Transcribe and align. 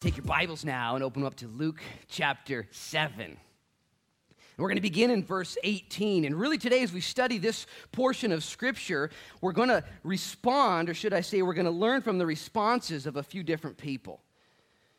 Take 0.00 0.16
your 0.16 0.24
Bibles 0.24 0.64
now 0.64 0.94
and 0.94 1.04
open 1.04 1.26
up 1.26 1.34
to 1.34 1.46
Luke 1.46 1.82
chapter 2.08 2.66
7. 2.70 3.20
And 3.20 3.36
we're 4.56 4.68
going 4.68 4.76
to 4.76 4.80
begin 4.80 5.10
in 5.10 5.22
verse 5.22 5.58
18. 5.62 6.24
And 6.24 6.34
really, 6.40 6.56
today, 6.56 6.82
as 6.82 6.90
we 6.90 7.02
study 7.02 7.36
this 7.36 7.66
portion 7.92 8.32
of 8.32 8.42
Scripture, 8.42 9.10
we're 9.42 9.52
going 9.52 9.68
to 9.68 9.84
respond, 10.02 10.88
or 10.88 10.94
should 10.94 11.12
I 11.12 11.20
say, 11.20 11.42
we're 11.42 11.52
going 11.52 11.66
to 11.66 11.70
learn 11.70 12.00
from 12.00 12.16
the 12.16 12.24
responses 12.24 13.04
of 13.04 13.16
a 13.16 13.22
few 13.22 13.42
different 13.42 13.76
people. 13.76 14.22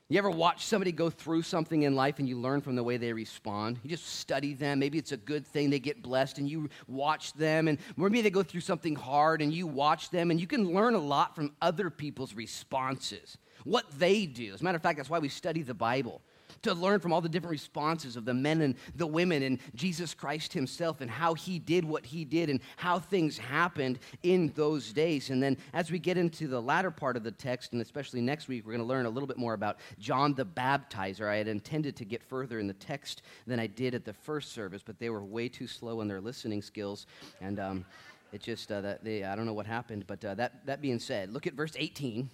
You 0.07 0.19
ever 0.19 0.29
watch 0.29 0.67
somebody 0.67 0.91
go 0.91 1.09
through 1.09 1.41
something 1.41 1.81
in 1.81 1.95
life 1.95 2.19
and 2.19 2.29
you 2.29 2.37
learn 2.37 2.61
from 2.61 2.75
the 2.75 2.83
way 2.83 2.97
they 2.97 3.11
respond? 3.11 3.79
You 3.81 3.89
just 3.89 4.05
study 4.05 4.53
them. 4.53 4.77
Maybe 4.77 4.99
it's 4.99 5.13
a 5.13 5.17
good 5.17 5.47
thing, 5.47 5.71
they 5.71 5.79
get 5.79 6.03
blessed, 6.03 6.37
and 6.37 6.47
you 6.47 6.69
watch 6.87 7.33
them. 7.33 7.67
And 7.67 7.79
maybe 7.97 8.21
they 8.21 8.29
go 8.29 8.43
through 8.43 8.61
something 8.61 8.95
hard 8.95 9.41
and 9.41 9.51
you 9.51 9.65
watch 9.65 10.11
them, 10.11 10.29
and 10.29 10.39
you 10.39 10.45
can 10.45 10.71
learn 10.75 10.93
a 10.93 10.99
lot 10.99 11.35
from 11.35 11.55
other 11.59 11.89
people's 11.89 12.35
responses 12.35 13.39
what 13.63 13.85
they 13.99 14.25
do. 14.25 14.53
As 14.53 14.61
a 14.61 14.63
matter 14.63 14.75
of 14.75 14.81
fact, 14.81 14.97
that's 14.97 15.09
why 15.09 15.19
we 15.19 15.29
study 15.29 15.61
the 15.61 15.73
Bible 15.73 16.21
to 16.63 16.73
learn 16.73 16.99
from 16.99 17.13
all 17.13 17.21
the 17.21 17.29
different 17.29 17.51
responses 17.51 18.15
of 18.15 18.25
the 18.25 18.33
men 18.33 18.61
and 18.61 18.75
the 18.95 19.07
women 19.07 19.43
and 19.43 19.59
Jesus 19.75 20.13
Christ 20.13 20.53
himself 20.53 21.01
and 21.01 21.09
how 21.09 21.33
he 21.33 21.59
did 21.59 21.85
what 21.85 22.05
he 22.05 22.25
did 22.25 22.49
and 22.49 22.59
how 22.77 22.99
things 22.99 23.37
happened 23.37 23.99
in 24.23 24.51
those 24.55 24.93
days. 24.93 25.29
And 25.29 25.41
then 25.41 25.57
as 25.73 25.91
we 25.91 25.99
get 25.99 26.17
into 26.17 26.47
the 26.47 26.61
latter 26.61 26.91
part 26.91 27.17
of 27.17 27.23
the 27.23 27.31
text, 27.31 27.73
and 27.73 27.81
especially 27.81 28.21
next 28.21 28.47
week, 28.47 28.65
we're 28.65 28.73
going 28.73 28.83
to 28.83 28.87
learn 28.87 29.05
a 29.05 29.09
little 29.09 29.27
bit 29.27 29.37
more 29.37 29.53
about 29.53 29.77
John 29.99 30.33
the 30.33 30.45
Baptizer. 30.45 31.27
I 31.27 31.37
had 31.37 31.47
intended 31.47 31.95
to 31.97 32.05
get 32.05 32.23
further 32.23 32.59
in 32.59 32.67
the 32.67 32.73
text 32.73 33.23
than 33.47 33.59
I 33.59 33.67
did 33.67 33.95
at 33.95 34.05
the 34.05 34.13
first 34.13 34.51
service, 34.51 34.81
but 34.85 34.99
they 34.99 35.09
were 35.09 35.23
way 35.23 35.49
too 35.49 35.67
slow 35.67 36.01
in 36.01 36.07
their 36.07 36.21
listening 36.21 36.61
skills. 36.61 37.07
And 37.41 37.59
um, 37.59 37.85
it 38.31 38.41
just, 38.41 38.71
uh, 38.71 38.81
that 38.81 39.03
they, 39.03 39.23
I 39.23 39.35
don't 39.35 39.45
know 39.45 39.53
what 39.53 39.65
happened, 39.65 40.05
but 40.07 40.23
uh, 40.23 40.35
that, 40.35 40.65
that 40.65 40.81
being 40.81 40.99
said, 40.99 41.33
look 41.33 41.47
at 41.47 41.53
verse 41.53 41.73
18. 41.75 42.29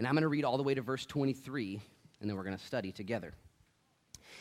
And 0.00 0.06
I'm 0.06 0.14
going 0.14 0.22
to 0.22 0.28
read 0.28 0.46
all 0.46 0.56
the 0.56 0.62
way 0.62 0.72
to 0.72 0.80
verse 0.80 1.04
23, 1.04 1.78
and 2.22 2.30
then 2.30 2.34
we're 2.34 2.42
going 2.42 2.56
to 2.56 2.64
study 2.64 2.90
together. 2.90 3.34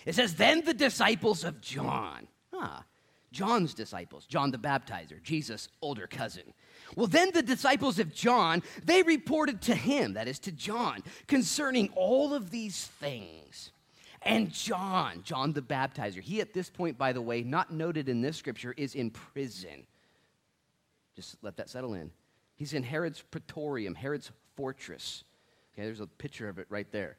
It 0.05 0.15
says, 0.15 0.35
Then 0.35 0.63
the 0.63 0.73
disciples 0.73 1.43
of 1.43 1.59
John, 1.59 2.29
ah, 2.53 2.85
John's 3.33 3.73
disciples, 3.73 4.25
John 4.25 4.51
the 4.51 4.57
Baptizer, 4.57 5.21
Jesus' 5.21 5.67
older 5.81 6.07
cousin. 6.07 6.53
Well, 6.95 7.07
then 7.07 7.31
the 7.33 7.43
disciples 7.43 7.99
of 7.99 8.15
John, 8.15 8.63
they 8.85 9.03
reported 9.03 9.61
to 9.63 9.75
him, 9.75 10.13
that 10.13 10.29
is 10.29 10.39
to 10.39 10.53
John, 10.53 11.03
concerning 11.27 11.89
all 11.93 12.33
of 12.33 12.51
these 12.51 12.85
things. 13.01 13.73
And 14.21 14.53
John, 14.53 15.23
John 15.23 15.51
the 15.51 15.61
Baptizer, 15.61 16.21
he 16.21 16.39
at 16.39 16.53
this 16.53 16.69
point, 16.69 16.97
by 16.97 17.11
the 17.11 17.21
way, 17.21 17.43
not 17.43 17.69
noted 17.69 18.07
in 18.07 18.21
this 18.21 18.37
scripture, 18.37 18.73
is 18.77 18.95
in 18.95 19.11
prison. 19.11 19.85
Just 21.17 21.35
let 21.41 21.57
that 21.57 21.69
settle 21.69 21.95
in. 21.95 22.11
He's 22.55 22.71
in 22.71 22.83
Herod's 22.83 23.21
praetorium, 23.29 23.93
Herod's 23.93 24.31
fortress. 24.55 25.25
Okay, 25.79 25.85
there's 25.85 26.01
a 26.01 26.07
picture 26.07 26.49
of 26.49 26.59
it 26.59 26.65
right 26.67 26.91
there. 26.91 27.15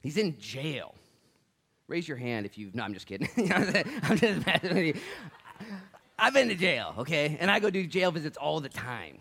He's 0.00 0.16
in 0.16 0.38
jail. 0.38 0.94
Raise 1.88 2.06
your 2.06 2.16
hand 2.16 2.46
if 2.46 2.56
you've. 2.56 2.72
No, 2.72 2.84
I'm 2.84 2.94
just 2.94 3.08
kidding. 3.08 3.28
I'm 3.52 4.16
just 4.16 4.46
I've 6.16 6.32
been 6.32 6.48
to 6.48 6.54
jail, 6.54 6.94
okay? 6.98 7.36
And 7.40 7.50
I 7.50 7.58
go 7.58 7.68
do 7.68 7.84
jail 7.84 8.12
visits 8.12 8.36
all 8.36 8.60
the 8.60 8.68
time. 8.68 9.18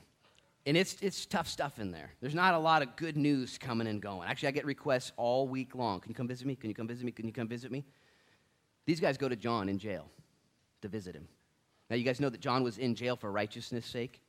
And 0.68 0.78
it's, 0.78 0.98
it's 1.02 1.26
tough 1.26 1.48
stuff 1.48 1.80
in 1.80 1.90
there. 1.90 2.12
There's 2.22 2.36
not 2.36 2.54
a 2.54 2.60
lot 2.60 2.84
of 2.84 2.96
good 2.96 3.18
news 3.18 3.58
coming 3.58 3.88
and 3.88 4.00
going. 4.00 4.30
Actually, 4.30 4.50
I 4.50 4.52
get 4.52 4.66
requests 4.66 5.12
all 5.18 5.48
week 5.48 5.74
long. 5.74 6.02
Can 6.02 6.12
you 6.12 6.16
come 6.16 6.28
visit 6.28 6.46
me? 6.46 6.56
Can 6.56 6.70
you 6.70 6.76
come 6.76 6.88
visit 6.88 7.06
me? 7.06 7.12
Can 7.12 7.26
you 7.26 7.34
come 7.34 7.48
visit 7.48 7.72
me? 7.72 7.86
These 8.86 9.00
guys 9.00 9.18
go 9.18 9.28
to 9.28 9.36
John 9.36 9.68
in 9.68 9.80
jail 9.80 10.12
to 10.84 10.88
visit 10.88 11.16
him. 11.16 11.28
Now, 11.90 11.96
you 11.96 12.04
guys 12.04 12.20
know 12.20 12.30
that 12.30 12.40
John 12.40 12.62
was 12.62 12.78
in 12.78 12.94
jail 12.94 13.16
for 13.16 13.32
righteousness' 13.32 13.88
sake. 13.88 14.22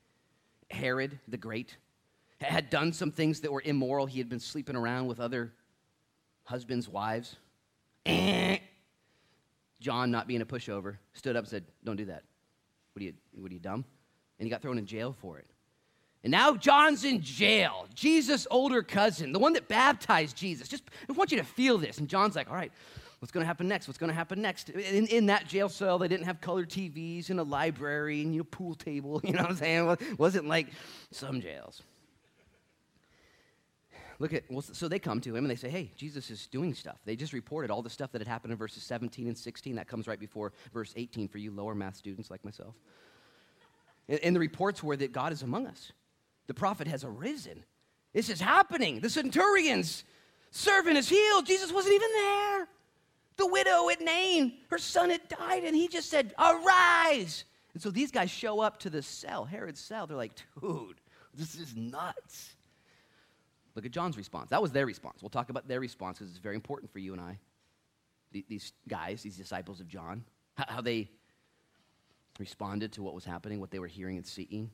Herod 0.70 1.18
the 1.28 1.36
Great 1.36 1.76
had 2.40 2.70
done 2.70 2.92
some 2.92 3.10
things 3.10 3.40
that 3.40 3.52
were 3.52 3.62
immoral. 3.64 4.06
He 4.06 4.18
had 4.18 4.28
been 4.28 4.40
sleeping 4.40 4.76
around 4.76 5.06
with 5.06 5.20
other 5.20 5.52
husbands' 6.44 6.88
wives. 6.88 7.36
Eh. 8.04 8.58
John, 9.80 10.10
not 10.10 10.26
being 10.26 10.42
a 10.42 10.46
pushover, 10.46 10.96
stood 11.14 11.36
up 11.36 11.44
and 11.44 11.50
said, 11.50 11.64
Don't 11.84 11.96
do 11.96 12.06
that. 12.06 12.24
What 12.92 13.02
are 13.02 13.04
you, 13.04 13.14
what 13.34 13.50
are 13.50 13.54
you 13.54 13.60
dumb? 13.60 13.84
And 14.38 14.46
he 14.46 14.50
got 14.50 14.62
thrown 14.62 14.78
in 14.78 14.86
jail 14.86 15.14
for 15.20 15.38
it. 15.38 15.46
And 16.24 16.30
now 16.30 16.54
John's 16.56 17.04
in 17.04 17.20
jail. 17.22 17.86
Jesus' 17.94 18.46
older 18.50 18.82
cousin, 18.82 19.32
the 19.32 19.38
one 19.38 19.52
that 19.52 19.68
baptized 19.68 20.36
Jesus. 20.36 20.68
Just 20.68 20.82
I 21.08 21.12
want 21.12 21.30
you 21.30 21.38
to 21.38 21.44
feel 21.44 21.78
this. 21.78 21.98
And 21.98 22.08
John's 22.08 22.34
like, 22.34 22.50
all 22.50 22.56
right, 22.56 22.72
what's 23.20 23.32
going 23.32 23.42
to 23.42 23.46
happen 23.46 23.68
next? 23.68 23.86
What's 23.86 23.98
going 23.98 24.08
to 24.08 24.14
happen 24.14 24.42
next? 24.42 24.70
In, 24.70 25.06
in 25.06 25.26
that 25.26 25.46
jail 25.46 25.68
cell, 25.68 25.98
they 25.98 26.08
didn't 26.08 26.26
have 26.26 26.40
color 26.40 26.64
TVs 26.64 27.30
and 27.30 27.38
a 27.38 27.44
library 27.44 28.22
and 28.22 28.34
you 28.34 28.40
know 28.40 28.44
pool 28.44 28.74
table. 28.74 29.20
You 29.24 29.34
know 29.34 29.42
what 29.42 29.50
I'm 29.50 29.56
saying? 29.56 29.88
It 29.88 30.18
wasn't 30.18 30.48
like 30.48 30.68
some 31.12 31.40
jails 31.40 31.82
look 34.18 34.32
at, 34.32 34.44
well, 34.50 34.62
so 34.62 34.88
they 34.88 34.98
come 34.98 35.20
to 35.20 35.34
him 35.34 35.44
and 35.44 35.50
they 35.50 35.56
say, 35.56 35.68
hey, 35.68 35.90
Jesus 35.96 36.30
is 36.30 36.46
doing 36.46 36.74
stuff. 36.74 36.98
They 37.04 37.16
just 37.16 37.32
reported 37.32 37.70
all 37.70 37.82
the 37.82 37.90
stuff 37.90 38.12
that 38.12 38.20
had 38.20 38.28
happened 38.28 38.52
in 38.52 38.58
verses 38.58 38.82
17 38.82 39.26
and 39.26 39.36
16. 39.36 39.76
That 39.76 39.88
comes 39.88 40.06
right 40.06 40.18
before 40.18 40.52
verse 40.72 40.92
18 40.96 41.28
for 41.28 41.38
you 41.38 41.50
lower 41.50 41.74
math 41.74 41.96
students 41.96 42.30
like 42.30 42.44
myself. 42.44 42.74
And, 44.08 44.20
and 44.20 44.36
the 44.36 44.40
reports 44.40 44.82
were 44.82 44.96
that 44.96 45.12
God 45.12 45.32
is 45.32 45.42
among 45.42 45.66
us. 45.66 45.92
The 46.46 46.54
prophet 46.54 46.86
has 46.86 47.04
arisen. 47.04 47.64
This 48.12 48.28
is 48.30 48.40
happening. 48.40 49.00
The 49.00 49.10
centurion's 49.10 50.04
servant 50.50 50.96
is 50.96 51.08
healed. 51.08 51.46
Jesus 51.46 51.72
wasn't 51.72 51.94
even 51.94 52.08
there. 52.14 52.68
The 53.36 53.46
widow 53.46 53.90
at 53.90 54.00
Nain, 54.00 54.54
her 54.70 54.78
son 54.78 55.10
had 55.10 55.28
died, 55.28 55.64
and 55.64 55.76
he 55.76 55.88
just 55.88 56.08
said, 56.08 56.32
Arise. 56.38 57.44
And 57.74 57.82
so 57.82 57.90
these 57.90 58.10
guys 58.10 58.30
show 58.30 58.60
up 58.60 58.78
to 58.80 58.90
the 58.90 59.02
cell, 59.02 59.44
Herod's 59.44 59.80
cell. 59.80 60.06
They're 60.06 60.16
like, 60.16 60.32
dude, 60.58 60.96
this 61.34 61.56
is 61.56 61.76
nuts. 61.76 62.55
Look 63.76 63.84
at 63.84 63.92
John's 63.92 64.16
response. 64.16 64.48
That 64.50 64.62
was 64.62 64.72
their 64.72 64.86
response. 64.86 65.22
We'll 65.22 65.28
talk 65.28 65.50
about 65.50 65.68
their 65.68 65.80
response 65.80 66.18
because 66.18 66.30
it's 66.32 66.40
very 66.40 66.54
important 66.54 66.90
for 66.90 66.98
you 66.98 67.12
and 67.12 67.20
I. 67.20 67.38
These 68.32 68.72
guys, 68.88 69.22
these 69.22 69.36
disciples 69.36 69.80
of 69.80 69.86
John, 69.86 70.24
how 70.56 70.80
they 70.80 71.10
responded 72.38 72.92
to 72.92 73.02
what 73.02 73.14
was 73.14 73.24
happening, 73.24 73.60
what 73.60 73.70
they 73.70 73.78
were 73.78 73.86
hearing 73.86 74.16
and 74.16 74.26
seeing. 74.26 74.70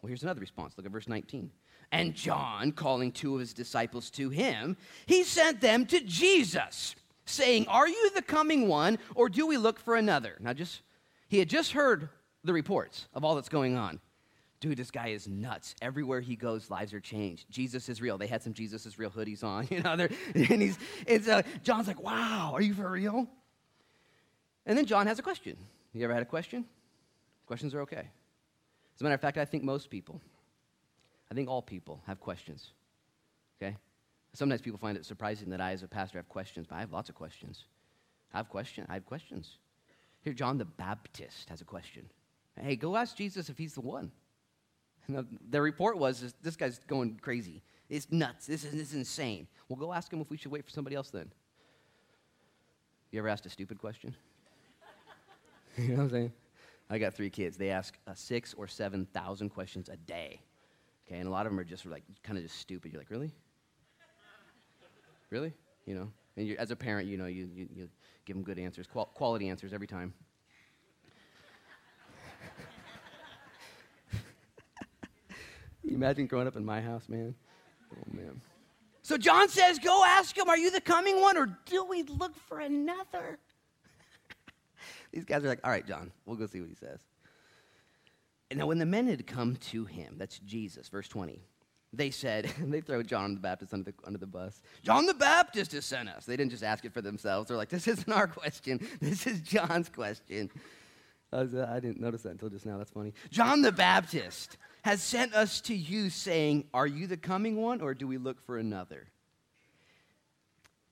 Well, 0.00 0.08
here's 0.08 0.24
another 0.24 0.40
response. 0.40 0.74
Look 0.76 0.86
at 0.86 0.92
verse 0.92 1.08
19. 1.08 1.50
And 1.92 2.14
John, 2.14 2.72
calling 2.72 3.12
two 3.12 3.34
of 3.34 3.40
his 3.40 3.54
disciples 3.54 4.10
to 4.10 4.28
him, 4.28 4.76
he 5.06 5.22
sent 5.22 5.60
them 5.60 5.86
to 5.86 6.00
Jesus, 6.00 6.96
saying, 7.24 7.66
Are 7.68 7.88
you 7.88 8.10
the 8.10 8.22
coming 8.22 8.66
one, 8.66 8.98
or 9.14 9.28
do 9.28 9.46
we 9.46 9.56
look 9.56 9.78
for 9.78 9.94
another? 9.94 10.36
Now, 10.40 10.52
just, 10.52 10.82
he 11.28 11.38
had 11.38 11.48
just 11.48 11.72
heard 11.72 12.08
the 12.42 12.52
reports 12.52 13.06
of 13.14 13.24
all 13.24 13.36
that's 13.36 13.48
going 13.48 13.76
on 13.76 14.00
dude, 14.62 14.78
this 14.78 14.92
guy 14.92 15.08
is 15.08 15.26
nuts. 15.26 15.74
Everywhere 15.82 16.20
he 16.20 16.36
goes, 16.36 16.70
lives 16.70 16.94
are 16.94 17.00
changed. 17.00 17.50
Jesus 17.50 17.88
is 17.88 18.00
real. 18.00 18.16
They 18.16 18.28
had 18.28 18.44
some 18.44 18.54
Jesus 18.54 18.86
is 18.86 18.96
real 18.96 19.10
hoodies 19.10 19.42
on, 19.42 19.66
you 19.70 19.82
know. 19.82 19.90
And 19.90 20.62
he's, 20.62 20.78
it's, 21.04 21.28
uh, 21.28 21.42
John's 21.64 21.88
like, 21.88 22.00
wow, 22.00 22.52
are 22.54 22.62
you 22.62 22.72
for 22.72 22.88
real? 22.88 23.28
And 24.64 24.78
then 24.78 24.86
John 24.86 25.08
has 25.08 25.18
a 25.18 25.22
question. 25.22 25.56
You 25.92 26.04
ever 26.04 26.14
had 26.14 26.22
a 26.22 26.26
question? 26.26 26.64
Questions 27.46 27.74
are 27.74 27.80
okay. 27.82 28.08
As 28.94 29.00
a 29.00 29.04
matter 29.04 29.16
of 29.16 29.20
fact, 29.20 29.36
I 29.36 29.44
think 29.44 29.64
most 29.64 29.90
people, 29.90 30.20
I 31.28 31.34
think 31.34 31.48
all 31.48 31.60
people 31.60 32.00
have 32.06 32.20
questions. 32.20 32.70
Okay? 33.60 33.76
Sometimes 34.32 34.62
people 34.62 34.78
find 34.78 34.96
it 34.96 35.04
surprising 35.04 35.50
that 35.50 35.60
I, 35.60 35.72
as 35.72 35.82
a 35.82 35.88
pastor, 35.88 36.18
have 36.18 36.28
questions, 36.28 36.68
but 36.68 36.76
I 36.76 36.80
have 36.80 36.92
lots 36.92 37.08
of 37.08 37.16
questions. 37.16 37.64
I 38.32 38.36
have 38.36 38.48
questions. 38.48 38.86
I 38.88 38.94
have 38.94 39.06
questions. 39.06 39.56
Here, 40.20 40.32
John 40.32 40.56
the 40.56 40.64
Baptist 40.64 41.48
has 41.48 41.60
a 41.60 41.64
question. 41.64 42.08
Hey, 42.60 42.76
go 42.76 42.94
ask 42.94 43.16
Jesus 43.16 43.48
if 43.48 43.58
he's 43.58 43.74
the 43.74 43.80
one. 43.80 44.12
The, 45.08 45.60
report 45.60 45.98
was 45.98 46.34
this 46.42 46.56
guy's 46.56 46.78
going 46.78 47.18
crazy. 47.20 47.62
It's 47.88 48.10
nuts. 48.10 48.46
This 48.46 48.64
is, 48.64 48.72
this 48.72 48.88
is 48.90 48.94
insane. 48.94 49.46
Well, 49.68 49.76
go 49.76 49.92
ask 49.92 50.12
him 50.12 50.20
if 50.20 50.30
we 50.30 50.36
should 50.36 50.52
wait 50.52 50.64
for 50.64 50.70
somebody 50.70 50.96
else 50.96 51.10
then. 51.10 51.30
You 53.10 53.18
ever 53.18 53.28
asked 53.28 53.44
a 53.44 53.50
stupid 53.50 53.78
question? 53.78 54.14
you 55.76 55.88
know 55.88 55.96
what 55.96 56.02
I'm 56.04 56.10
saying? 56.10 56.32
I 56.88 56.98
got 56.98 57.14
three 57.14 57.30
kids. 57.30 57.56
They 57.56 57.70
ask 57.70 57.98
uh, 58.06 58.14
six 58.14 58.54
or 58.54 58.66
7,000 58.66 59.48
questions 59.50 59.88
a 59.88 59.96
day. 59.96 60.40
Okay, 61.06 61.18
and 61.18 61.28
a 61.28 61.30
lot 61.30 61.46
of 61.46 61.52
them 61.52 61.58
are 61.58 61.64
just 61.64 61.84
like 61.84 62.04
kind 62.22 62.38
of 62.38 62.44
just 62.44 62.58
stupid. 62.58 62.92
You're 62.92 63.00
like, 63.00 63.10
really? 63.10 63.32
really? 65.30 65.52
You 65.86 65.94
know? 65.94 66.12
And 66.36 66.56
as 66.56 66.70
a 66.70 66.76
parent, 66.76 67.08
you 67.08 67.16
know, 67.18 67.26
you, 67.26 67.48
you, 67.52 67.68
you 67.74 67.88
give 68.24 68.36
them 68.36 68.44
good 68.44 68.58
answers, 68.58 68.86
qual- 68.86 69.06
quality 69.14 69.48
answers 69.48 69.72
every 69.72 69.86
time. 69.86 70.14
You 75.92 75.98
imagine 75.98 76.26
growing 76.26 76.46
up 76.46 76.56
in 76.56 76.64
my 76.64 76.80
house, 76.80 77.08
man? 77.08 77.34
Oh, 77.92 78.16
man. 78.16 78.40
So 79.02 79.18
John 79.18 79.48
says, 79.48 79.78
Go 79.78 80.02
ask 80.04 80.36
him, 80.36 80.48
are 80.48 80.56
you 80.56 80.70
the 80.70 80.80
coming 80.80 81.20
one, 81.20 81.36
or 81.36 81.58
do 81.66 81.84
we 81.84 82.02
look 82.04 82.34
for 82.34 82.60
another? 82.60 83.38
These 85.12 85.26
guys 85.26 85.44
are 85.44 85.48
like, 85.48 85.60
All 85.62 85.70
right, 85.70 85.86
John, 85.86 86.10
we'll 86.24 86.36
go 86.36 86.46
see 86.46 86.60
what 86.60 86.70
he 86.70 86.74
says. 86.74 87.00
And 88.50 88.58
now, 88.58 88.66
when 88.66 88.78
the 88.78 88.86
men 88.86 89.06
had 89.06 89.26
come 89.26 89.56
to 89.56 89.84
him, 89.84 90.14
that's 90.16 90.38
Jesus, 90.38 90.88
verse 90.88 91.08
20, 91.08 91.42
they 91.92 92.10
said, 92.10 92.50
they 92.58 92.80
throw 92.80 93.02
John 93.02 93.34
the 93.34 93.40
Baptist 93.40 93.74
under 93.74 93.90
the, 93.90 93.96
under 94.04 94.18
the 94.18 94.26
bus. 94.26 94.62
John 94.82 95.04
the 95.04 95.14
Baptist 95.14 95.72
has 95.72 95.84
sent 95.84 96.08
us. 96.08 96.24
They 96.24 96.36
didn't 96.36 96.52
just 96.52 96.64
ask 96.64 96.84
it 96.86 96.94
for 96.94 97.02
themselves. 97.02 97.48
They're 97.48 97.56
like, 97.56 97.68
This 97.68 97.86
isn't 97.86 98.10
our 98.10 98.28
question, 98.28 98.86
this 99.00 99.26
is 99.26 99.40
John's 99.40 99.90
question. 99.90 100.50
I, 101.32 101.80
didn't 101.80 102.00
notice 102.00 102.22
that 102.22 102.30
until 102.30 102.50
just 102.50 102.66
now. 102.66 102.78
That's 102.78 102.90
funny. 102.90 103.14
John 103.30 103.62
the 103.62 103.72
Baptist 103.72 104.58
has 104.82 105.02
sent 105.02 105.34
us 105.34 105.60
to 105.62 105.74
you, 105.74 106.10
saying, 106.10 106.64
Are 106.74 106.86
you 106.86 107.06
the 107.06 107.16
coming 107.16 107.56
one, 107.56 107.80
or 107.80 107.94
do 107.94 108.06
we 108.06 108.18
look 108.18 108.44
for 108.44 108.58
another? 108.58 109.08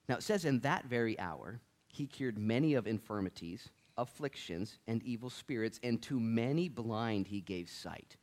Now 0.09 0.15
it 0.15 0.23
says, 0.23 0.45
In 0.45 0.59
that 0.61 0.85
very 0.85 1.19
hour, 1.19 1.59
he 1.87 2.07
cured 2.07 2.37
many 2.37 2.73
of 2.73 2.87
infirmities, 2.87 3.69
afflictions, 3.97 4.79
and 4.87 5.03
evil 5.03 5.29
spirits, 5.29 5.79
and 5.83 6.01
to 6.03 6.19
many 6.19 6.69
blind 6.69 7.27
he 7.27 7.41
gave 7.41 7.69
sight. 7.69 8.15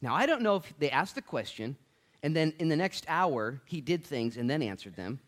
Now 0.00 0.14
I 0.14 0.26
don't 0.26 0.42
know 0.42 0.56
if 0.56 0.78
they 0.78 0.90
asked 0.90 1.14
the 1.14 1.22
question, 1.22 1.76
and 2.22 2.34
then 2.34 2.54
in 2.58 2.68
the 2.68 2.76
next 2.76 3.04
hour 3.08 3.60
he 3.66 3.80
did 3.80 4.04
things 4.04 4.36
and 4.36 4.48
then 4.48 4.62
answered 4.62 4.96
them 4.96 5.20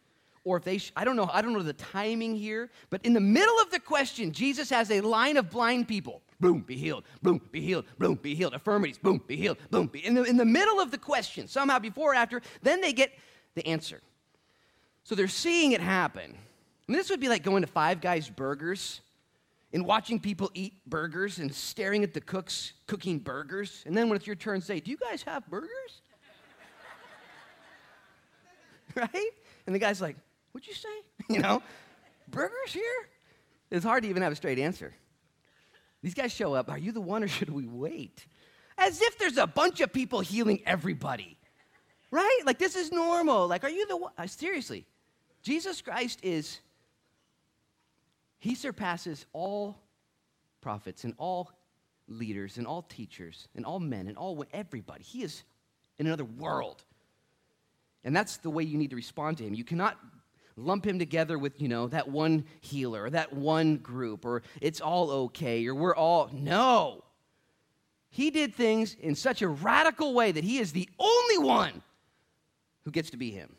or 0.44 0.56
if 0.56 0.65
they 0.65 0.79
sh- 0.79 0.93
i 0.97 1.05
don't 1.05 1.17
know 1.17 1.29
i 1.33 1.41
don't 1.41 1.53
know 1.53 1.62
the 1.62 1.73
timing 1.73 2.35
here 2.35 2.71
but 2.91 3.05
in 3.05 3.12
the 3.12 3.21
middle 3.21 3.59
of 3.61 3.71
the 3.71 3.81
question 3.81 4.33
jesus 4.33 4.71
has 4.71 4.91
a 4.91 5.00
line 5.00 5.37
of 5.37 5.50
blind 5.50 5.87
people. 5.89 6.23
Boom 6.41 6.61
be 6.61 6.77
healed. 6.77 7.05
Boom 7.23 7.41
be 7.53 7.61
healed. 7.61 7.85
Boom 7.99 8.17
be 8.17 8.35
healed. 8.35 8.53
Affirmities. 8.53 8.99
Boom 8.99 9.23
be 9.29 9.37
healed. 9.37 9.59
Boom 9.71 9.87
be 9.87 10.05
in 10.05 10.15
the, 10.15 10.25
in 10.25 10.37
the 10.37 10.44
middle 10.44 10.81
of 10.81 10.91
the 10.91 10.99
question 10.99 11.47
somehow 11.47 11.79
before 11.79 12.12
or 12.12 12.15
after 12.17 12.43
then 12.62 12.81
they 12.81 12.93
get 12.93 13.12
the 13.55 13.65
answer. 13.65 14.00
So 15.05 15.15
they're 15.15 15.29
seeing 15.29 15.71
it 15.71 15.81
happen. 15.81 16.33
I 16.33 16.93
mean, 16.93 16.99
this 16.99 17.11
would 17.11 17.21
be 17.21 17.29
like 17.29 17.44
going 17.44 17.62
to 17.62 17.69
five 17.69 18.00
guys 18.00 18.29
burgers 18.29 19.03
and 19.73 19.87
watching 19.87 20.19
people 20.19 20.50
eat 20.53 20.75
burgers 20.85 21.39
and 21.39 21.55
staring 21.55 22.03
at 22.03 22.12
the 22.12 22.21
cooks 22.21 22.73
cooking 22.89 23.21
burgers. 23.21 23.85
And 23.87 23.97
then 23.97 24.09
when 24.09 24.17
it's 24.17 24.27
your 24.27 24.37
turn 24.37 24.61
say 24.61 24.81
do 24.81 24.91
you 24.91 24.97
guys 24.97 25.23
have 25.23 25.47
burgers? 25.49 25.71
Right? 28.94 29.31
And 29.67 29.75
the 29.75 29.79
guy's 29.79 30.03
like, 30.03 30.17
What'd 30.52 30.69
you 30.69 30.75
say? 30.75 30.88
you 31.34 31.40
know, 31.40 31.62
burgers 32.28 32.72
here? 32.72 33.08
It's 33.70 33.84
hard 33.84 34.02
to 34.04 34.08
even 34.08 34.22
have 34.22 34.32
a 34.32 34.37
straight 34.37 34.58
answer. 34.58 34.94
These 36.02 36.14
guys 36.14 36.32
show 36.32 36.54
up. 36.54 36.70
Are 36.70 36.78
you 36.78 36.93
the 36.93 37.00
one 37.00 37.22
or 37.22 37.28
should 37.28 37.50
we 37.50 37.66
wait? 37.66 38.26
As 38.76 39.00
if 39.00 39.19
there's 39.19 39.38
a 39.38 39.46
bunch 39.46 39.81
of 39.81 39.93
people 39.93 40.20
healing 40.20 40.60
everybody, 40.66 41.38
right? 42.10 42.40
Like 42.44 42.58
this 42.58 42.76
is 42.76 42.90
normal. 42.90 43.46
Like, 43.46 43.64
are 43.64 43.70
you 43.70 43.87
the 43.87 43.96
one? 43.96 44.12
Uh, 44.19 44.26
seriously, 44.26 44.87
Jesus 45.43 45.81
Christ 45.81 46.19
is, 46.22 46.60
he 48.38 48.55
surpasses 48.55 49.26
all 49.32 49.78
prophets 50.60 51.05
and 51.05 51.14
all 51.19 51.50
leaders 52.08 52.58
and 52.58 52.66
all 52.66 52.82
teachers 52.82 53.48
and 53.55 53.64
all 53.64 53.78
men 53.81 54.08
and 54.08 54.16
all 54.16 54.44
everybody. 54.52 55.05
He 55.05 55.22
is 55.22 55.44
in 55.98 56.06
another 56.06 56.25
world. 56.25 56.82
And 58.05 58.16
that's 58.16 58.38
the 58.38 58.50
way 58.50 58.64
you 58.64 58.78
need 58.78 58.90
to 58.90 58.96
respond 58.96 59.38
to 59.38 59.44
him. 59.44 59.55
You 59.55 59.64
cannot 59.64 59.96
lump 60.56 60.87
him 60.87 60.99
together 60.99 61.38
with, 61.38 61.60
you 61.60 61.69
know, 61.69 61.88
that 61.88 62.08
one 62.08 62.44
healer 62.60 63.04
or 63.04 63.10
that 63.10 63.32
one 63.32 63.76
group 63.76 64.25
or 64.25 64.43
it's 64.60 64.81
all 64.81 65.10
okay 65.10 65.66
or 65.66 65.75
we're 65.75 65.94
all. 65.94 66.31
No. 66.32 67.04
He 68.10 68.31
did 68.31 68.54
things 68.54 68.94
in 69.00 69.14
such 69.14 69.43
a 69.43 69.49
radical 69.49 70.14
way 70.14 70.32
that 70.32 70.44
he 70.44 70.58
is 70.58 70.72
the 70.72 70.88
only 70.99 71.38
one 71.38 71.82
who 72.84 72.90
gets 72.90 73.10
to 73.10 73.16
be 73.16 73.31
him. 73.31 73.54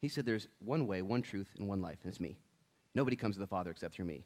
He 0.00 0.08
said, 0.08 0.24
There's 0.24 0.48
one 0.60 0.86
way, 0.86 1.02
one 1.02 1.22
truth, 1.22 1.48
and 1.58 1.68
one 1.68 1.82
life, 1.82 1.98
and 2.02 2.10
it's 2.10 2.20
me. 2.20 2.38
Nobody 2.94 3.16
comes 3.16 3.36
to 3.36 3.40
the 3.40 3.46
Father 3.46 3.70
except 3.70 3.94
through 3.94 4.06
me. 4.06 4.24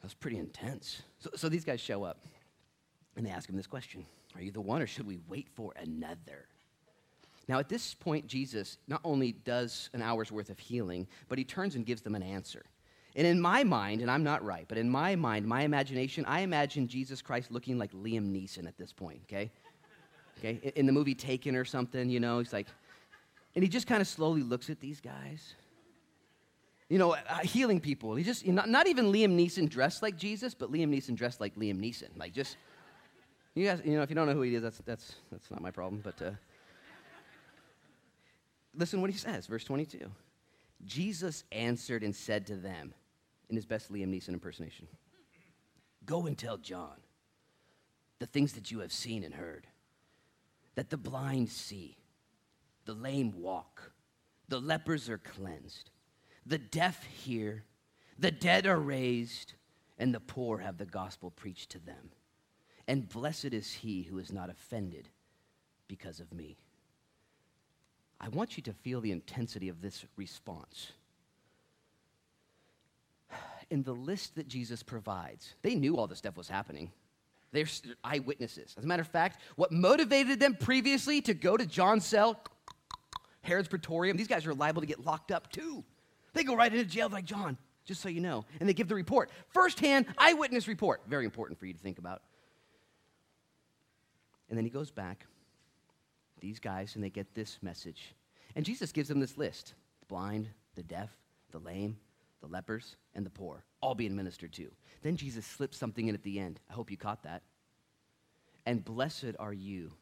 That 0.00 0.06
was 0.06 0.14
pretty 0.14 0.38
intense. 0.38 1.02
So, 1.20 1.30
so 1.36 1.48
these 1.48 1.64
guys 1.64 1.80
show 1.80 2.02
up 2.02 2.24
and 3.16 3.24
they 3.24 3.30
ask 3.30 3.48
him 3.48 3.56
this 3.56 3.66
question 3.66 4.04
are 4.34 4.42
you 4.42 4.50
the 4.50 4.60
one, 4.60 4.80
or 4.80 4.86
should 4.86 5.06
we 5.06 5.18
wait 5.28 5.48
for 5.54 5.72
another? 5.76 6.46
Now, 7.48 7.58
at 7.58 7.68
this 7.68 7.94
point, 7.94 8.26
Jesus 8.26 8.78
not 8.86 9.00
only 9.04 9.32
does 9.32 9.90
an 9.92 10.02
hour's 10.02 10.30
worth 10.30 10.50
of 10.50 10.58
healing, 10.58 11.08
but 11.28 11.38
he 11.38 11.44
turns 11.44 11.74
and 11.74 11.84
gives 11.84 12.02
them 12.02 12.14
an 12.14 12.22
answer. 12.22 12.64
And 13.14 13.26
in 13.26 13.40
my 13.40 13.62
mind, 13.64 14.00
and 14.00 14.10
I'm 14.10 14.22
not 14.22 14.44
right, 14.44 14.64
but 14.68 14.78
in 14.78 14.88
my 14.88 15.16
mind, 15.16 15.46
my 15.46 15.62
imagination, 15.62 16.24
I 16.26 16.40
imagine 16.40 16.88
Jesus 16.88 17.20
Christ 17.20 17.50
looking 17.50 17.78
like 17.78 17.92
Liam 17.92 18.32
Neeson 18.32 18.66
at 18.66 18.78
this 18.78 18.92
point, 18.92 19.20
okay? 19.24 19.50
Okay? 20.38 20.72
In 20.76 20.86
the 20.86 20.92
movie 20.92 21.14
Taken 21.14 21.54
or 21.56 21.64
something, 21.64 22.08
you 22.08 22.20
know, 22.20 22.38
he's 22.38 22.52
like, 22.52 22.68
and 23.54 23.62
he 23.62 23.68
just 23.68 23.86
kind 23.86 24.00
of 24.00 24.08
slowly 24.08 24.42
looks 24.42 24.70
at 24.70 24.80
these 24.80 25.00
guys. 25.00 25.54
You 26.88 26.98
know, 26.98 27.12
uh, 27.12 27.38
healing 27.42 27.80
people. 27.80 28.14
He 28.14 28.24
just, 28.24 28.46
not, 28.46 28.68
not 28.68 28.86
even 28.86 29.12
Liam 29.12 29.36
Neeson 29.36 29.68
dressed 29.68 30.02
like 30.02 30.16
Jesus, 30.16 30.54
but 30.54 30.72
Liam 30.72 30.88
Neeson 30.88 31.14
dressed 31.14 31.40
like 31.40 31.54
Liam 31.56 31.78
Neeson. 31.78 32.08
Like, 32.16 32.32
just 32.32 32.56
you 33.54 33.66
guys, 33.66 33.82
you 33.84 33.96
know, 33.96 34.02
if 34.02 34.08
you 34.08 34.16
don't 34.16 34.26
know 34.26 34.34
who 34.34 34.42
he 34.42 34.54
is, 34.54 34.62
that's, 34.62 34.78
that's, 34.78 35.16
that's 35.30 35.50
not 35.50 35.60
my 35.60 35.70
problem. 35.70 36.00
But 36.02 36.20
uh, 36.22 36.30
listen 38.74 39.00
what 39.00 39.10
he 39.10 39.16
says, 39.16 39.46
verse 39.46 39.64
22. 39.64 40.10
Jesus 40.84 41.44
answered 41.52 42.02
and 42.02 42.14
said 42.14 42.46
to 42.46 42.56
them, 42.56 42.94
in 43.48 43.56
his 43.56 43.66
best 43.66 43.92
Liam 43.92 44.08
Neeson 44.08 44.30
impersonation, 44.30 44.86
Go 46.04 46.26
and 46.26 46.36
tell 46.36 46.56
John 46.56 46.96
the 48.18 48.26
things 48.26 48.54
that 48.54 48.70
you 48.70 48.80
have 48.80 48.92
seen 48.92 49.22
and 49.22 49.34
heard 49.34 49.66
that 50.74 50.90
the 50.90 50.96
blind 50.96 51.48
see, 51.50 51.96
the 52.86 52.94
lame 52.94 53.40
walk, 53.40 53.92
the 54.48 54.60
lepers 54.60 55.08
are 55.08 55.18
cleansed, 55.18 55.90
the 56.44 56.58
deaf 56.58 57.04
hear, 57.04 57.64
the 58.18 58.32
dead 58.32 58.66
are 58.66 58.80
raised, 58.80 59.52
and 59.98 60.12
the 60.12 60.20
poor 60.20 60.58
have 60.58 60.78
the 60.78 60.86
gospel 60.86 61.30
preached 61.30 61.70
to 61.70 61.78
them 61.78 62.10
and 62.88 63.08
blessed 63.08 63.52
is 63.52 63.72
he 63.72 64.02
who 64.02 64.18
is 64.18 64.32
not 64.32 64.50
offended 64.50 65.08
because 65.88 66.20
of 66.20 66.32
me. 66.32 66.56
I 68.22 68.28
want 68.28 68.56
you 68.56 68.62
to 68.64 68.72
feel 68.72 69.00
the 69.00 69.10
intensity 69.10 69.68
of 69.68 69.82
this 69.82 70.04
response. 70.16 70.92
In 73.70 73.82
the 73.82 73.92
list 73.92 74.36
that 74.36 74.46
Jesus 74.46 74.82
provides, 74.82 75.54
they 75.62 75.74
knew 75.74 75.96
all 75.96 76.06
this 76.06 76.18
stuff 76.18 76.36
was 76.36 76.48
happening. 76.48 76.92
They're 77.50 77.66
eyewitnesses. 78.04 78.74
As 78.78 78.84
a 78.84 78.86
matter 78.86 79.02
of 79.02 79.08
fact, 79.08 79.40
what 79.56 79.72
motivated 79.72 80.38
them 80.38 80.54
previously 80.54 81.20
to 81.22 81.34
go 81.34 81.56
to 81.56 81.66
John's 81.66 82.06
cell, 82.06 82.40
Herod's 83.42 83.68
Praetorium, 83.68 84.16
these 84.16 84.28
guys 84.28 84.46
are 84.46 84.54
liable 84.54 84.82
to 84.82 84.86
get 84.86 85.04
locked 85.04 85.32
up 85.32 85.50
too. 85.50 85.84
They 86.32 86.44
go 86.44 86.54
right 86.54 86.72
into 86.72 86.86
jail 86.86 87.08
like 87.10 87.24
John, 87.24 87.58
just 87.84 88.00
so 88.00 88.08
you 88.08 88.20
know. 88.20 88.44
And 88.60 88.68
they 88.68 88.72
give 88.72 88.88
the 88.88 88.94
report. 88.94 89.30
Firsthand 89.48 90.06
eyewitness 90.16 90.68
report. 90.68 91.02
Very 91.08 91.24
important 91.24 91.58
for 91.58 91.66
you 91.66 91.72
to 91.72 91.78
think 91.78 91.98
about. 91.98 92.22
And 94.48 94.56
then 94.56 94.64
he 94.64 94.70
goes 94.70 94.90
back, 94.90 95.26
these 96.42 96.58
guys, 96.58 96.94
and 96.94 97.02
they 97.02 97.08
get 97.08 97.34
this 97.34 97.58
message. 97.62 98.14
And 98.54 98.66
Jesus 98.66 98.92
gives 98.92 99.08
them 99.08 99.20
this 99.20 99.38
list 99.38 99.72
the 100.00 100.06
blind, 100.06 100.48
the 100.74 100.82
deaf, 100.82 101.08
the 101.52 101.58
lame, 101.58 101.96
the 102.42 102.48
lepers, 102.48 102.96
and 103.14 103.24
the 103.24 103.30
poor, 103.30 103.64
all 103.80 103.94
being 103.94 104.14
ministered 104.14 104.52
to. 104.52 104.70
Then 105.02 105.16
Jesus 105.16 105.46
slips 105.46 105.78
something 105.78 106.08
in 106.08 106.14
at 106.14 106.22
the 106.22 106.38
end. 106.38 106.60
I 106.68 106.74
hope 106.74 106.90
you 106.90 106.98
caught 106.98 107.22
that. 107.22 107.42
And 108.66 108.84
blessed 108.84 109.36
are 109.38 109.52
you, 109.52 109.92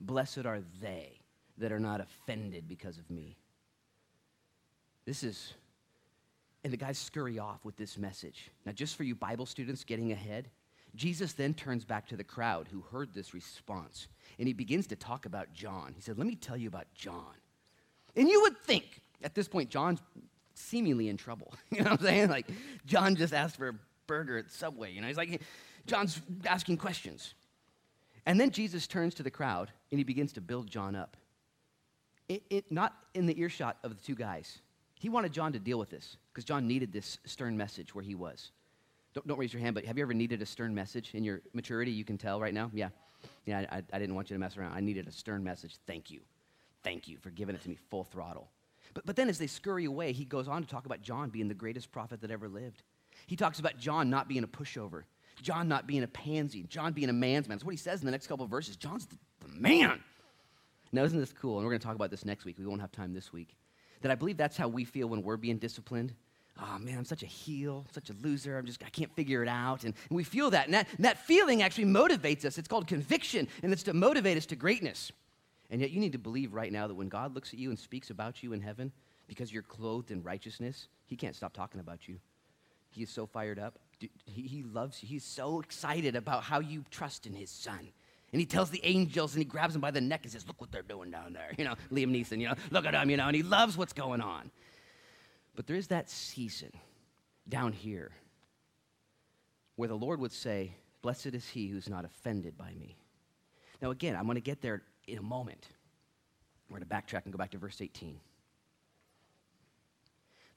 blessed 0.00 0.46
are 0.46 0.60
they 0.80 1.20
that 1.58 1.70
are 1.70 1.80
not 1.80 2.00
offended 2.00 2.66
because 2.66 2.98
of 2.98 3.08
me. 3.10 3.36
This 5.04 5.22
is, 5.22 5.54
and 6.64 6.72
the 6.72 6.76
guys 6.76 6.98
scurry 6.98 7.38
off 7.38 7.64
with 7.64 7.76
this 7.76 7.98
message. 7.98 8.50
Now, 8.64 8.72
just 8.72 8.96
for 8.96 9.04
you 9.04 9.14
Bible 9.14 9.46
students 9.46 9.84
getting 9.84 10.12
ahead, 10.12 10.48
Jesus 10.94 11.32
then 11.32 11.54
turns 11.54 11.84
back 11.84 12.08
to 12.08 12.16
the 12.16 12.24
crowd 12.24 12.68
who 12.70 12.82
heard 12.92 13.14
this 13.14 13.32
response, 13.32 14.08
and 14.38 14.46
he 14.46 14.54
begins 14.54 14.86
to 14.88 14.96
talk 14.96 15.26
about 15.26 15.52
John. 15.54 15.92
He 15.94 16.02
said, 16.02 16.18
Let 16.18 16.26
me 16.26 16.34
tell 16.34 16.56
you 16.56 16.68
about 16.68 16.86
John. 16.94 17.34
And 18.14 18.28
you 18.28 18.42
would 18.42 18.58
think 18.58 19.00
at 19.22 19.34
this 19.34 19.48
point, 19.48 19.70
John's 19.70 20.00
seemingly 20.54 21.08
in 21.08 21.16
trouble. 21.16 21.54
you 21.70 21.78
know 21.78 21.90
what 21.90 22.00
I'm 22.00 22.06
saying? 22.06 22.28
Like, 22.28 22.46
John 22.86 23.16
just 23.16 23.32
asked 23.32 23.56
for 23.56 23.68
a 23.68 23.74
burger 24.06 24.38
at 24.38 24.50
Subway. 24.50 24.92
You 24.92 25.00
know, 25.00 25.06
he's 25.06 25.16
like, 25.16 25.40
John's 25.86 26.20
asking 26.44 26.76
questions. 26.76 27.34
And 28.26 28.40
then 28.40 28.50
Jesus 28.50 28.86
turns 28.86 29.14
to 29.14 29.22
the 29.22 29.30
crowd 29.30 29.70
and 29.90 29.98
he 29.98 30.04
begins 30.04 30.32
to 30.34 30.40
build 30.40 30.70
John 30.70 30.94
up. 30.94 31.16
It, 32.28 32.42
it, 32.50 32.70
not 32.70 32.94
in 33.14 33.26
the 33.26 33.38
earshot 33.40 33.78
of 33.82 33.96
the 33.96 34.02
two 34.02 34.14
guys. 34.14 34.58
He 34.94 35.08
wanted 35.08 35.32
John 35.32 35.52
to 35.52 35.58
deal 35.58 35.78
with 35.78 35.90
this 35.90 36.16
because 36.32 36.44
John 36.44 36.68
needed 36.68 36.92
this 36.92 37.18
stern 37.24 37.56
message 37.56 37.94
where 37.94 38.04
he 38.04 38.14
was. 38.14 38.52
Don't, 39.14 39.26
don't 39.26 39.38
raise 39.38 39.52
your 39.52 39.60
hand, 39.60 39.74
but 39.74 39.84
have 39.84 39.98
you 39.98 40.02
ever 40.02 40.14
needed 40.14 40.40
a 40.42 40.46
stern 40.46 40.74
message 40.74 41.10
in 41.14 41.24
your 41.24 41.42
maturity? 41.52 41.90
You 41.90 42.04
can 42.04 42.18
tell 42.18 42.40
right 42.40 42.54
now? 42.54 42.70
Yeah. 42.72 42.88
Yeah, 43.46 43.64
I, 43.70 43.82
I 43.92 43.98
didn't 43.98 44.14
want 44.14 44.30
you 44.30 44.36
to 44.36 44.40
mess 44.40 44.56
around. 44.56 44.72
I 44.74 44.80
needed 44.80 45.06
a 45.06 45.12
stern 45.12 45.44
message. 45.44 45.76
Thank 45.86 46.10
you. 46.10 46.20
Thank 46.82 47.06
you 47.06 47.18
for 47.18 47.30
giving 47.30 47.54
it 47.54 47.62
to 47.62 47.68
me 47.68 47.76
full 47.90 48.04
throttle. 48.04 48.48
But, 48.94 49.06
but 49.06 49.16
then 49.16 49.28
as 49.28 49.38
they 49.38 49.46
scurry 49.46 49.84
away, 49.84 50.12
he 50.12 50.24
goes 50.24 50.48
on 50.48 50.62
to 50.62 50.68
talk 50.68 50.86
about 50.86 51.02
John 51.02 51.30
being 51.30 51.48
the 51.48 51.54
greatest 51.54 51.92
prophet 51.92 52.20
that 52.22 52.30
ever 52.30 52.48
lived. 52.48 52.82
He 53.26 53.36
talks 53.36 53.58
about 53.60 53.78
John 53.78 54.10
not 54.10 54.28
being 54.28 54.42
a 54.42 54.48
pushover, 54.48 55.04
John 55.40 55.68
not 55.68 55.86
being 55.86 56.02
a 56.02 56.08
pansy, 56.08 56.64
John 56.64 56.92
being 56.92 57.08
a 57.08 57.12
man's 57.12 57.48
man. 57.48 57.58
That's 57.58 57.64
what 57.64 57.72
he 57.72 57.78
says 57.78 58.00
in 58.00 58.06
the 58.06 58.12
next 58.12 58.26
couple 58.26 58.44
of 58.44 58.50
verses. 58.50 58.76
John's 58.76 59.06
the, 59.06 59.16
the 59.40 59.48
man. 59.48 60.02
Now, 60.92 61.04
isn't 61.04 61.18
this 61.18 61.32
cool? 61.32 61.56
And 61.58 61.64
we're 61.64 61.72
going 61.72 61.80
to 61.80 61.86
talk 61.86 61.96
about 61.96 62.10
this 62.10 62.24
next 62.24 62.44
week. 62.44 62.58
We 62.58 62.66
won't 62.66 62.80
have 62.80 62.92
time 62.92 63.14
this 63.14 63.32
week. 63.32 63.56
That 64.02 64.10
I 64.10 64.14
believe 64.14 64.36
that's 64.36 64.56
how 64.56 64.68
we 64.68 64.84
feel 64.84 65.08
when 65.08 65.22
we're 65.22 65.36
being 65.36 65.58
disciplined 65.58 66.14
oh 66.60 66.78
man, 66.78 66.98
I'm 66.98 67.04
such 67.04 67.22
a 67.22 67.26
heel, 67.26 67.86
such 67.92 68.10
a 68.10 68.12
loser. 68.22 68.58
I'm 68.58 68.66
just, 68.66 68.82
I 68.84 68.90
can't 68.90 69.14
figure 69.14 69.42
it 69.42 69.48
out. 69.48 69.84
And, 69.84 69.94
and 70.08 70.16
we 70.16 70.24
feel 70.24 70.50
that. 70.50 70.66
And, 70.66 70.74
that. 70.74 70.86
and 70.96 71.04
that 71.04 71.18
feeling 71.18 71.62
actually 71.62 71.86
motivates 71.86 72.44
us. 72.44 72.58
It's 72.58 72.68
called 72.68 72.86
conviction, 72.86 73.48
and 73.62 73.72
it's 73.72 73.84
to 73.84 73.94
motivate 73.94 74.36
us 74.36 74.46
to 74.46 74.56
greatness. 74.56 75.12
And 75.70 75.80
yet 75.80 75.90
you 75.90 76.00
need 76.00 76.12
to 76.12 76.18
believe 76.18 76.52
right 76.52 76.70
now 76.70 76.86
that 76.86 76.94
when 76.94 77.08
God 77.08 77.34
looks 77.34 77.52
at 77.52 77.58
you 77.58 77.70
and 77.70 77.78
speaks 77.78 78.10
about 78.10 78.42
you 78.42 78.52
in 78.52 78.60
heaven, 78.60 78.92
because 79.26 79.52
you're 79.52 79.62
clothed 79.62 80.10
in 80.10 80.22
righteousness, 80.22 80.88
he 81.06 81.16
can't 81.16 81.34
stop 81.34 81.54
talking 81.54 81.80
about 81.80 82.06
you. 82.08 82.18
He 82.90 83.02
is 83.02 83.10
so 83.10 83.24
fired 83.24 83.58
up. 83.58 83.78
He, 84.26 84.64
loves 84.64 85.02
you. 85.02 85.08
He's 85.08 85.24
so 85.24 85.60
excited 85.60 86.16
about 86.16 86.42
how 86.42 86.60
you 86.60 86.84
trust 86.90 87.26
in 87.26 87.32
his 87.32 87.50
son. 87.50 87.88
And 88.32 88.40
he 88.40 88.46
tells 88.46 88.70
the 88.70 88.80
angels 88.84 89.34
and 89.34 89.40
he 89.40 89.44
grabs 89.44 89.72
them 89.74 89.80
by 89.80 89.90
the 89.90 90.00
neck 90.00 90.20
and 90.24 90.32
says, 90.32 90.46
Look 90.46 90.60
what 90.60 90.72
they're 90.72 90.82
doing 90.82 91.10
down 91.10 91.32
there. 91.32 91.52
You 91.56 91.64
know, 91.64 91.74
Liam 91.92 92.10
Neeson, 92.10 92.40
you 92.40 92.48
know, 92.48 92.54
look 92.70 92.84
at 92.84 92.94
him, 92.94 93.08
you 93.08 93.16
know, 93.16 93.26
and 93.26 93.36
he 93.36 93.42
loves 93.42 93.76
what's 93.76 93.92
going 93.92 94.20
on. 94.20 94.50
But 95.54 95.66
there 95.66 95.76
is 95.76 95.88
that 95.88 96.08
season 96.08 96.72
down 97.48 97.72
here 97.72 98.12
where 99.76 99.88
the 99.88 99.94
Lord 99.96 100.20
would 100.20 100.32
say, 100.32 100.72
Blessed 101.02 101.26
is 101.26 101.48
he 101.48 101.66
who's 101.66 101.88
not 101.88 102.04
offended 102.04 102.56
by 102.56 102.72
me. 102.74 102.96
Now, 103.80 103.90
again, 103.90 104.14
I'm 104.14 104.24
going 104.24 104.36
to 104.36 104.40
get 104.40 104.62
there 104.62 104.82
in 105.08 105.18
a 105.18 105.22
moment. 105.22 105.66
We're 106.68 106.78
going 106.78 106.88
to 106.88 106.94
backtrack 106.94 107.24
and 107.24 107.32
go 107.32 107.38
back 107.38 107.50
to 107.50 107.58
verse 107.58 107.80
18. 107.80 108.20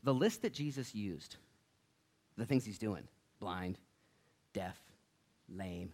The 0.03 0.13
list 0.13 0.43
that 0.43 0.53
Jesus 0.53 0.93
used, 0.93 1.37
the 2.37 2.45
things 2.45 2.63
he's 2.63 2.77
doing 2.77 3.07
blind, 3.39 3.79
deaf, 4.53 4.77
lame, 5.49 5.91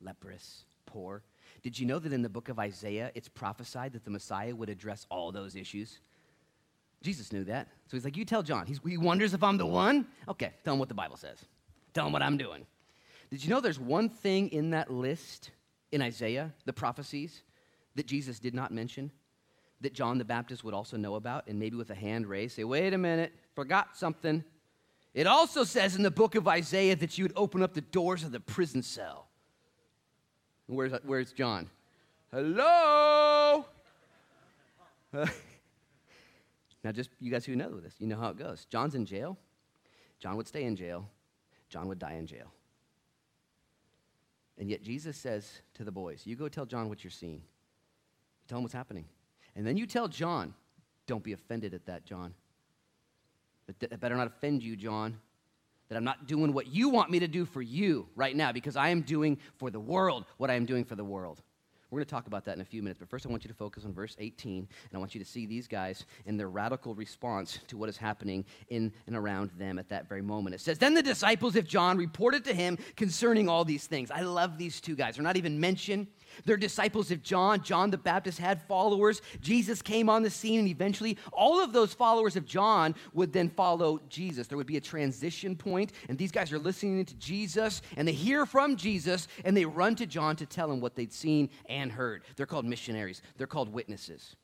leprous, 0.00 0.64
poor. 0.86 1.22
Did 1.62 1.78
you 1.78 1.86
know 1.86 1.98
that 1.98 2.12
in 2.12 2.22
the 2.22 2.28
book 2.28 2.48
of 2.48 2.58
Isaiah, 2.58 3.10
it's 3.14 3.28
prophesied 3.28 3.92
that 3.92 4.04
the 4.04 4.10
Messiah 4.10 4.54
would 4.54 4.68
address 4.68 5.06
all 5.10 5.32
those 5.32 5.56
issues? 5.56 5.98
Jesus 7.02 7.32
knew 7.32 7.44
that. 7.44 7.68
So 7.86 7.96
he's 7.96 8.04
like, 8.04 8.16
You 8.16 8.24
tell 8.24 8.42
John. 8.42 8.66
He's, 8.66 8.80
he 8.86 8.96
wonders 8.96 9.34
if 9.34 9.42
I'm 9.42 9.56
the 9.56 9.66
one? 9.66 10.06
Okay, 10.28 10.52
tell 10.64 10.74
him 10.74 10.80
what 10.80 10.88
the 10.88 10.94
Bible 10.94 11.16
says. 11.16 11.38
Tell 11.94 12.06
him 12.06 12.12
what 12.12 12.22
I'm 12.22 12.36
doing. 12.36 12.66
Did 13.30 13.44
you 13.44 13.50
know 13.50 13.60
there's 13.60 13.78
one 13.78 14.08
thing 14.08 14.48
in 14.50 14.70
that 14.70 14.90
list 14.90 15.50
in 15.92 16.02
Isaiah, 16.02 16.52
the 16.64 16.72
prophecies, 16.72 17.42
that 17.94 18.06
Jesus 18.06 18.38
did 18.38 18.54
not 18.54 18.72
mention? 18.72 19.10
That 19.80 19.92
John 19.92 20.18
the 20.18 20.24
Baptist 20.24 20.64
would 20.64 20.74
also 20.74 20.96
know 20.96 21.14
about, 21.14 21.46
and 21.46 21.58
maybe 21.58 21.76
with 21.76 21.90
a 21.90 21.94
hand 21.94 22.26
raised, 22.26 22.56
say, 22.56 22.64
Wait 22.64 22.92
a 22.92 22.98
minute, 22.98 23.32
forgot 23.54 23.96
something. 23.96 24.42
It 25.14 25.26
also 25.26 25.64
says 25.64 25.96
in 25.96 26.02
the 26.02 26.10
book 26.10 26.34
of 26.34 26.46
Isaiah 26.46 26.96
that 26.96 27.16
you 27.16 27.24
would 27.24 27.32
open 27.36 27.62
up 27.62 27.74
the 27.74 27.80
doors 27.80 28.24
of 28.24 28.32
the 28.32 28.40
prison 28.40 28.82
cell. 28.82 29.28
Where's, 30.66 30.92
where's 31.04 31.32
John? 31.32 31.70
Hello? 32.30 33.64
Now, 36.84 36.92
just 36.92 37.10
you 37.18 37.30
guys 37.30 37.44
who 37.44 37.56
know 37.56 37.80
this, 37.80 37.94
you 37.98 38.06
know 38.06 38.18
how 38.18 38.28
it 38.28 38.38
goes. 38.38 38.66
John's 38.66 38.94
in 38.94 39.04
jail. 39.04 39.36
John 40.20 40.36
would 40.36 40.46
stay 40.46 40.64
in 40.64 40.76
jail. 40.76 41.08
John 41.68 41.88
would 41.88 41.98
die 41.98 42.14
in 42.14 42.26
jail. 42.26 42.52
And 44.58 44.68
yet 44.68 44.82
Jesus 44.82 45.16
says 45.16 45.60
to 45.74 45.84
the 45.84 45.92
boys, 45.92 46.22
You 46.24 46.36
go 46.36 46.48
tell 46.48 46.66
John 46.66 46.88
what 46.88 47.04
you're 47.04 47.10
seeing. 47.10 47.42
Tell 48.48 48.58
him 48.58 48.64
what's 48.64 48.74
happening. 48.74 49.04
And 49.54 49.66
then 49.66 49.76
you 49.76 49.86
tell 49.86 50.08
John, 50.08 50.54
Don't 51.06 51.22
be 51.22 51.32
offended 51.32 51.74
at 51.74 51.86
that, 51.86 52.04
John. 52.04 52.34
That 53.80 54.00
better 54.00 54.16
not 54.16 54.26
offend 54.26 54.62
you, 54.62 54.76
John. 54.76 55.18
That 55.88 55.96
I'm 55.96 56.04
not 56.04 56.26
doing 56.26 56.52
what 56.52 56.66
you 56.66 56.88
want 56.88 57.10
me 57.10 57.18
to 57.20 57.28
do 57.28 57.44
for 57.44 57.62
you 57.62 58.08
right 58.14 58.34
now 58.34 58.52
because 58.52 58.76
I 58.76 58.90
am 58.90 59.02
doing 59.02 59.38
for 59.56 59.70
the 59.70 59.80
world 59.80 60.26
what 60.36 60.50
I 60.50 60.54
am 60.54 60.66
doing 60.66 60.84
for 60.84 60.96
the 60.96 61.04
world. 61.04 61.42
We're 61.90 62.00
going 62.00 62.06
to 62.06 62.10
talk 62.10 62.26
about 62.26 62.44
that 62.44 62.54
in 62.54 62.60
a 62.60 62.66
few 62.66 62.82
minutes, 62.82 62.98
but 62.98 63.08
first 63.08 63.24
I 63.24 63.30
want 63.30 63.44
you 63.44 63.48
to 63.48 63.54
focus 63.54 63.86
on 63.86 63.94
verse 63.94 64.14
18, 64.18 64.58
and 64.58 64.68
I 64.92 64.98
want 64.98 65.14
you 65.14 65.24
to 65.24 65.24
see 65.24 65.46
these 65.46 65.66
guys 65.66 66.04
in 66.26 66.36
their 66.36 66.50
radical 66.50 66.94
response 66.94 67.60
to 67.68 67.78
what 67.78 67.88
is 67.88 67.96
happening 67.96 68.44
in 68.68 68.92
and 69.06 69.16
around 69.16 69.50
them 69.58 69.78
at 69.78 69.88
that 69.88 70.06
very 70.06 70.20
moment. 70.20 70.54
It 70.54 70.60
says, 70.60 70.76
Then 70.76 70.92
the 70.92 71.02
disciples 71.02 71.56
of 71.56 71.66
John 71.66 71.96
reported 71.96 72.44
to 72.44 72.52
him 72.52 72.76
concerning 72.96 73.48
all 73.48 73.64
these 73.64 73.86
things. 73.86 74.10
I 74.10 74.20
love 74.20 74.58
these 74.58 74.82
two 74.82 74.96
guys. 74.96 75.16
They're 75.16 75.24
not 75.24 75.38
even 75.38 75.58
mentioned. 75.58 76.08
They're 76.44 76.58
disciples 76.58 77.10
of 77.10 77.22
John. 77.22 77.62
John 77.62 77.90
the 77.90 77.96
Baptist 77.96 78.38
had 78.38 78.62
followers. 78.64 79.22
Jesus 79.40 79.80
came 79.80 80.10
on 80.10 80.22
the 80.22 80.28
scene, 80.28 80.60
and 80.60 80.68
eventually 80.68 81.16
all 81.32 81.58
of 81.58 81.72
those 81.72 81.94
followers 81.94 82.36
of 82.36 82.44
John 82.44 82.94
would 83.14 83.32
then 83.32 83.48
follow 83.48 83.98
Jesus. 84.10 84.46
There 84.46 84.58
would 84.58 84.66
be 84.66 84.76
a 84.76 84.80
transition 84.80 85.56
point, 85.56 85.92
and 86.10 86.18
these 86.18 86.32
guys 86.32 86.52
are 86.52 86.58
listening 86.58 87.02
to 87.06 87.14
Jesus, 87.14 87.80
and 87.96 88.06
they 88.06 88.12
hear 88.12 88.44
from 88.44 88.76
Jesus, 88.76 89.26
and 89.46 89.56
they 89.56 89.64
run 89.64 89.94
to 89.96 90.06
John 90.06 90.36
to 90.36 90.44
tell 90.44 90.70
him 90.70 90.80
what 90.80 90.94
they'd 90.94 91.14
seen 91.14 91.48
and 91.66 91.77
heard. 91.90 92.22
They're 92.36 92.46
called 92.46 92.66
missionaries, 92.66 93.22
they're 93.36 93.46
called 93.46 93.72
witnesses. 93.72 94.36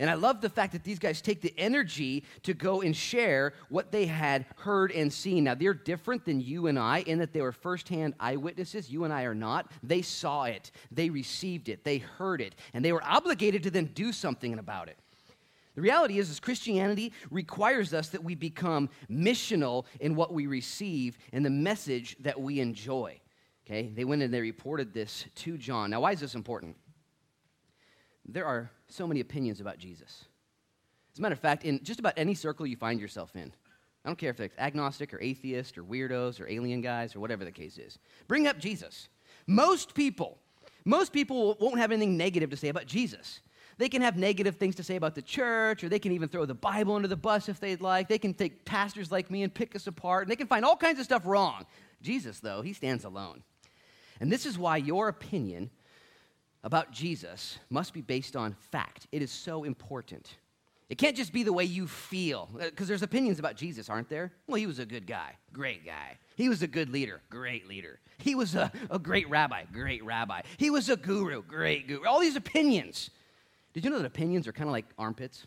And 0.00 0.08
I 0.08 0.14
love 0.14 0.40
the 0.40 0.48
fact 0.48 0.72
that 0.74 0.84
these 0.84 1.00
guys 1.00 1.20
take 1.20 1.40
the 1.40 1.52
energy 1.58 2.22
to 2.44 2.54
go 2.54 2.82
and 2.82 2.96
share 2.96 3.54
what 3.68 3.90
they 3.90 4.06
had 4.06 4.46
heard 4.56 4.92
and 4.92 5.12
seen. 5.12 5.44
Now, 5.44 5.56
they're 5.56 5.74
different 5.74 6.24
than 6.24 6.40
you 6.40 6.68
and 6.68 6.78
I 6.78 7.00
in 7.00 7.18
that 7.18 7.32
they 7.32 7.40
were 7.40 7.50
firsthand 7.50 8.14
eyewitnesses. 8.20 8.90
You 8.90 9.02
and 9.02 9.12
I 9.12 9.24
are 9.24 9.34
not. 9.34 9.72
They 9.82 10.02
saw 10.02 10.44
it, 10.44 10.70
they 10.92 11.10
received 11.10 11.68
it, 11.68 11.82
they 11.82 11.98
heard 11.98 12.40
it, 12.40 12.54
and 12.72 12.84
they 12.84 12.92
were 12.92 13.02
obligated 13.02 13.64
to 13.64 13.72
then 13.72 13.86
do 13.86 14.12
something 14.12 14.56
about 14.58 14.88
it. 14.88 14.96
The 15.74 15.82
reality 15.82 16.18
is, 16.18 16.30
is 16.30 16.40
Christianity 16.40 17.12
requires 17.30 17.92
us 17.94 18.08
that 18.08 18.22
we 18.22 18.34
become 18.34 18.90
missional 19.10 19.84
in 20.00 20.14
what 20.14 20.32
we 20.32 20.46
receive 20.46 21.18
and 21.32 21.44
the 21.44 21.50
message 21.50 22.16
that 22.20 22.40
we 22.40 22.60
enjoy. 22.60 23.20
Okay? 23.68 23.90
They 23.94 24.04
went 24.04 24.22
and 24.22 24.32
they 24.32 24.40
reported 24.40 24.94
this 24.94 25.26
to 25.36 25.58
John. 25.58 25.90
Now, 25.90 26.00
why 26.00 26.12
is 26.12 26.20
this 26.20 26.34
important? 26.34 26.76
There 28.26 28.46
are 28.46 28.70
so 28.88 29.06
many 29.06 29.20
opinions 29.20 29.60
about 29.60 29.78
Jesus. 29.78 30.24
As 31.12 31.18
a 31.18 31.22
matter 31.22 31.34
of 31.34 31.40
fact, 31.40 31.64
in 31.64 31.82
just 31.82 32.00
about 32.00 32.14
any 32.16 32.34
circle 32.34 32.66
you 32.66 32.76
find 32.76 33.00
yourself 33.00 33.36
in, 33.36 33.52
I 34.04 34.08
don't 34.08 34.16
care 34.16 34.30
if 34.30 34.40
it's 34.40 34.56
agnostic 34.58 35.12
or 35.12 35.20
atheist 35.20 35.76
or 35.76 35.82
weirdos 35.82 36.40
or 36.40 36.48
alien 36.48 36.80
guys 36.80 37.14
or 37.14 37.20
whatever 37.20 37.44
the 37.44 37.52
case 37.52 37.76
is, 37.76 37.98
bring 38.26 38.46
up 38.46 38.58
Jesus. 38.58 39.08
Most 39.46 39.94
people, 39.94 40.38
most 40.84 41.12
people 41.12 41.56
won't 41.60 41.78
have 41.78 41.92
anything 41.92 42.16
negative 42.16 42.48
to 42.50 42.56
say 42.56 42.68
about 42.68 42.86
Jesus. 42.86 43.40
They 43.76 43.88
can 43.88 44.02
have 44.02 44.16
negative 44.16 44.56
things 44.56 44.74
to 44.76 44.82
say 44.82 44.96
about 44.96 45.14
the 45.14 45.22
church, 45.22 45.84
or 45.84 45.88
they 45.88 45.98
can 45.98 46.12
even 46.12 46.28
throw 46.28 46.44
the 46.46 46.54
Bible 46.54 46.94
under 46.94 47.06
the 47.06 47.16
bus 47.16 47.48
if 47.48 47.60
they'd 47.60 47.80
like. 47.80 48.08
They 48.08 48.18
can 48.18 48.34
take 48.34 48.64
pastors 48.64 49.12
like 49.12 49.30
me 49.30 49.42
and 49.42 49.52
pick 49.52 49.76
us 49.76 49.86
apart, 49.86 50.22
and 50.22 50.30
they 50.30 50.36
can 50.36 50.48
find 50.48 50.64
all 50.64 50.76
kinds 50.76 50.98
of 50.98 51.04
stuff 51.04 51.22
wrong. 51.24 51.64
Jesus, 52.02 52.40
though, 52.40 52.62
he 52.62 52.72
stands 52.72 53.04
alone. 53.04 53.42
And 54.20 54.30
this 54.32 54.46
is 54.46 54.58
why 54.58 54.76
your 54.78 55.08
opinion 55.08 55.70
about 56.64 56.90
Jesus 56.90 57.58
must 57.70 57.94
be 57.94 58.00
based 58.00 58.36
on 58.36 58.54
fact. 58.70 59.06
It 59.12 59.22
is 59.22 59.30
so 59.30 59.64
important. 59.64 60.36
It 60.88 60.96
can't 60.96 61.16
just 61.16 61.32
be 61.32 61.42
the 61.42 61.52
way 61.52 61.64
you 61.64 61.86
feel, 61.86 62.48
because 62.58 62.88
there's 62.88 63.02
opinions 63.02 63.38
about 63.38 63.56
Jesus, 63.56 63.90
aren't 63.90 64.08
there? 64.08 64.32
Well, 64.46 64.56
he 64.56 64.66
was 64.66 64.78
a 64.78 64.86
good 64.86 65.06
guy, 65.06 65.36
great 65.52 65.84
guy. 65.84 66.16
He 66.34 66.48
was 66.48 66.62
a 66.62 66.66
good 66.66 66.88
leader, 66.88 67.20
great 67.28 67.68
leader. 67.68 68.00
He 68.18 68.34
was 68.34 68.54
a, 68.54 68.72
a 68.90 68.98
great 68.98 69.28
rabbi, 69.28 69.64
great 69.72 70.02
rabbi. 70.02 70.40
He 70.56 70.70
was 70.70 70.88
a 70.88 70.96
guru, 70.96 71.42
great 71.42 71.88
guru. 71.88 72.06
All 72.06 72.20
these 72.20 72.36
opinions. 72.36 73.10
Did 73.74 73.84
you 73.84 73.90
know 73.90 73.98
that 73.98 74.06
opinions 74.06 74.48
are 74.48 74.52
kind 74.52 74.68
of 74.68 74.72
like 74.72 74.86
armpits? 74.98 75.46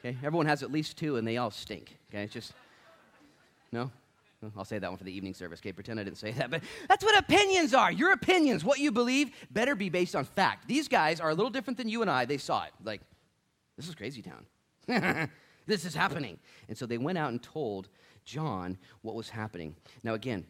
Okay, 0.00 0.16
everyone 0.22 0.46
has 0.46 0.62
at 0.62 0.70
least 0.70 0.98
two, 0.98 1.16
and 1.16 1.26
they 1.26 1.38
all 1.38 1.50
stink. 1.50 1.96
Okay, 2.10 2.22
it's 2.22 2.34
just 2.34 2.52
no. 3.72 3.90
I'll 4.56 4.64
say 4.64 4.78
that 4.78 4.90
one 4.90 4.98
for 4.98 5.04
the 5.04 5.16
evening 5.16 5.34
service, 5.34 5.60
okay? 5.60 5.72
Pretend 5.72 5.98
I 5.98 6.04
didn't 6.04 6.18
say 6.18 6.32
that. 6.32 6.50
But 6.50 6.62
that's 6.88 7.04
what 7.04 7.18
opinions 7.18 7.72
are. 7.72 7.90
Your 7.90 8.12
opinions, 8.12 8.64
what 8.64 8.78
you 8.78 8.92
believe, 8.92 9.30
better 9.50 9.74
be 9.74 9.88
based 9.88 10.14
on 10.14 10.24
fact. 10.24 10.68
These 10.68 10.88
guys 10.88 11.20
are 11.20 11.30
a 11.30 11.34
little 11.34 11.50
different 11.50 11.78
than 11.78 11.88
you 11.88 12.02
and 12.02 12.10
I. 12.10 12.26
They 12.26 12.38
saw 12.38 12.64
it. 12.64 12.72
Like, 12.84 13.00
this 13.76 13.88
is 13.88 13.94
crazy 13.94 14.22
town. 14.22 15.30
this 15.66 15.84
is 15.84 15.94
happening. 15.94 16.38
And 16.68 16.76
so 16.76 16.86
they 16.86 16.98
went 16.98 17.18
out 17.18 17.30
and 17.30 17.42
told 17.42 17.88
John 18.24 18.76
what 19.02 19.14
was 19.14 19.30
happening. 19.30 19.74
Now, 20.02 20.14
again, 20.14 20.46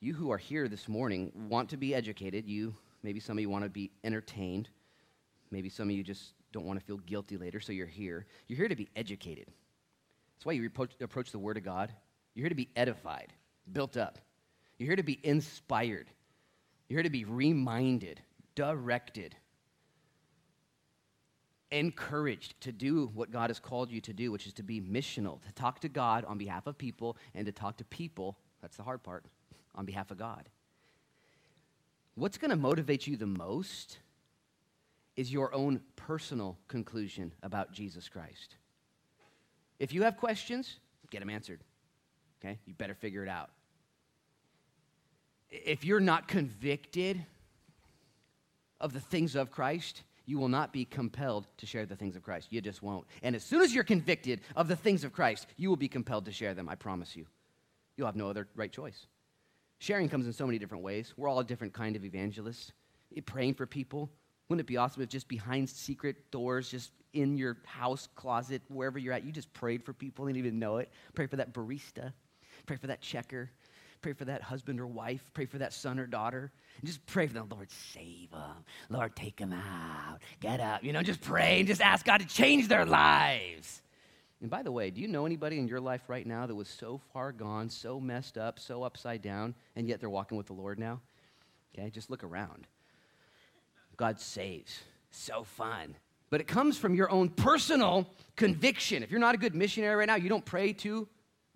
you 0.00 0.14
who 0.14 0.30
are 0.30 0.38
here 0.38 0.68
this 0.68 0.86
morning 0.86 1.32
want 1.48 1.70
to 1.70 1.76
be 1.76 1.94
educated. 1.94 2.46
You, 2.46 2.74
maybe 3.02 3.20
some 3.20 3.38
of 3.38 3.42
you 3.42 3.50
want 3.50 3.64
to 3.64 3.70
be 3.70 3.90
entertained. 4.04 4.68
Maybe 5.50 5.68
some 5.68 5.88
of 5.88 5.96
you 5.96 6.02
just 6.02 6.34
don't 6.52 6.66
want 6.66 6.78
to 6.78 6.84
feel 6.84 6.98
guilty 6.98 7.36
later, 7.36 7.60
so 7.60 7.72
you're 7.72 7.86
here. 7.86 8.26
You're 8.48 8.58
here 8.58 8.68
to 8.68 8.76
be 8.76 8.88
educated. 8.96 9.46
That's 10.36 10.46
why 10.46 10.52
you 10.52 10.66
approach, 10.66 10.92
approach 11.00 11.32
the 11.32 11.38
Word 11.38 11.56
of 11.56 11.64
God 11.64 11.92
you're 12.34 12.44
here 12.44 12.50
to 12.50 12.54
be 12.54 12.70
edified, 12.76 13.32
built 13.72 13.96
up. 13.96 14.18
You're 14.78 14.88
here 14.88 14.96
to 14.96 15.02
be 15.02 15.20
inspired. 15.22 16.08
You're 16.88 16.98
here 16.98 17.02
to 17.04 17.10
be 17.10 17.24
reminded, 17.24 18.20
directed, 18.54 19.36
encouraged 21.70 22.60
to 22.62 22.72
do 22.72 23.10
what 23.14 23.30
God 23.30 23.50
has 23.50 23.60
called 23.60 23.90
you 23.90 24.00
to 24.02 24.12
do, 24.12 24.32
which 24.32 24.46
is 24.46 24.52
to 24.54 24.62
be 24.62 24.80
missional, 24.80 25.42
to 25.42 25.52
talk 25.52 25.80
to 25.80 25.88
God 25.88 26.24
on 26.24 26.38
behalf 26.38 26.66
of 26.66 26.78
people 26.78 27.16
and 27.34 27.46
to 27.46 27.52
talk 27.52 27.76
to 27.78 27.84
people, 27.84 28.36
that's 28.60 28.76
the 28.76 28.82
hard 28.82 29.02
part, 29.02 29.24
on 29.74 29.84
behalf 29.84 30.10
of 30.10 30.18
God. 30.18 30.48
What's 32.14 32.38
going 32.38 32.50
to 32.50 32.56
motivate 32.56 33.06
you 33.06 33.16
the 33.16 33.26
most 33.26 33.98
is 35.16 35.32
your 35.32 35.54
own 35.54 35.80
personal 35.96 36.58
conclusion 36.68 37.32
about 37.42 37.72
Jesus 37.72 38.08
Christ. 38.08 38.56
If 39.78 39.92
you 39.92 40.02
have 40.02 40.16
questions, 40.16 40.78
get 41.10 41.20
them 41.20 41.30
answered 41.30 41.60
okay? 42.42 42.58
You 42.66 42.74
better 42.74 42.94
figure 42.94 43.22
it 43.22 43.28
out. 43.28 43.50
If 45.50 45.84
you're 45.84 46.00
not 46.00 46.28
convicted 46.28 47.24
of 48.80 48.92
the 48.92 49.00
things 49.00 49.34
of 49.34 49.50
Christ, 49.50 50.02
you 50.26 50.38
will 50.38 50.48
not 50.48 50.72
be 50.72 50.84
compelled 50.84 51.46
to 51.58 51.66
share 51.66 51.86
the 51.86 51.96
things 51.96 52.14
of 52.14 52.22
Christ. 52.22 52.48
You 52.50 52.60
just 52.60 52.82
won't. 52.82 53.06
And 53.22 53.34
as 53.34 53.42
soon 53.42 53.62
as 53.62 53.74
you're 53.74 53.84
convicted 53.84 54.42
of 54.54 54.68
the 54.68 54.76
things 54.76 55.02
of 55.02 55.12
Christ, 55.12 55.46
you 55.56 55.68
will 55.68 55.76
be 55.76 55.88
compelled 55.88 56.26
to 56.26 56.32
share 56.32 56.54
them, 56.54 56.68
I 56.68 56.76
promise 56.76 57.16
you. 57.16 57.26
You'll 57.96 58.06
have 58.06 58.16
no 58.16 58.30
other 58.30 58.46
right 58.54 58.70
choice. 58.70 59.06
Sharing 59.78 60.08
comes 60.08 60.26
in 60.26 60.32
so 60.32 60.46
many 60.46 60.58
different 60.58 60.84
ways. 60.84 61.14
We're 61.16 61.28
all 61.28 61.40
a 61.40 61.44
different 61.44 61.72
kind 61.72 61.96
of 61.96 62.04
evangelists. 62.04 62.72
Praying 63.26 63.54
for 63.54 63.66
people. 63.66 64.08
Wouldn't 64.48 64.60
it 64.60 64.68
be 64.68 64.76
awesome 64.76 65.02
if 65.02 65.08
just 65.08 65.26
behind 65.26 65.68
secret 65.68 66.30
doors, 66.30 66.70
just 66.70 66.92
in 67.12 67.36
your 67.36 67.56
house, 67.64 68.08
closet, 68.14 68.62
wherever 68.68 68.98
you're 68.98 69.12
at, 69.12 69.24
you 69.24 69.32
just 69.32 69.52
prayed 69.52 69.84
for 69.84 69.92
people 69.92 70.26
and 70.26 70.34
didn't 70.34 70.46
even 70.46 70.58
know 70.60 70.76
it? 70.76 70.90
Pray 71.14 71.26
for 71.26 71.36
that 71.36 71.52
barista 71.52 72.12
Pray 72.70 72.76
for 72.76 72.86
that 72.86 73.00
checker. 73.00 73.50
Pray 74.00 74.12
for 74.12 74.26
that 74.26 74.42
husband 74.42 74.78
or 74.78 74.86
wife. 74.86 75.28
Pray 75.34 75.44
for 75.44 75.58
that 75.58 75.72
son 75.72 75.98
or 75.98 76.06
daughter. 76.06 76.52
And 76.78 76.86
just 76.86 77.04
pray 77.04 77.26
for 77.26 77.32
them. 77.32 77.48
Lord, 77.50 77.68
save 77.68 78.30
them. 78.30 78.64
Lord, 78.88 79.16
take 79.16 79.38
them 79.38 79.52
out. 79.52 80.20
Get 80.38 80.60
up. 80.60 80.84
You 80.84 80.92
know, 80.92 81.02
just 81.02 81.20
pray 81.20 81.58
and 81.58 81.66
just 81.66 81.80
ask 81.80 82.06
God 82.06 82.18
to 82.18 82.28
change 82.28 82.68
their 82.68 82.86
lives. 82.86 83.82
And 84.40 84.48
by 84.48 84.62
the 84.62 84.70
way, 84.70 84.90
do 84.90 85.00
you 85.00 85.08
know 85.08 85.26
anybody 85.26 85.58
in 85.58 85.66
your 85.66 85.80
life 85.80 86.02
right 86.06 86.24
now 86.24 86.46
that 86.46 86.54
was 86.54 86.68
so 86.68 87.00
far 87.12 87.32
gone, 87.32 87.68
so 87.70 87.98
messed 87.98 88.38
up, 88.38 88.60
so 88.60 88.84
upside 88.84 89.20
down, 89.20 89.56
and 89.74 89.88
yet 89.88 89.98
they're 89.98 90.08
walking 90.08 90.38
with 90.38 90.46
the 90.46 90.52
Lord 90.52 90.78
now? 90.78 91.00
Okay, 91.74 91.90
just 91.90 92.08
look 92.08 92.22
around. 92.22 92.68
God 93.96 94.20
saves. 94.20 94.78
So 95.10 95.42
fun. 95.42 95.96
But 96.30 96.40
it 96.40 96.46
comes 96.46 96.78
from 96.78 96.94
your 96.94 97.10
own 97.10 97.30
personal 97.30 98.08
conviction. 98.36 99.02
If 99.02 99.10
you're 99.10 99.18
not 99.18 99.34
a 99.34 99.38
good 99.38 99.56
missionary 99.56 99.96
right 99.96 100.06
now, 100.06 100.14
you 100.14 100.28
don't 100.28 100.44
pray 100.44 100.72
to 100.74 101.08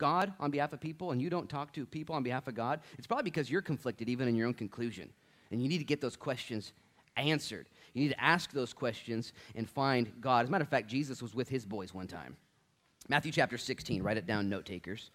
God 0.04 0.34
on 0.38 0.50
behalf 0.50 0.74
of 0.74 0.80
people 0.80 1.12
and 1.12 1.22
you 1.22 1.30
don't 1.30 1.48
talk 1.48 1.72
to 1.72 1.86
people 1.86 2.14
on 2.14 2.22
behalf 2.22 2.46
of 2.46 2.54
God, 2.54 2.80
it's 2.98 3.06
probably 3.06 3.22
because 3.22 3.50
you're 3.50 3.62
conflicted 3.62 4.06
even 4.10 4.28
in 4.28 4.34
your 4.34 4.46
own 4.46 4.52
conclusion. 4.52 5.08
And 5.50 5.62
you 5.62 5.68
need 5.68 5.78
to 5.78 5.84
get 5.84 6.02
those 6.02 6.14
questions 6.14 6.74
answered. 7.16 7.70
You 7.94 8.02
need 8.02 8.10
to 8.10 8.22
ask 8.22 8.52
those 8.52 8.74
questions 8.74 9.32
and 9.54 9.66
find 9.66 10.12
God. 10.20 10.42
As 10.42 10.48
a 10.50 10.52
matter 10.52 10.62
of 10.62 10.68
fact, 10.68 10.88
Jesus 10.88 11.22
was 11.22 11.34
with 11.34 11.48
his 11.48 11.64
boys 11.64 11.94
one 11.94 12.06
time. 12.06 12.36
Matthew 13.08 13.32
chapter 13.32 13.56
16, 13.56 14.02
write 14.02 14.18
it 14.18 14.26
down, 14.26 14.50
note 14.50 14.66
takers. 14.66 15.10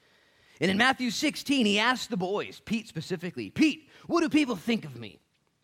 And 0.60 0.72
in 0.72 0.77
Matthew 0.77 1.12
16, 1.12 1.67
he 1.67 1.77
asked 1.77 2.10
the 2.10 2.17
boys, 2.17 2.60
Pete 2.65 2.88
specifically, 2.88 3.51
Pete, 3.51 3.89
what 4.08 4.22
do 4.22 4.29
people 4.29 4.55
think 4.55 4.86
of 4.86 4.96
me? 4.96 5.19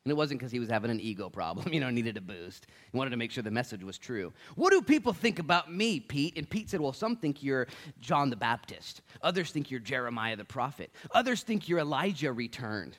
And 0.06 0.12
it 0.12 0.16
wasn't 0.16 0.40
because 0.40 0.52
he 0.52 0.60
was 0.60 0.70
having 0.70 0.92
an 0.92 1.00
ego 1.00 1.30
problem, 1.30 1.68
you 1.74 1.80
know, 1.80 1.90
needed 1.90 2.16
a 2.16 2.22
boost. 2.22 2.68
He 2.92 2.98
wanted 2.98 3.10
to 3.10 3.18
make 3.18 3.32
sure 3.32 3.42
the 3.42 3.50
message 3.50 3.84
was 3.84 3.98
true. 3.98 4.32
What 4.56 4.70
do 4.70 4.82
people 4.84 5.14
think 5.14 5.40
about 5.40 5.74
me, 5.74 6.00
Pete? 6.00 6.38
And 6.38 6.48
Pete 6.48 6.70
said, 6.70 6.80
Well, 6.80 6.94
some 6.94 7.16
think 7.16 7.42
you're 7.42 7.68
John 8.00 8.30
the 8.30 8.36
Baptist. 8.36 9.02
Others 9.24 9.52
think 9.52 9.72
you're 9.72 9.80
Jeremiah 9.80 10.36
the 10.36 10.46
prophet. 10.46 10.92
Others 11.12 11.42
think 11.42 11.68
you're 11.68 11.80
Elijah 11.80 12.32
returned. 12.32 12.98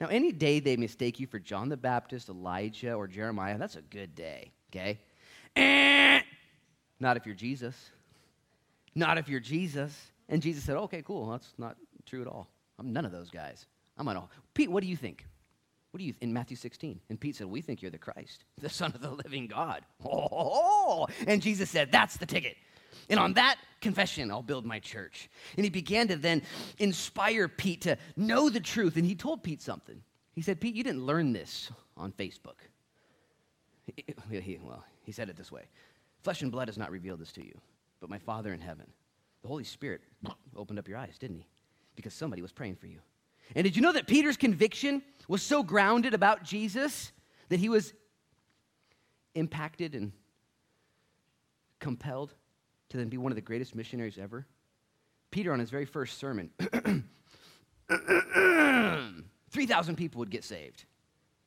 Now, 0.00 0.06
any 0.06 0.32
day 0.32 0.60
they 0.60 0.78
mistake 0.78 1.20
you 1.20 1.26
for 1.26 1.38
John 1.38 1.68
the 1.68 1.76
Baptist, 1.76 2.30
Elijah, 2.30 2.94
or 2.94 3.06
Jeremiah, 3.06 3.58
that's 3.58 3.76
a 3.76 3.82
good 3.82 4.14
day, 4.14 4.50
okay? 4.70 4.98
Eh, 5.56 6.22
not 7.00 7.18
if 7.18 7.26
you're 7.26 7.34
Jesus. 7.34 7.90
Not 8.94 9.18
if 9.18 9.28
you're 9.28 9.40
Jesus. 9.40 9.94
And 10.30 10.40
Jesus 10.40 10.64
said, 10.64 10.76
Okay, 10.76 11.02
cool. 11.02 11.30
That's 11.30 11.52
not 11.58 11.76
true 12.06 12.22
at 12.22 12.26
all. 12.26 12.48
I'm 12.78 12.94
none 12.94 13.04
of 13.04 13.12
those 13.12 13.28
guys. 13.28 13.66
I'm 13.98 14.08
on 14.08 14.16
all. 14.16 14.30
Pete, 14.54 14.70
what 14.70 14.82
do 14.82 14.88
you 14.88 14.96
think? 14.96 15.26
What 15.90 15.98
do 15.98 16.04
you, 16.04 16.14
in 16.20 16.32
Matthew 16.32 16.56
16? 16.56 17.00
And 17.08 17.18
Pete 17.18 17.36
said, 17.36 17.48
We 17.48 17.60
think 17.60 17.82
you're 17.82 17.90
the 17.90 17.98
Christ, 17.98 18.44
the 18.58 18.68
Son 18.68 18.92
of 18.94 19.00
the 19.00 19.10
living 19.10 19.46
God. 19.46 19.82
Oh, 20.04 21.08
and 21.26 21.42
Jesus 21.42 21.70
said, 21.70 21.90
That's 21.90 22.16
the 22.16 22.26
ticket. 22.26 22.56
And 23.08 23.18
on 23.18 23.32
that 23.34 23.56
confession, 23.80 24.30
I'll 24.30 24.42
build 24.42 24.64
my 24.64 24.78
church. 24.78 25.28
And 25.56 25.64
he 25.64 25.70
began 25.70 26.06
to 26.08 26.16
then 26.16 26.42
inspire 26.78 27.48
Pete 27.48 27.82
to 27.82 27.98
know 28.16 28.48
the 28.48 28.60
truth. 28.60 28.96
And 28.96 29.04
he 29.04 29.16
told 29.16 29.42
Pete 29.42 29.62
something. 29.62 30.00
He 30.32 30.42
said, 30.42 30.60
Pete, 30.60 30.76
you 30.76 30.84
didn't 30.84 31.04
learn 31.04 31.32
this 31.32 31.70
on 31.96 32.12
Facebook. 32.12 32.58
well, 34.62 34.84
he 35.02 35.12
said 35.12 35.28
it 35.28 35.36
this 35.36 35.50
way 35.50 35.64
Flesh 36.22 36.42
and 36.42 36.52
blood 36.52 36.68
has 36.68 36.78
not 36.78 36.90
revealed 36.90 37.20
this 37.20 37.32
to 37.32 37.44
you, 37.44 37.58
but 38.00 38.10
my 38.10 38.18
Father 38.18 38.52
in 38.52 38.60
heaven. 38.60 38.86
The 39.42 39.48
Holy 39.48 39.64
Spirit 39.64 40.02
opened 40.54 40.78
up 40.78 40.86
your 40.86 40.98
eyes, 40.98 41.16
didn't 41.18 41.36
he? 41.36 41.46
Because 41.96 42.14
somebody 42.14 42.42
was 42.42 42.52
praying 42.52 42.76
for 42.76 42.86
you. 42.86 42.98
And 43.54 43.64
did 43.64 43.76
you 43.76 43.82
know 43.82 43.92
that 43.92 44.06
Peter's 44.06 44.36
conviction 44.36 45.02
was 45.28 45.42
so 45.42 45.62
grounded 45.62 46.14
about 46.14 46.42
Jesus 46.42 47.12
that 47.48 47.58
he 47.58 47.68
was 47.68 47.92
impacted 49.34 49.94
and 49.94 50.12
compelled 51.78 52.34
to 52.90 52.96
then 52.96 53.08
be 53.08 53.16
one 53.16 53.32
of 53.32 53.36
the 53.36 53.42
greatest 53.42 53.74
missionaries 53.74 54.18
ever? 54.18 54.46
Peter, 55.30 55.52
on 55.52 55.58
his 55.58 55.70
very 55.70 55.84
first 55.84 56.18
sermon, 56.18 56.50
3,000 59.50 59.96
people 59.96 60.18
would 60.18 60.30
get 60.30 60.44
saved. 60.44 60.84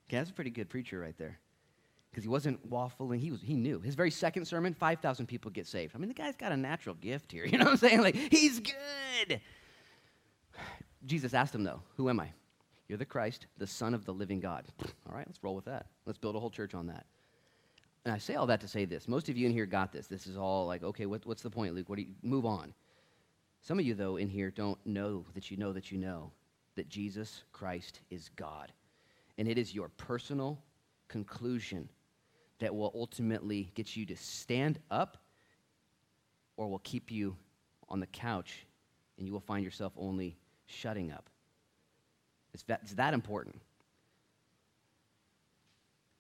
Okay, 0.08 0.18
that's 0.18 0.30
a 0.30 0.34
pretty 0.34 0.52
good 0.52 0.70
preacher 0.70 1.00
right 1.00 1.18
there. 1.18 1.40
Because 2.10 2.24
he 2.24 2.30
wasn't 2.30 2.70
waffling, 2.70 3.20
he, 3.20 3.32
was, 3.32 3.42
he 3.42 3.56
knew. 3.56 3.80
His 3.80 3.96
very 3.96 4.12
second 4.12 4.46
sermon, 4.46 4.74
5,000 4.74 5.26
people 5.26 5.50
get 5.50 5.66
saved. 5.66 5.96
I 5.96 5.98
mean, 5.98 6.10
the 6.10 6.14
guy's 6.14 6.36
got 6.36 6.52
a 6.52 6.58
natural 6.58 6.96
gift 6.96 7.32
here. 7.32 7.46
You 7.54 7.58
know 7.58 7.66
what 7.66 7.72
I'm 7.72 7.78
saying? 7.78 8.02
Like, 8.02 8.16
he's 8.16 8.60
good. 8.60 9.42
Jesus 11.06 11.34
asked 11.34 11.54
him, 11.54 11.64
though, 11.64 11.82
Who 11.98 12.10
am 12.10 12.20
I? 12.20 12.30
You're 12.88 12.98
the 12.98 13.06
Christ, 13.06 13.48
the 13.58 13.68
Son 13.68 13.94
of 13.94 14.06
the 14.06 14.14
living 14.14 14.40
God. 14.40 14.66
All 14.82 15.16
right, 15.16 15.26
let's 15.28 15.44
roll 15.44 15.56
with 15.56 15.66
that. 15.66 15.88
Let's 16.06 16.20
build 16.20 16.36
a 16.36 16.40
whole 16.40 16.50
church 16.50 16.74
on 16.74 16.88
that. 16.88 17.06
And 18.06 18.14
I 18.14 18.18
say 18.18 18.36
all 18.36 18.48
that 18.48 18.60
to 18.60 18.68
say 18.68 18.84
this. 18.84 19.08
Most 19.08 19.30
of 19.30 19.38
you 19.38 19.46
in 19.46 19.54
here 19.54 19.66
got 19.66 19.94
this. 19.94 20.08
This 20.08 20.28
is 20.28 20.36
all 20.36 20.68
like, 20.68 20.84
okay, 20.84 21.06
what, 21.06 21.26
what's 21.26 21.42
the 21.42 21.50
point, 21.50 21.74
Luke? 21.74 21.88
What 21.88 21.96
do 21.96 22.02
you 22.02 22.10
move 22.22 22.46
on? 22.46 22.74
Some 23.62 23.80
of 23.80 23.86
you, 23.86 23.94
though, 23.94 24.18
in 24.18 24.28
here 24.28 24.52
don't 24.52 24.78
know 24.86 25.26
that 25.36 25.50
you 25.50 25.56
know 25.56 25.72
that 25.72 25.90
you 25.90 25.98
know 25.98 26.34
that 26.76 26.90
Jesus 26.90 27.44
Christ 27.54 28.02
is 28.10 28.30
God. 28.36 28.74
And 29.38 29.48
it 29.48 29.58
is 29.58 29.74
your 29.74 29.88
personal 29.88 30.60
conclusion 31.08 31.88
that 32.60 32.76
will 32.76 32.92
ultimately 32.94 33.72
get 33.74 33.96
you 33.96 34.06
to 34.08 34.18
stand 34.18 34.80
up 34.92 35.18
or 36.58 36.68
will 36.68 36.80
keep 36.80 37.10
you 37.10 37.38
on 37.88 38.02
the 38.02 38.08
couch 38.08 38.66
and 39.18 39.26
you 39.26 39.34
will 39.34 39.40
find 39.40 39.64
yourself 39.64 39.94
only 39.96 40.38
shutting 40.74 41.12
up. 41.12 41.30
It's 42.54 42.64
that, 42.64 42.82
it's 42.84 42.94
that 42.94 43.14
important. 43.14 43.62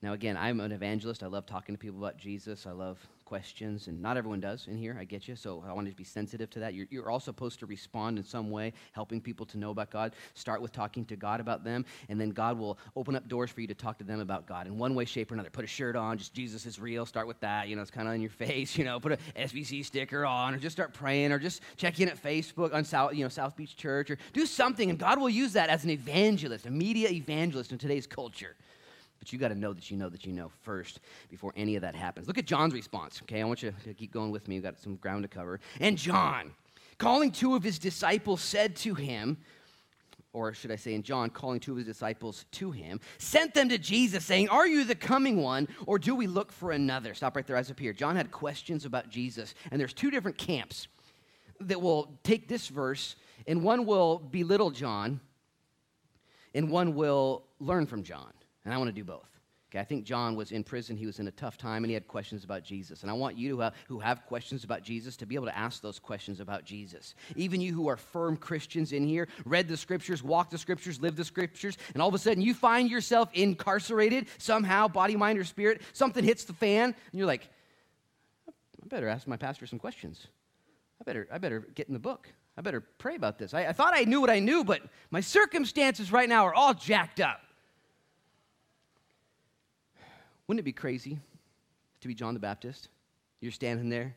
Now, 0.02 0.14
again, 0.14 0.36
I'm 0.36 0.60
an 0.60 0.72
evangelist. 0.72 1.24
I 1.24 1.28
love 1.28 1.46
talking 1.46 1.76
to 1.76 1.80
people 1.80 2.00
about 2.00 2.18
Jesus. 2.18 2.68
I 2.68 2.72
love 2.72 3.00
questions, 3.34 3.88
and 3.88 4.00
not 4.00 4.16
everyone 4.16 4.40
does 4.40 4.68
in 4.68 4.78
here. 4.78 4.96
I 5.00 5.06
get 5.06 5.28
you. 5.28 5.36
So 5.36 5.64
I 5.68 5.74
wanted 5.74 5.90
to 5.90 5.96
be 5.96 6.04
sensitive 6.04 6.52
to 6.52 6.60
that. 6.60 6.76
You're, 6.76 6.86
you're 6.92 7.10
also 7.10 7.32
supposed 7.32 7.58
to 7.62 7.66
respond 7.66 8.20
in 8.20 8.24
some 8.24 8.52
way, 8.52 8.74
helping 8.92 9.20
people 9.20 9.44
to 9.48 9.58
know 9.58 9.72
about 9.72 9.90
God. 9.90 10.14
Start 10.36 10.62
with 10.62 10.72
talking 10.72 11.04
to 11.06 11.16
God 11.16 11.40
about 11.40 11.64
them, 11.64 11.84
and 12.10 12.22
then 12.22 12.30
God 12.30 12.60
will 12.60 12.78
open 12.96 13.16
up 13.16 13.28
doors 13.28 13.50
for 13.50 13.62
you 13.62 13.66
to 13.66 13.74
talk 13.74 13.98
to 13.98 14.04
them 14.04 14.20
about 14.20 14.46
God 14.46 14.68
in 14.68 14.78
one 14.78 14.94
way, 14.94 15.04
shape, 15.06 15.32
or 15.32 15.34
another. 15.34 15.50
Put 15.50 15.64
a 15.64 15.68
shirt 15.68 15.96
on, 15.96 16.20
just 16.20 16.36
Jesus 16.36 16.68
is 16.68 16.78
real. 16.80 17.08
Start 17.08 17.26
with 17.26 17.40
that. 17.40 17.68
You 17.68 17.76
know, 17.76 17.82
it's 17.82 17.90
kind 17.90 18.08
of 18.08 18.14
on 18.14 18.22
your 18.22 18.30
face. 18.46 18.78
You 18.78 18.84
know, 18.84 19.00
put 19.00 19.14
a 19.14 19.18
SBC 19.36 19.84
sticker 19.84 20.28
on, 20.28 20.54
or 20.54 20.60
just 20.60 20.76
start 20.76 20.94
praying, 20.94 21.32
or 21.32 21.40
just 21.40 21.64
check 21.76 22.00
in 22.00 22.10
at 22.10 22.22
Facebook 22.22 22.72
on 22.72 22.86
South, 22.86 23.16
you 23.16 23.24
know, 23.24 23.30
South 23.30 23.58
Beach 23.58 23.76
Church, 23.76 24.12
or 24.12 24.20
do 24.34 24.46
something, 24.46 24.92
and 24.92 25.00
God 25.00 25.20
will 25.20 25.28
use 25.28 25.54
that 25.54 25.72
as 25.72 25.84
an 25.86 25.90
evangelist, 25.90 26.68
a 26.68 26.72
media 26.72 27.10
evangelist 27.10 27.72
in 27.72 27.80
today's 27.80 28.06
culture. 28.06 28.56
But 29.24 29.32
you 29.32 29.40
got 29.40 29.48
to 29.48 29.56
know 29.56 29.72
that 29.72 29.90
you 29.90 29.96
know 29.96 30.10
that 30.10 30.26
you 30.26 30.34
know 30.34 30.52
first 30.64 31.00
before 31.30 31.54
any 31.56 31.78
of 31.78 31.82
that 31.84 31.96
happens. 31.96 32.28
Look 32.28 32.38
at 32.38 32.44
John's 32.44 32.74
response, 32.74 33.22
okay? 33.24 33.40
I 33.40 33.46
want 33.46 33.64
you 33.64 33.74
to 33.86 33.94
keep 33.94 34.12
going 34.12 34.32
with 34.32 34.50
me. 34.50 34.56
We've 34.56 34.64
got 34.64 34.78
some 34.82 34.98
ground 34.98 35.24
to 35.24 35.30
cover. 35.30 35.62
And 35.80 35.98
John, 35.98 36.52
calling 36.98 37.32
two 37.32 37.56
of 37.56 37.64
his 37.64 37.80
disciples, 37.80 38.42
said 38.42 38.76
to 38.78 38.96
him, 38.96 39.38
or 40.34 40.54
should 40.54 40.72
I 40.72 40.76
say, 40.76 40.94
in 40.94 41.04
John, 41.04 41.30
calling 41.30 41.62
two 41.62 41.72
of 41.72 41.78
his 41.78 41.86
disciples 41.86 42.44
to 42.52 42.72
him, 42.72 43.00
sent 43.18 43.54
them 43.54 43.70
to 43.70 43.78
Jesus, 43.78 44.26
saying, 44.26 44.50
Are 44.50 44.68
you 44.68 44.84
the 44.84 44.94
coming 44.94 45.42
one, 45.42 45.70
or 45.88 45.98
do 45.98 46.16
we 46.16 46.28
look 46.28 46.52
for 46.52 46.72
another? 46.72 47.14
Stop 47.14 47.38
right 47.38 47.48
there, 47.48 47.56
eyes 47.56 47.72
up 47.72 47.80
here. 47.80 47.94
John 47.94 48.18
had 48.18 48.30
questions 48.30 48.84
about 48.84 49.08
Jesus, 49.08 49.56
and 49.72 49.80
there's 49.80 49.94
two 49.94 50.12
different 50.12 50.38
camps 50.38 50.90
that 51.62 51.82
will 51.82 52.20
take 52.24 52.50
this 52.50 52.68
verse, 52.68 53.16
and 53.48 53.64
one 53.64 53.86
will 53.86 54.20
belittle 54.20 54.72
John, 54.72 55.22
and 56.54 56.70
one 56.70 56.94
will 56.94 57.46
learn 57.62 57.86
from 57.86 58.04
John. 58.04 58.34
And 58.66 58.74
I 58.74 58.78
want 58.78 58.90
to 58.90 58.94
do 58.94 59.04
both. 59.04 59.30
Okay, 59.74 59.80
I 59.80 59.86
think 59.86 60.06
John 60.06 60.36
was 60.36 60.52
in 60.52 60.64
prison. 60.64 60.96
He 60.96 61.08
was 61.08 61.18
in 61.18 61.28
a 61.28 61.32
tough 61.32 61.58
time 61.58 61.84
and 61.84 61.90
he 61.90 61.96
had 61.96 62.08
questions 62.08 62.44
about 62.44 62.64
Jesus. 62.64 63.02
And 63.02 63.10
I 63.10 63.16
want 63.16 63.36
you 63.40 63.50
to 63.50 63.60
have, 63.62 63.74
who 63.88 63.98
have 63.98 64.24
questions 64.28 64.64
about 64.64 64.84
Jesus 64.84 65.18
to 65.18 65.26
be 65.26 65.34
able 65.34 65.48
to 65.48 65.58
ask 65.58 65.82
those 65.82 65.98
questions 65.98 66.40
about 66.40 66.64
Jesus. 66.64 67.16
Even 67.36 67.60
you 67.60 67.74
who 67.74 67.88
are 67.88 67.98
firm 67.98 68.38
Christians 68.38 68.94
in 68.94 69.04
here, 69.04 69.28
read 69.46 69.68
the 69.68 69.76
scriptures, 69.76 70.22
walk 70.22 70.52
the 70.52 70.60
scriptures, 70.60 71.02
live 71.02 71.16
the 71.16 71.26
scriptures, 71.26 71.76
and 71.96 72.04
all 72.04 72.08
of 72.08 72.14
a 72.14 72.20
sudden 72.20 72.44
you 72.44 72.54
find 72.54 72.88
yourself 72.88 73.30
incarcerated 73.34 74.28
somehow, 74.38 74.88
body, 74.88 75.16
mind, 75.16 75.40
or 75.40 75.44
spirit. 75.44 75.82
Something 75.94 76.24
hits 76.24 76.44
the 76.44 76.54
fan 76.54 76.84
and 76.84 76.96
you're 77.12 77.26
like, 77.26 77.50
I 78.48 78.88
better 78.90 79.08
ask 79.08 79.26
my 79.26 79.38
pastor 79.38 79.66
some 79.66 79.80
questions. 79.80 80.28
I 81.02 81.04
better, 81.04 81.28
I 81.32 81.40
better 81.40 81.68
get 81.74 81.88
in 81.88 81.94
the 81.94 82.00
book. 82.00 82.30
I 82.56 82.62
better 82.62 82.82
pray 82.82 83.16
about 83.16 83.40
this. 83.40 83.56
I, 83.56 83.66
I 83.66 83.74
thought 83.74 83.96
I 83.96 84.04
knew 84.04 84.22
what 84.22 84.30
I 84.30 84.38
knew, 84.38 84.64
but 84.64 84.84
my 85.10 85.22
circumstances 85.22 86.12
right 86.12 86.30
now 86.30 86.46
are 86.46 86.54
all 86.54 86.76
jacked 86.76 87.20
up. 87.20 87.42
Wouldn't 90.48 90.60
it 90.60 90.64
be 90.64 90.74
crazy 90.74 91.20
to 92.02 92.08
be 92.08 92.14
John 92.14 92.34
the 92.34 92.40
Baptist? 92.40 92.90
You're 93.42 93.52
standing 93.52 93.90
there. 93.90 94.16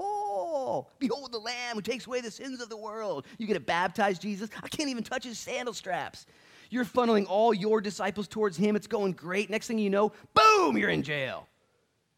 Oh, 0.00 0.86
behold 0.98 1.32
the 1.32 1.38
Lamb 1.38 1.74
who 1.74 1.82
takes 1.82 2.06
away 2.06 2.20
the 2.20 2.30
sins 2.30 2.60
of 2.62 2.68
the 2.68 2.76
world. 2.76 3.26
You 3.36 3.46
get 3.46 3.54
to 3.54 3.60
baptize 3.60 4.18
Jesus. 4.18 4.48
I 4.62 4.68
can't 4.68 4.88
even 4.88 5.04
touch 5.04 5.24
his 5.24 5.38
sandal 5.38 5.74
straps. 5.74 6.24
You're 6.70 6.86
funneling 6.86 7.26
all 7.28 7.52
your 7.52 7.82
disciples 7.82 8.28
towards 8.28 8.56
him. 8.56 8.76
It's 8.76 8.86
going 8.86 9.12
great. 9.12 9.50
Next 9.50 9.66
thing 9.66 9.78
you 9.78 9.90
know, 9.90 10.12
boom, 10.32 10.78
you're 10.78 10.88
in 10.88 11.02
jail. 11.02 11.48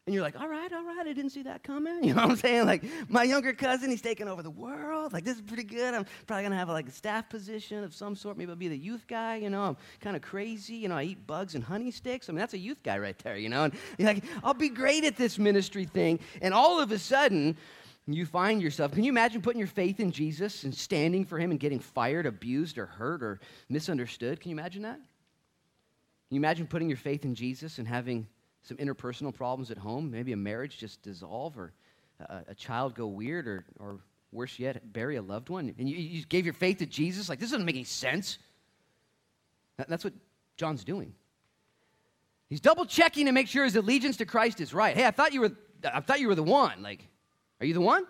And 0.05 0.13
you're 0.13 0.23
like, 0.23 0.39
all 0.39 0.47
right, 0.47 0.71
all 0.71 0.83
right, 0.83 1.07
I 1.07 1.13
didn't 1.13 1.31
see 1.31 1.41
that 1.43 1.63
coming. 1.63 2.03
You 2.03 2.13
know 2.13 2.21
what 2.21 2.31
I'm 2.31 2.37
saying? 2.37 2.67
Like, 2.67 2.83
my 3.09 3.23
younger 3.23 3.53
cousin, 3.53 3.89
he's 3.89 4.03
taking 4.03 4.27
over 4.27 4.43
the 4.43 4.51
world. 4.51 5.13
Like, 5.13 5.23
this 5.25 5.37
is 5.37 5.41
pretty 5.41 5.63
good. 5.63 5.95
I'm 5.95 6.05
probably 6.27 6.43
going 6.43 6.51
to 6.51 6.57
have 6.57 6.69
like 6.69 6.87
a 6.87 6.91
staff 6.91 7.27
position 7.27 7.83
of 7.83 7.95
some 7.95 8.15
sort. 8.15 8.37
Maybe 8.37 8.51
I'll 8.51 8.55
be 8.55 8.67
the 8.67 8.77
youth 8.77 9.07
guy. 9.07 9.37
You 9.37 9.49
know, 9.49 9.63
I'm 9.63 9.77
kind 10.01 10.15
of 10.15 10.21
crazy. 10.21 10.75
You 10.75 10.89
know, 10.89 10.97
I 10.97 11.03
eat 11.03 11.25
bugs 11.25 11.55
and 11.55 11.63
honey 11.63 11.89
sticks. 11.89 12.29
I 12.29 12.33
mean, 12.33 12.39
that's 12.39 12.53
a 12.53 12.59
youth 12.59 12.83
guy 12.83 12.99
right 12.99 13.17
there, 13.19 13.35
you 13.37 13.49
know? 13.49 13.63
And 13.63 13.73
you're 13.97 14.07
like, 14.07 14.23
I'll 14.43 14.53
be 14.53 14.69
great 14.69 15.05
at 15.05 15.17
this 15.17 15.39
ministry 15.39 15.85
thing. 15.85 16.19
And 16.39 16.53
all 16.53 16.79
of 16.79 16.91
a 16.91 16.99
sudden, 16.99 17.57
you 18.05 18.27
find 18.27 18.61
yourself, 18.61 18.91
can 18.91 19.03
you 19.03 19.11
imagine 19.11 19.41
putting 19.41 19.59
your 19.59 19.67
faith 19.67 19.99
in 19.99 20.11
Jesus 20.11 20.65
and 20.65 20.75
standing 20.75 21.25
for 21.25 21.39
him 21.39 21.49
and 21.49 21.59
getting 21.59 21.79
fired, 21.79 22.27
abused, 22.27 22.77
or 22.77 22.85
hurt, 22.85 23.23
or 23.23 23.39
misunderstood? 23.69 24.39
Can 24.39 24.51
you 24.51 24.55
imagine 24.55 24.83
that? 24.83 24.97
Can 24.97 26.35
you 26.35 26.39
imagine 26.39 26.67
putting 26.67 26.89
your 26.89 26.97
faith 26.97 27.25
in 27.25 27.33
Jesus 27.33 27.79
and 27.79 27.87
having 27.87 28.27
some 28.67 28.77
interpersonal 28.77 29.33
problems 29.33 29.71
at 29.71 29.77
home? 29.77 30.11
Maybe 30.11 30.33
a 30.33 30.37
marriage 30.37 30.77
just 30.77 31.01
dissolve, 31.01 31.57
or 31.57 31.73
a, 32.19 32.41
a 32.49 32.55
child 32.55 32.95
go 32.95 33.07
weird, 33.07 33.47
or, 33.47 33.65
or 33.79 33.99
worse 34.31 34.59
yet, 34.59 34.91
bury 34.91 35.15
a 35.15 35.21
loved 35.21 35.49
one. 35.49 35.73
And 35.77 35.89
you, 35.89 35.95
you 35.95 36.25
gave 36.25 36.45
your 36.45 36.53
faith 36.53 36.79
to 36.79 36.85
Jesus? 36.85 37.29
Like, 37.29 37.39
this 37.39 37.51
doesn't 37.51 37.65
make 37.65 37.75
any 37.75 37.83
sense. 37.83 38.37
That, 39.77 39.89
that's 39.89 40.03
what 40.03 40.13
John's 40.57 40.83
doing. 40.83 41.13
He's 42.49 42.61
double 42.61 42.85
checking 42.85 43.25
to 43.25 43.31
make 43.31 43.47
sure 43.47 43.63
his 43.63 43.75
allegiance 43.75 44.17
to 44.17 44.25
Christ 44.25 44.61
is 44.61 44.73
right. 44.73 44.95
Hey, 44.95 45.05
I 45.05 45.11
thought 45.11 45.33
you 45.33 45.41
were, 45.41 45.51
I 45.91 45.99
thought 45.99 46.19
you 46.19 46.27
were 46.27 46.35
the 46.35 46.43
one. 46.43 46.83
Like, 46.83 47.07
are 47.59 47.65
you 47.65 47.73
the 47.73 47.81
one? 47.81 48.05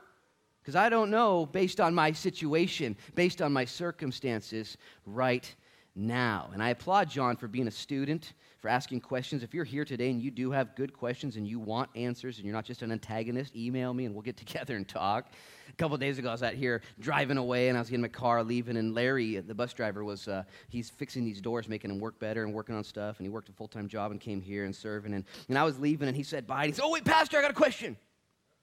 Because 0.61 0.75
I 0.75 0.89
don't 0.89 1.09
know 1.09 1.45
based 1.45 1.79
on 1.79 1.93
my 1.93 2.11
situation, 2.11 2.97
based 3.13 3.41
on 3.41 3.53
my 3.53 3.65
circumstances 3.65 4.77
right 5.05 5.53
now. 5.95 6.49
And 6.53 6.61
I 6.61 6.69
applaud 6.69 7.09
John 7.09 7.35
for 7.37 7.47
being 7.47 7.67
a 7.67 7.71
student, 7.71 8.33
for 8.59 8.69
asking 8.69 9.01
questions. 9.01 9.43
If 9.43 9.53
you're 9.53 9.63
here 9.63 9.85
today 9.85 10.09
and 10.09 10.21
you 10.21 10.31
do 10.31 10.51
have 10.51 10.75
good 10.75 10.91
questions 10.91 11.35
and 11.35 11.47
you 11.47 11.59
want 11.59 11.89
answers 11.95 12.37
and 12.37 12.45
you're 12.45 12.53
not 12.53 12.65
just 12.65 12.81
an 12.81 12.91
antagonist, 12.91 13.55
email 13.55 13.93
me 13.93 14.05
and 14.05 14.13
we'll 14.13 14.21
get 14.21 14.37
together 14.45 14.75
and 14.75 14.87
talk. 14.87 15.27
A 15.69 15.73
couple 15.73 15.97
days 15.97 16.19
ago, 16.19 16.29
I 16.29 16.31
was 16.31 16.43
out 16.43 16.53
here 16.53 16.81
driving 16.99 17.37
away 17.37 17.69
and 17.69 17.77
I 17.77 17.81
was 17.81 17.89
getting 17.89 18.01
my 18.01 18.07
car 18.07 18.43
leaving, 18.43 18.77
and 18.77 18.93
Larry, 18.93 19.39
the 19.39 19.55
bus 19.55 19.73
driver, 19.73 20.03
was 20.03 20.27
uh, 20.27 20.43
he's 20.69 20.89
fixing 20.89 21.25
these 21.25 21.41
doors, 21.41 21.67
making 21.67 21.89
them 21.89 21.99
work 21.99 22.19
better 22.19 22.43
and 22.43 22.53
working 22.53 22.75
on 22.75 22.83
stuff. 22.83 23.17
And 23.17 23.25
he 23.25 23.29
worked 23.29 23.49
a 23.49 23.53
full 23.53 23.67
time 23.67 23.87
job 23.87 24.11
and 24.11 24.19
came 24.19 24.41
here 24.41 24.65
and 24.65 24.75
serving. 24.75 25.13
And, 25.13 25.25
and 25.49 25.57
I 25.57 25.63
was 25.63 25.79
leaving 25.79 26.07
and 26.07 26.15
he 26.15 26.23
said 26.23 26.45
bye. 26.47 26.63
And 26.63 26.67
he 26.67 26.73
said, 26.73 26.83
Oh, 26.85 26.91
wait, 26.91 27.05
Pastor, 27.05 27.37
I 27.37 27.41
got 27.41 27.51
a 27.51 27.55
question. 27.55 27.97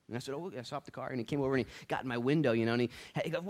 And 0.07 0.17
I 0.17 0.19
said, 0.19 0.35
Oh, 0.35 0.51
I 0.57 0.61
stopped 0.63 0.85
the 0.85 0.91
car. 0.91 1.09
And 1.09 1.19
he 1.19 1.23
came 1.23 1.41
over 1.41 1.55
and 1.55 1.65
he 1.65 1.85
got 1.87 2.01
in 2.03 2.07
my 2.07 2.17
window, 2.17 2.51
you 2.51 2.65
know, 2.65 2.73
and 2.73 2.81
he, 2.81 2.89
he 3.23 3.29
goes, 3.29 3.43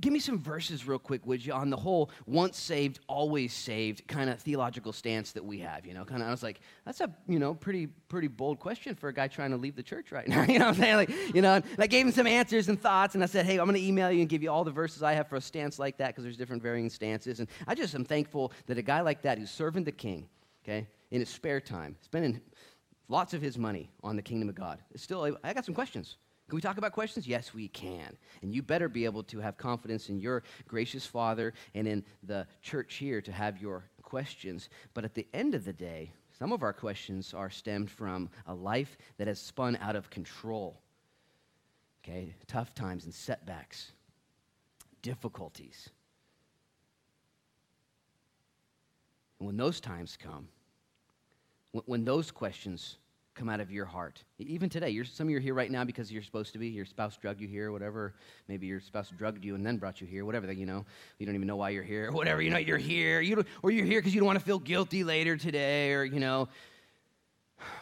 Give 0.00 0.12
me 0.12 0.18
some 0.18 0.38
verses 0.38 0.86
real 0.86 0.98
quick, 0.98 1.24
would 1.26 1.44
you, 1.44 1.52
on 1.52 1.70
the 1.70 1.76
whole 1.76 2.10
once 2.26 2.58
saved, 2.58 3.00
always 3.06 3.52
saved 3.52 4.06
kind 4.08 4.28
of 4.28 4.40
theological 4.40 4.92
stance 4.92 5.32
that 5.32 5.44
we 5.44 5.60
have, 5.60 5.86
you 5.86 5.94
know? 5.94 6.04
Kind 6.04 6.22
of, 6.22 6.28
I 6.28 6.30
was 6.32 6.42
like, 6.42 6.60
That's 6.84 7.00
a, 7.00 7.14
you 7.28 7.38
know, 7.38 7.54
pretty, 7.54 7.86
pretty 8.08 8.28
bold 8.28 8.58
question 8.58 8.94
for 8.96 9.08
a 9.08 9.14
guy 9.14 9.28
trying 9.28 9.52
to 9.52 9.56
leave 9.56 9.76
the 9.76 9.82
church 9.82 10.10
right 10.10 10.26
now. 10.26 10.42
you 10.48 10.58
know 10.58 10.66
what 10.66 10.76
I'm 10.76 10.80
saying? 10.80 10.96
Like, 10.96 11.34
you 11.34 11.42
know, 11.42 11.54
and 11.54 11.64
I 11.78 11.86
gave 11.86 12.06
him 12.06 12.12
some 12.12 12.26
answers 12.26 12.68
and 12.68 12.80
thoughts, 12.80 13.14
and 13.14 13.22
I 13.22 13.26
said, 13.26 13.46
Hey, 13.46 13.58
I'm 13.58 13.66
going 13.66 13.80
to 13.80 13.86
email 13.86 14.10
you 14.10 14.20
and 14.20 14.28
give 14.28 14.42
you 14.42 14.50
all 14.50 14.64
the 14.64 14.72
verses 14.72 15.02
I 15.02 15.12
have 15.12 15.28
for 15.28 15.36
a 15.36 15.40
stance 15.40 15.78
like 15.78 15.98
that 15.98 16.08
because 16.08 16.24
there's 16.24 16.36
different 16.36 16.62
varying 16.62 16.90
stances. 16.90 17.38
And 17.38 17.48
I 17.68 17.74
just 17.74 17.94
am 17.94 18.04
thankful 18.04 18.52
that 18.66 18.78
a 18.78 18.82
guy 18.82 19.00
like 19.00 19.22
that 19.22 19.38
who's 19.38 19.50
serving 19.50 19.84
the 19.84 19.92
king, 19.92 20.28
okay, 20.64 20.88
in 21.10 21.20
his 21.20 21.28
spare 21.28 21.60
time, 21.60 21.94
spending 22.00 22.40
lots 23.08 23.34
of 23.34 23.42
his 23.42 23.58
money 23.58 23.90
on 24.02 24.16
the 24.16 24.22
kingdom 24.22 24.48
of 24.48 24.54
God. 24.54 24.78
It's 24.92 25.02
still, 25.02 25.36
I 25.42 25.52
got 25.52 25.64
some 25.64 25.74
questions. 25.74 26.16
Can 26.48 26.56
we 26.56 26.60
talk 26.60 26.76
about 26.76 26.92
questions? 26.92 27.26
Yes, 27.26 27.54
we 27.54 27.68
can. 27.68 28.16
And 28.42 28.52
you 28.52 28.62
better 28.62 28.88
be 28.88 29.06
able 29.06 29.22
to 29.24 29.40
have 29.40 29.56
confidence 29.56 30.10
in 30.10 30.20
your 30.20 30.42
gracious 30.68 31.06
Father 31.06 31.54
and 31.74 31.88
in 31.88 32.04
the 32.22 32.46
church 32.60 32.96
here 32.96 33.22
to 33.22 33.32
have 33.32 33.60
your 33.60 33.84
questions. 34.02 34.68
But 34.92 35.04
at 35.04 35.14
the 35.14 35.26
end 35.32 35.54
of 35.54 35.64
the 35.64 35.72
day, 35.72 36.12
some 36.38 36.52
of 36.52 36.62
our 36.62 36.72
questions 36.72 37.32
are 37.32 37.48
stemmed 37.48 37.90
from 37.90 38.28
a 38.46 38.54
life 38.54 38.98
that 39.16 39.26
has 39.26 39.40
spun 39.40 39.78
out 39.80 39.96
of 39.96 40.10
control. 40.10 40.80
Okay, 42.02 42.34
tough 42.46 42.74
times 42.74 43.06
and 43.06 43.14
setbacks, 43.14 43.92
difficulties. 45.00 45.88
And 49.38 49.46
when 49.46 49.56
those 49.56 49.80
times 49.80 50.18
come, 50.20 50.48
when 51.86 52.04
those 52.04 52.30
questions 52.30 52.98
come 53.34 53.48
out 53.48 53.60
of 53.60 53.70
your 53.70 53.84
heart. 53.84 54.22
Even 54.38 54.68
today, 54.68 54.90
you're, 54.90 55.04
some 55.04 55.26
of 55.26 55.30
you 55.30 55.38
are 55.38 55.40
here 55.40 55.54
right 55.54 55.70
now 55.70 55.84
because 55.84 56.10
you're 56.12 56.22
supposed 56.22 56.52
to 56.52 56.58
be. 56.58 56.68
Your 56.68 56.84
spouse 56.84 57.16
drugged 57.16 57.40
you 57.40 57.48
here, 57.48 57.72
whatever. 57.72 58.14
Maybe 58.48 58.66
your 58.66 58.80
spouse 58.80 59.10
drugged 59.10 59.44
you 59.44 59.54
and 59.54 59.66
then 59.66 59.76
brought 59.78 60.00
you 60.00 60.06
here, 60.06 60.24
whatever. 60.24 60.50
You 60.52 60.66
know, 60.66 60.84
you 61.18 61.26
don't 61.26 61.34
even 61.34 61.48
know 61.48 61.56
why 61.56 61.70
you're 61.70 61.82
here, 61.82 62.12
whatever. 62.12 62.40
You 62.40 62.50
know, 62.50 62.58
you're 62.58 62.78
here, 62.78 63.20
you 63.20 63.44
or 63.62 63.70
you're 63.70 63.86
here 63.86 64.00
because 64.00 64.14
you 64.14 64.20
don't 64.20 64.26
want 64.26 64.38
to 64.38 64.44
feel 64.44 64.58
guilty 64.58 65.04
later 65.04 65.36
today, 65.36 65.92
or 65.92 66.04
you 66.04 66.20
know. 66.20 66.48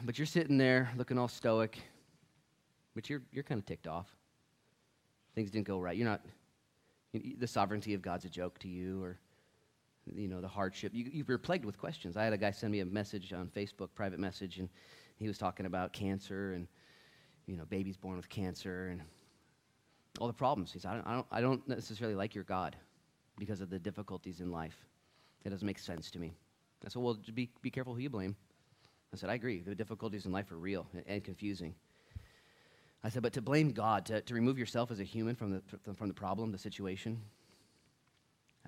But 0.03 0.19
you're 0.19 0.27
sitting 0.27 0.59
there 0.59 0.91
looking 0.97 1.19
all 1.19 1.29
stoic, 1.29 1.79
but 2.95 3.11
you're 3.11 3.23
you're 3.31 3.45
kind 3.45 3.59
of 3.59 3.67
ticked 3.67 3.87
off. 3.87 4.07
Things 5.35 5.51
didn't 5.51 5.67
go 5.67 5.79
right. 5.79 5.97
You're 5.97 6.09
not. 6.09 6.23
The 7.13 7.47
sovereignty 7.47 7.93
of 7.93 8.01
God's 8.01 8.25
a 8.25 8.31
joke 8.31 8.59
to 8.61 8.69
you, 8.69 9.03
or 9.03 9.19
you 10.15 10.29
know 10.29 10.41
the 10.41 10.49
hardship. 10.49 10.93
You, 10.95 11.25
you're 11.27 11.38
plagued 11.38 11.65
with 11.65 11.79
questions. 11.79 12.17
I 12.17 12.25
had 12.25 12.33
a 12.33 12.38
guy 12.38 12.51
send 12.51 12.73
me 12.73 12.81
a 12.81 12.87
message 12.87 13.33
on 13.33 13.49
Facebook, 13.49 13.88
private 13.95 14.19
message, 14.19 14.59
and 14.59 14.69
he 15.17 15.29
was 15.29 15.38
talking 15.38 15.67
about 15.67 15.93
cancer 15.93 16.53
and, 16.55 16.67
you 17.47 17.57
know, 17.57 17.65
babies 17.65 17.97
born 17.97 18.17
with 18.17 18.29
cancer 18.29 18.88
and 18.88 19.03
all 20.19 20.27
the 20.27 20.33
problems. 20.33 20.73
He 20.73 20.79
said, 20.79 20.91
I 20.91 20.95
don't, 20.95 21.07
I 21.07 21.15
don't, 21.15 21.27
I 21.33 21.41
don't 21.41 21.69
necessarily 21.69 22.17
like 22.17 22.35
your 22.35 22.45
God 22.45 22.77
because 23.38 23.61
of 23.61 23.71
the 23.71 23.79
difficulties 23.79 24.41
in 24.41 24.51
life. 24.51 24.77
It 25.45 25.51
doesn't 25.51 25.67
make 25.67 25.79
sense 25.79 26.11
to 26.12 26.19
me. 26.19 26.33
I 26.85 26.88
said, 26.88 27.03
well, 27.03 27.17
be, 27.35 27.51
be 27.62 27.71
careful 27.71 27.95
who 27.95 28.01
you 28.01 28.11
blame. 28.11 28.37
I 29.12 29.17
said, 29.17 29.31
I 29.31 29.35
agree. 29.35 29.61
The 29.61 29.75
difficulties 29.75 30.27
in 30.27 30.33
life 30.33 30.51
are 30.51 30.57
real 30.57 30.87
and 31.07 31.23
confusing. 31.23 31.75
I 33.05 33.09
said, 33.09 33.23
but 33.23 33.33
to 33.35 33.43
blame 33.43 33.73
God, 33.73 34.07
to, 34.07 34.21
to 34.21 34.35
remove 34.35 34.59
yourself 34.59 34.91
as 34.91 35.01
a 35.01 35.05
human 35.05 35.35
from 35.35 35.51
the, 35.51 35.95
from 35.95 36.09
the 36.09 36.15
problem, 36.15 36.53
the 36.53 36.59
situation, 36.59 37.21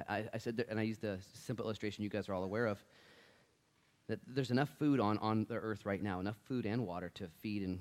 I, 0.09 0.25
I 0.35 0.39
said, 0.39 0.57
that, 0.57 0.69
and 0.69 0.79
I 0.79 0.83
used 0.83 1.05
a 1.05 1.19
simple 1.35 1.65
illustration 1.65 2.03
you 2.05 2.11
guys 2.11 2.29
are 2.29 2.35
all 2.35 2.45
aware 2.45 2.67
of. 2.67 2.83
That 4.09 4.21
there's 4.27 4.51
enough 4.51 4.69
food 4.79 5.01
on, 5.01 5.19
on 5.19 5.47
the 5.49 5.55
earth 5.55 5.87
right 5.87 6.03
now, 6.03 6.21
enough 6.21 6.37
food 6.45 6.67
and 6.67 6.87
water 6.87 7.11
to 7.15 7.29
feed 7.41 7.63
and 7.63 7.81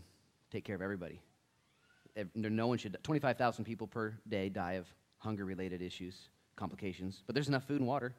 take 0.52 0.64
care 0.64 0.76
of 0.76 0.82
everybody. 0.82 1.22
No 2.36 2.68
one 2.68 2.78
should, 2.78 2.96
25,000 3.04 3.66
people 3.66 3.88
per 3.88 4.14
day 4.28 4.48
die 4.48 4.74
of 4.74 4.88
hunger 5.18 5.46
related 5.46 5.82
issues, 5.82 6.30
complications, 6.56 7.24
but 7.26 7.34
there's 7.34 7.48
enough 7.48 7.66
food 7.66 7.80
and 7.80 7.88
water. 7.88 8.14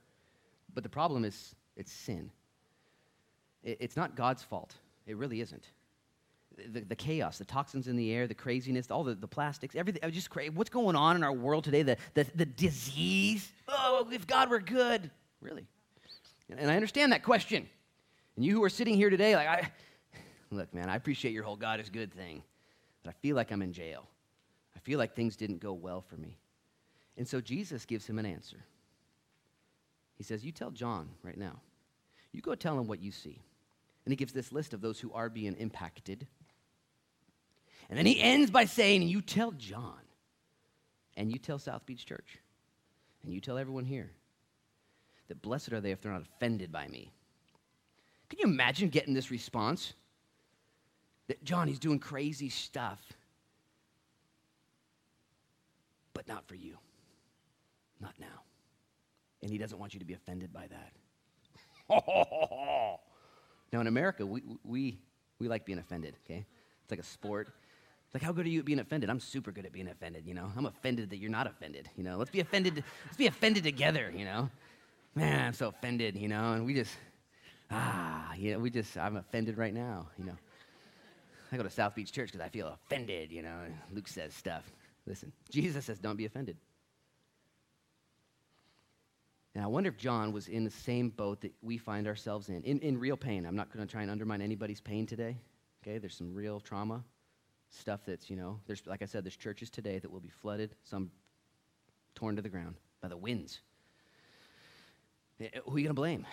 But 0.75 0.83
the 0.83 0.91
problem 0.91 1.25
is 1.25 1.55
it's 1.77 1.93
sin. 1.93 2.31
It's 3.63 3.97
not 3.97 4.17
God's 4.17 4.43
fault. 4.43 4.75
It 5.07 5.17
really 5.17 5.41
isn't. 5.41 5.69
The, 6.57 6.81
the, 6.81 6.95
chaos, 6.95 7.39
the 7.39 7.45
toxins 7.45 7.89
in 7.89 7.97
the 7.97 8.13
air, 8.13 8.29
the 8.29 8.35
craziness, 8.35 8.91
all 8.91 9.03
the, 9.03 9.15
the 9.15 9.27
plastics, 9.27 9.75
everything, 9.75 10.05
uh, 10.05 10.11
just 10.11 10.31
crazy. 10.31 10.51
What's 10.51 10.71
going 10.71 10.95
on 10.95 11.17
in 11.17 11.25
our 11.25 11.33
world 11.33 11.65
today? 11.65 11.83
The, 11.83 11.97
the, 12.15 12.27
the 12.35 12.47
disease. 12.47 13.51
Oh, 13.67 14.09
if 14.13 14.27
God 14.27 14.51
were 14.51 14.61
good. 14.61 15.11
Really? 15.41 15.67
And 16.49 16.71
I 16.71 16.77
understand 16.77 17.13
that 17.13 17.23
question. 17.23 17.69
And 18.37 18.45
you 18.45 18.53
who 18.53 18.63
are 18.63 18.71
sitting 18.71 18.95
here 18.95 19.11
today, 19.11 19.35
like, 19.35 19.49
I, 19.49 19.71
look, 20.51 20.73
man, 20.73 20.89
I 20.89 20.97
appreciate 20.97 21.33
your 21.33 21.43
whole 21.43 21.57
God 21.57 21.81
is 21.81 21.91
good 21.91 22.13
thing, 22.15 22.43
but 23.03 23.11
I 23.11 23.13
feel 23.21 23.37
like 23.37 23.51
I'm 23.51 23.63
in 23.63 23.73
jail. 23.73 24.07
I 24.77 24.79
feel 24.81 24.99
like 24.99 25.15
things 25.15 25.37
didn't 25.37 25.61
go 25.61 25.73
well 25.73 26.03
for 26.03 26.17
me. 26.17 26.39
And 27.17 27.27
so 27.27 27.41
Jesus 27.41 27.85
gives 27.85 28.07
him 28.07 28.19
an 28.19 28.27
answer. 28.27 28.59
He 30.17 30.25
says, 30.25 30.45
You 30.45 30.53
tell 30.53 30.71
John 30.71 31.09
right 31.23 31.37
now. 31.37 31.61
You 32.33 32.41
go 32.41 32.55
tell 32.55 32.79
him 32.79 32.89
what 32.89 33.01
you 33.01 33.13
see. 33.13 33.41
And 34.05 34.13
he 34.13 34.17
gives 34.17 34.33
this 34.33 34.53
list 34.53 34.75
of 34.75 34.81
those 34.81 35.01
who 35.01 35.13
are 35.13 35.31
being 35.31 35.55
impacted. 35.55 36.27
And 37.89 37.99
then 37.99 38.07
he 38.07 38.21
ends 38.21 38.51
by 38.51 38.65
saying, 38.65 39.03
You 39.03 39.21
tell 39.21 39.53
John, 39.53 40.01
and 41.17 41.31
you 41.31 41.39
tell 41.39 41.59
South 41.59 41.85
Beach 41.87 42.07
Church, 42.07 42.39
and 43.23 43.33
you 43.33 43.41
tell 43.41 43.59
everyone 43.59 43.85
here 43.85 44.11
that 45.29 45.43
blessed 45.43 45.73
are 45.73 45.81
they 45.81 45.91
if 45.91 46.01
they're 46.01 46.13
not 46.13 46.23
offended 46.23 46.71
by 46.71 46.87
me. 46.89 47.11
Can 48.29 48.39
you 48.39 48.47
imagine 48.47 48.89
getting 48.89 49.15
this 49.15 49.31
response? 49.31 49.95
That 51.29 51.43
John, 51.45 51.69
he's 51.69 51.79
doing 51.79 51.99
crazy 51.99 52.51
stuff, 52.51 53.01
but 56.13 56.29
not 56.29 56.47
for 56.47 56.55
you. 56.55 56.77
Not 58.01 58.15
now. 58.19 58.43
And 59.43 59.51
he 59.51 59.59
doesn't 59.59 59.79
want 59.79 59.95
you 59.95 60.01
to 60.01 60.07
be 60.07 60.15
offended 60.15 60.53
by 60.53 60.67
that. 60.69 60.93
now, 63.73 63.81
in 63.81 63.87
America, 63.87 64.27
we, 64.27 64.43
we, 64.65 64.99
we 65.39 65.49
like 65.49 65.65
being 65.65 65.79
offended, 65.79 66.17
okay? 66.25 66.45
It's 66.83 66.91
like 66.91 67.01
a 67.01 67.05
sport. 67.05 67.49
Like, 68.15 68.23
how 68.23 68.31
good 68.31 68.47
are 68.47 68.49
you 68.49 68.61
at 68.61 68.65
being 68.65 68.79
offended? 68.79 69.11
I'm 69.11 69.19
super 69.19 69.51
good 69.51 69.67
at 69.67 69.73
being 69.73 69.89
offended, 69.89 70.25
you 70.25 70.35
know? 70.35 70.51
I'm 70.57 70.67
offended 70.67 71.11
that 71.11 71.17
you're 71.17 71.33
not 71.33 71.49
offended, 71.49 71.91
you 71.97 72.05
know? 72.05 72.17
Let's 72.17 72.31
be 72.31 72.39
offended, 72.39 72.85
let's 73.05 73.17
be 73.17 73.27
offended 73.27 73.65
together, 73.65 74.13
you 74.17 74.25
know? 74.25 74.49
Man, 75.17 75.47
I'm 75.47 75.53
so 75.53 75.69
offended, 75.69 76.17
you 76.17 76.29
know? 76.29 76.53
And 76.53 76.65
we 76.65 76.75
just, 76.75 76.95
ah, 77.73 78.33
you 78.35 78.53
know, 78.53 78.61
we 78.61 78.71
just, 78.71 78.97
I'm 78.97 79.17
offended 79.17 79.59
right 79.59 79.75
now, 79.75 80.07
you 80.17 80.27
know. 80.27 80.37
I 81.51 81.57
go 81.57 81.65
to 81.65 81.71
South 81.71 81.97
Beach 81.97 82.13
Church 82.13 82.31
because 82.31 82.45
I 82.45 82.49
feel 82.49 82.69
offended, 82.69 83.33
you 83.33 83.43
know. 83.43 83.59
Luke 83.93 84.07
says 84.07 84.33
stuff. 84.33 84.63
Listen, 85.07 85.33
Jesus 85.51 85.85
says, 85.85 85.99
don't 85.99 86.17
be 86.17 86.25
offended. 86.25 86.57
And 89.57 89.65
I 89.65 89.67
wonder 89.67 89.89
if 89.89 89.97
John 89.97 90.33
was 90.33 90.47
in 90.47 90.65
the 90.65 90.71
same 90.71 91.11
boat 91.11 91.41
that 91.41 91.53
we 91.63 91.79
find 91.79 92.07
ourselves 92.07 92.49
in, 92.49 92.63
in, 92.63 92.79
in 92.79 92.99
real 92.99 93.17
pain. 93.17 93.45
I'm 93.45 93.57
not 93.57 93.73
going 93.73 93.85
to 93.85 93.91
try 93.91 94.03
and 94.03 94.11
undermine 94.11 94.41
anybody's 94.41 94.81
pain 94.81 95.05
today. 95.05 95.37
Okay, 95.83 95.99
there's 95.99 96.17
some 96.17 96.33
real 96.33 96.61
trauma, 96.61 97.05
stuff 97.75 98.01
that's, 98.07 98.31
you 98.31 98.37
know, 98.37 98.61
there's, 98.67 98.87
like 98.87 99.03
I 99.03 99.07
said, 99.07 99.25
there's 99.25 99.37
churches 99.37 99.71
today 99.71 99.99
that 99.99 100.11
will 100.11 100.21
be 100.21 100.29
flooded, 100.29 100.75
some 100.85 101.11
torn 102.15 102.37
to 102.37 102.43
the 102.43 102.49
ground 102.49 102.77
by 103.03 103.09
the 103.09 103.17
winds. 103.17 103.61
Eh, 105.41 105.49
who 105.65 105.77
are 105.77 105.79
you 105.79 105.85
going 105.85 105.95
to 105.95 105.95
blame? 105.95 106.27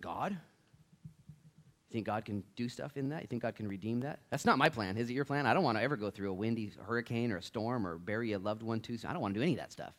God? 0.00 0.32
You 0.32 1.92
think 1.92 2.06
God 2.06 2.24
can 2.24 2.42
do 2.56 2.68
stuff 2.68 2.96
in 2.96 3.10
that? 3.10 3.20
You 3.20 3.28
think 3.28 3.42
God 3.42 3.54
can 3.54 3.68
redeem 3.68 4.00
that? 4.00 4.20
That's 4.30 4.46
not 4.46 4.56
my 4.56 4.70
plan. 4.70 4.96
Is 4.96 5.10
it 5.10 5.12
your 5.12 5.26
plan? 5.26 5.46
I 5.46 5.52
don't 5.52 5.62
want 5.62 5.76
to 5.76 5.84
ever 5.84 5.96
go 5.96 6.10
through 6.10 6.30
a 6.30 6.34
windy 6.34 6.72
hurricane 6.86 7.30
or 7.30 7.36
a 7.36 7.42
storm 7.42 7.86
or 7.86 7.98
bury 7.98 8.32
a 8.32 8.38
loved 8.38 8.62
one 8.62 8.80
too. 8.80 8.96
I 9.06 9.12
don't 9.12 9.20
want 9.20 9.34
to 9.34 9.40
do 9.40 9.42
any 9.42 9.52
of 9.52 9.58
that 9.58 9.72
stuff. 9.72 9.92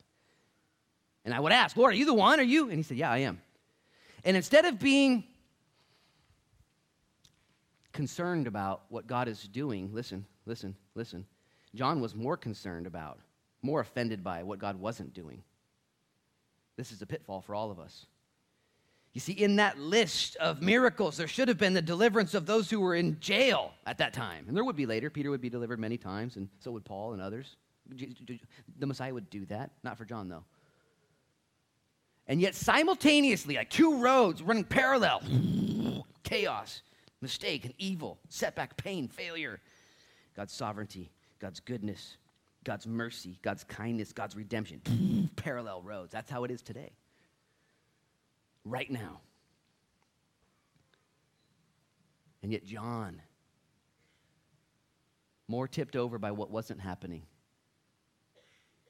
And 1.24 1.34
I 1.34 1.40
would 1.40 1.52
ask, 1.52 1.78
Lord, 1.78 1.94
are 1.94 1.98
you 1.98 2.06
the 2.06 2.14
one? 2.14 2.40
Are 2.40 2.44
you? 2.44 2.70
And 2.70 2.78
he 2.78 2.84
said, 2.84 2.98
Yeah, 2.98 3.12
I 3.12 3.20
am. 3.20 3.42
And 4.26 4.36
instead 4.36 4.66
of 4.66 4.80
being 4.80 5.24
concerned 7.92 8.48
about 8.48 8.82
what 8.90 9.06
God 9.06 9.28
is 9.28 9.44
doing, 9.44 9.94
listen, 9.94 10.26
listen, 10.46 10.76
listen. 10.96 11.26
John 11.76 12.02
was 12.02 12.16
more 12.16 12.38
concerned 12.38 12.88
about, 12.88 13.20
more 13.62 13.80
offended 13.80 14.24
by 14.24 14.44
what 14.44 14.60
God 14.60 14.80
wasn't 14.80 15.14
doing. 15.14 15.44
This 16.78 16.92
is 16.92 17.02
a 17.02 17.06
pitfall 17.06 17.42
for 17.42 17.56
all 17.56 17.72
of 17.72 17.80
us. 17.80 18.06
You 19.14 19.22
see, 19.22 19.34
in 19.34 19.58
that 19.58 19.78
list 19.78 20.36
of 20.38 20.62
miracles, 20.62 21.18
there 21.18 21.28
should 21.28 21.48
have 21.48 21.60
been 21.60 21.76
the 21.76 21.84
deliverance 21.84 22.34
of 22.34 22.48
those 22.48 22.70
who 22.70 22.80
were 22.80 22.96
in 22.96 23.20
jail 23.20 23.72
at 23.86 24.00
that 24.00 24.12
time. 24.12 24.46
And 24.48 24.58
there 24.58 24.64
would 24.64 24.76
be 24.76 24.88
later. 24.88 25.12
Peter 25.12 25.30
would 25.30 25.42
be 25.42 25.52
delivered 25.52 25.80
many 25.80 25.98
times, 25.98 26.36
and 26.36 26.50
so 26.60 26.72
would 26.72 26.84
Paul 26.84 27.14
and 27.14 27.22
others. 27.22 27.56
The 27.88 28.88
Messiah 28.88 29.14
would 29.14 29.30
do 29.30 29.46
that. 29.46 29.72
Not 29.84 30.00
for 30.00 30.06
John, 30.06 30.30
though. 30.30 30.44
And 32.28 32.42
yet, 32.42 32.56
simultaneously, 32.56 33.56
like 33.56 33.70
two 33.70 34.00
roads 34.02 34.42
running 34.42 34.64
parallel 34.64 35.22
chaos, 36.24 36.82
mistake, 37.22 37.66
and 37.66 37.74
evil, 37.78 38.18
setback, 38.30 38.78
pain, 38.78 39.08
failure. 39.08 39.60
God's 40.36 40.54
sovereignty, 40.54 41.12
God's 41.40 41.60
goodness, 41.60 42.18
God's 42.64 42.88
mercy, 42.88 43.40
God's 43.42 43.64
kindness, 43.64 44.14
God's 44.14 44.36
redemption. 44.36 44.82
parallel 45.36 45.82
roads. 45.82 46.12
That's 46.12 46.30
how 46.30 46.44
it 46.44 46.52
is 46.52 46.62
today 46.62 46.92
right 48.66 48.90
now. 48.90 49.20
And 52.42 52.52
yet, 52.52 52.66
John, 52.66 53.22
more 55.48 55.68
tipped 55.68 55.96
over 55.96 56.18
by 56.18 56.32
what 56.32 56.52
wasn't 56.52 56.82
happening. 56.82 57.24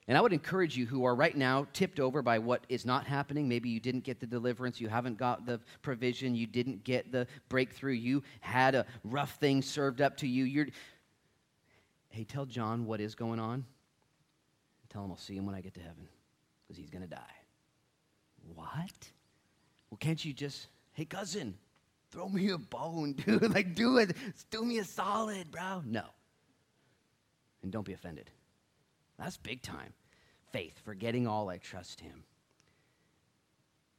And 0.08 0.18
I 0.18 0.22
would 0.22 0.34
encourage 0.34 0.76
you 0.76 0.86
who 0.86 1.06
are 1.06 1.16
right 1.16 1.36
now 1.36 1.66
tipped 1.72 2.00
over 2.00 2.22
by 2.22 2.38
what 2.38 2.66
is 2.68 2.86
not 2.86 3.06
happening. 3.06 3.48
Maybe 3.48 3.70
you 3.70 3.80
didn't 3.80 4.04
get 4.04 4.20
the 4.20 4.28
deliverance, 4.28 4.82
you 4.82 4.90
haven't 4.90 5.18
got 5.18 5.46
the 5.46 5.62
provision, 5.82 6.36
you 6.36 6.46
didn't 6.46 6.84
get 6.84 7.12
the 7.12 7.26
breakthrough, 7.48 7.94
you 7.94 8.22
had 8.42 8.76
a 8.76 8.86
rough 9.06 9.36
thing 9.36 9.62
served 9.62 10.02
up 10.02 10.18
to 10.18 10.28
you. 10.28 10.44
You're, 10.44 10.68
hey, 12.14 12.24
tell 12.24 12.46
John 12.46 12.86
what 12.86 13.02
is 13.02 13.16
going 13.16 13.40
on. 13.40 13.66
Tell 14.90 15.04
him 15.04 15.12
I'll 15.12 15.18
see 15.18 15.36
him 15.36 15.48
when 15.48 15.56
I 15.56 15.62
get 15.62 15.74
to 15.74 15.80
heaven 15.82 16.08
because 16.62 16.78
he's 16.78 16.92
going 16.92 17.02
to 17.02 17.10
die. 17.10 17.36
What? 18.54 19.10
Well, 19.90 19.98
can't 20.00 20.24
you 20.24 20.32
just, 20.32 20.68
hey, 20.94 21.06
cousin, 21.06 21.56
throw 22.12 22.30
me 22.30 22.52
a 22.52 22.60
bone, 22.60 23.14
dude? 23.26 23.52
like, 23.54 23.74
do 23.74 23.98
it. 23.98 24.16
Do 24.52 24.64
me 24.64 24.78
a 24.78 24.84
solid, 24.84 25.50
bro. 25.50 25.82
No. 25.86 26.06
And 27.64 27.72
don't 27.72 27.86
be 27.86 27.94
offended. 27.94 28.30
That's 29.18 29.38
big 29.38 29.64
time. 29.64 29.94
Faith, 30.52 30.80
forgetting 30.86 31.26
all, 31.26 31.50
I 31.50 31.58
trust 31.58 32.00
him. 32.00 32.24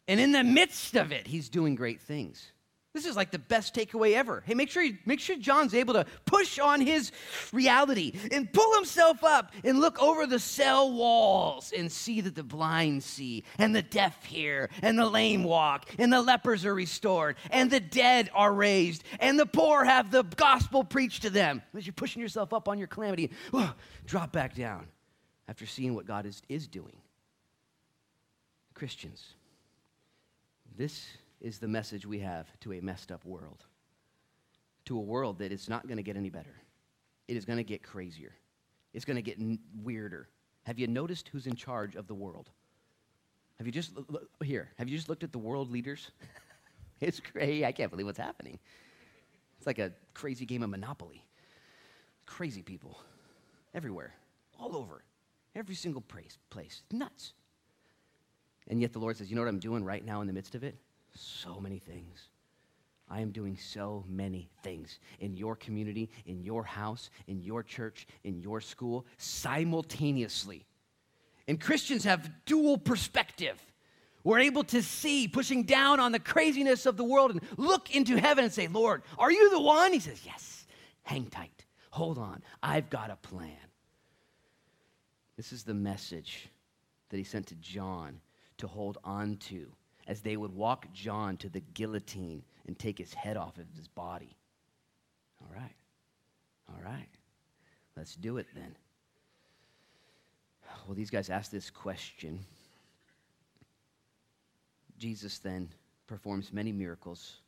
And 0.07 0.21
in 0.21 0.31
the 0.31 0.45
midst 0.45 0.95
of 0.95 1.11
it, 1.11 1.27
he's 1.27 1.49
doing 1.49 1.75
great 1.75 2.01
things. 2.01 2.53
This 2.95 3.07
is 3.07 3.17
like 3.17 3.33
the 3.33 3.41
best 3.41 3.75
takeaway 3.75 4.13
ever. 4.15 4.45
Hey, 4.47 4.55
make 4.55 4.71
sure, 4.71 4.89
make 5.05 5.19
sure 5.19 5.35
John's 5.37 5.75
able 5.75 5.95
to 5.95 6.07
push 6.27 6.61
on 6.61 6.81
his 6.81 7.11
reality 7.53 8.13
and 8.31 8.51
pull 8.53 8.73
himself 8.77 9.25
up 9.25 9.53
and 9.65 9.81
look 9.81 10.01
over 10.01 10.29
the 10.29 10.39
cell 10.39 10.93
walls 10.93 11.73
and 11.77 11.91
see 11.91 12.21
that 12.21 12.37
the 12.37 12.45
blind 12.45 13.03
see, 13.03 13.43
and 13.59 13.75
the 13.75 13.83
deaf 13.83 14.25
hear, 14.25 14.71
and 14.81 14.97
the 14.97 15.11
lame 15.11 15.43
walk, 15.43 15.91
and 15.99 16.13
the 16.13 16.23
lepers 16.23 16.65
are 16.65 16.75
restored, 16.75 17.35
and 17.51 17.69
the 17.69 17.81
dead 17.81 18.31
are 18.33 18.55
raised, 18.55 19.03
and 19.19 19.41
the 19.41 19.47
poor 19.47 19.85
have 19.85 20.13
the 20.13 20.23
gospel 20.23 20.85
preached 20.85 21.23
to 21.23 21.31
them. 21.31 21.63
As 21.77 21.85
you're 21.85 21.95
pushing 21.95 22.23
yourself 22.23 22.53
up 22.53 22.69
on 22.69 22.79
your 22.79 22.87
calamity, 22.87 23.31
oh, 23.53 23.75
drop 24.07 24.31
back 24.31 24.55
down 24.55 24.87
after 25.49 25.67
seeing 25.67 25.95
what 25.95 26.07
God 26.07 26.27
is, 26.27 26.43
is 26.49 26.69
doing. 26.69 26.97
Christians, 28.73 29.35
this 30.77 31.09
is 31.45 31.59
the 31.59 31.69
message 31.69 32.07
we 32.07 32.19
have 32.21 32.49
to 32.61 32.73
a 32.73 32.81
messed 32.81 33.13
up 33.13 33.23
world. 33.27 33.67
To 34.87 34.97
a 34.97 35.01
world 35.01 35.39
that 35.39 35.53
is 35.53 35.69
not 35.69 35.87
going 35.87 35.99
to 35.99 36.03
get 36.03 36.17
any 36.17 36.31
better. 36.31 36.57
It 37.29 37.37
is 37.37 37.45
going 37.45 37.59
to 37.59 37.65
get 37.65 37.83
crazier. 37.83 38.33
It's 38.95 39.05
going 39.05 39.17
to 39.17 39.23
get 39.23 39.39
n- 39.39 39.59
weirder. 39.83 40.29
Have 40.63 40.79
you 40.79 40.87
noticed 40.87 41.29
who's 41.29 41.47
in 41.47 41.55
charge 41.55 41.97
of 41.97 42.07
the 42.07 42.15
world? 42.15 42.49
Have 43.59 43.67
you 43.67 43.73
just, 43.73 43.93
here, 44.43 44.71
have 44.79 44.89
you 44.89 44.97
just 44.97 45.11
looked 45.11 45.23
at 45.23 45.33
the 45.33 45.39
world 45.39 45.71
leaders? 45.71 46.11
it's 47.01 47.21
crazy. 47.21 47.65
I 47.67 47.73
can't 47.73 47.91
believe 47.91 48.07
what's 48.07 48.19
happening. 48.19 48.59
It's 49.59 49.67
like 49.67 49.79
a 49.79 49.93
crazy 50.15 50.47
game 50.47 50.63
of 50.63 50.71
Monopoly. 50.71 51.27
Crazy 52.25 52.63
people 52.63 52.99
everywhere, 53.75 54.15
all 54.59 54.75
over, 54.75 55.05
every 55.55 55.75
single 55.75 56.01
place. 56.01 56.39
place. 56.49 56.83
Nuts. 56.91 57.35
And 58.67 58.81
yet 58.81 58.95
the 58.95 58.99
Lord 58.99 59.19
says, 59.19 59.29
You 59.29 59.37
know 59.37 59.43
what 59.43 59.49
I'm 59.49 59.59
doing 59.59 59.85
right 59.85 60.05
now 60.05 60.23
in 60.23 60.27
the 60.27 60.33
midst 60.33 60.55
of 60.55 60.65
it? 60.65 60.79
So 61.15 61.61
many 61.61 61.79
things. 61.79 62.29
I 63.09 63.21
am 63.21 63.31
doing 63.31 63.57
so 63.57 64.05
many 64.09 64.49
things 64.63 64.99
in 65.21 65.37
your 65.37 65.57
community, 65.57 66.11
in 66.27 66.43
your 66.43 66.65
house, 66.65 67.11
in 67.27 67.43
your 67.43 67.63
church, 67.63 68.07
in 68.25 68.41
your 68.41 68.61
school, 68.61 69.07
simultaneously. 69.19 70.65
And 71.47 71.61
Christians 71.61 72.05
have 72.05 72.31
dual 72.47 72.79
perspective. 72.79 73.61
We're 74.25 74.41
able 74.41 74.65
to 74.65 74.83
see, 74.83 75.29
pushing 75.29 75.65
down 75.65 76.01
on 76.01 76.13
the 76.13 76.19
craziness 76.19 76.87
of 76.87 76.97
the 76.97 77.05
world 77.05 77.31
and 77.31 77.43
look 77.59 77.95
into 77.95 78.17
heaven 78.17 78.45
and 78.45 78.53
say, 78.53 78.69
Lord, 78.69 79.03
are 79.19 79.31
you 79.31 79.51
the 79.51 79.61
one? 79.61 79.93
He 79.93 80.01
says, 80.01 80.21
Yes. 80.25 80.67
Hang 81.03 81.27
tight. 81.27 81.67
Hold 81.91 82.17
on. 82.17 82.43
I've 82.63 82.89
got 82.89 83.11
a 83.11 83.17
plan. 83.17 83.51
This 85.37 85.53
is 85.53 85.65
the 85.65 85.75
message 85.75 86.49
that 87.11 87.19
he 87.19 87.25
sent 87.25 87.49
to 87.49 87.55
John 87.57 88.21
to 88.59 88.67
hold 88.67 88.97
on 89.05 89.37
to 89.37 89.71
as 90.07 90.21
they 90.21 90.37
would 90.37 90.55
walk 90.55 90.93
John 90.93 91.37
to 91.39 91.49
the 91.49 91.61
guillotine 91.61 92.43
and 92.67 92.79
take 92.79 92.99
his 92.99 93.15
head 93.15 93.37
off 93.37 93.59
of 93.59 93.67
his 93.77 93.89
body. 93.89 94.37
All 95.41 95.55
right. 95.55 95.75
All 96.69 96.83
right. 96.83 97.09
Let's 97.97 98.15
do 98.15 98.39
it 98.39 98.47
then. 98.55 98.77
Well, 100.87 100.95
these 100.95 101.11
guys 101.11 101.31
asked 101.31 101.53
this 101.53 101.71
question. 101.71 102.41
Jesus 104.99 105.39
then 105.39 105.69
performs 106.07 106.53
many 106.53 106.73
miracles. 106.73 107.41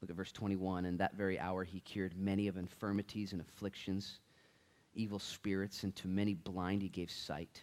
Look 0.00 0.10
at 0.10 0.16
verse 0.16 0.32
21. 0.32 0.84
In 0.84 0.96
that 0.98 1.14
very 1.14 1.38
hour, 1.38 1.64
he 1.64 1.80
cured 1.80 2.16
many 2.16 2.46
of 2.46 2.56
infirmities 2.56 3.32
and 3.32 3.40
afflictions, 3.40 4.20
evil 4.94 5.18
spirits, 5.18 5.82
and 5.82 5.94
to 5.96 6.08
many 6.08 6.34
blind 6.34 6.82
he 6.82 6.88
gave 6.88 7.10
sight. 7.10 7.62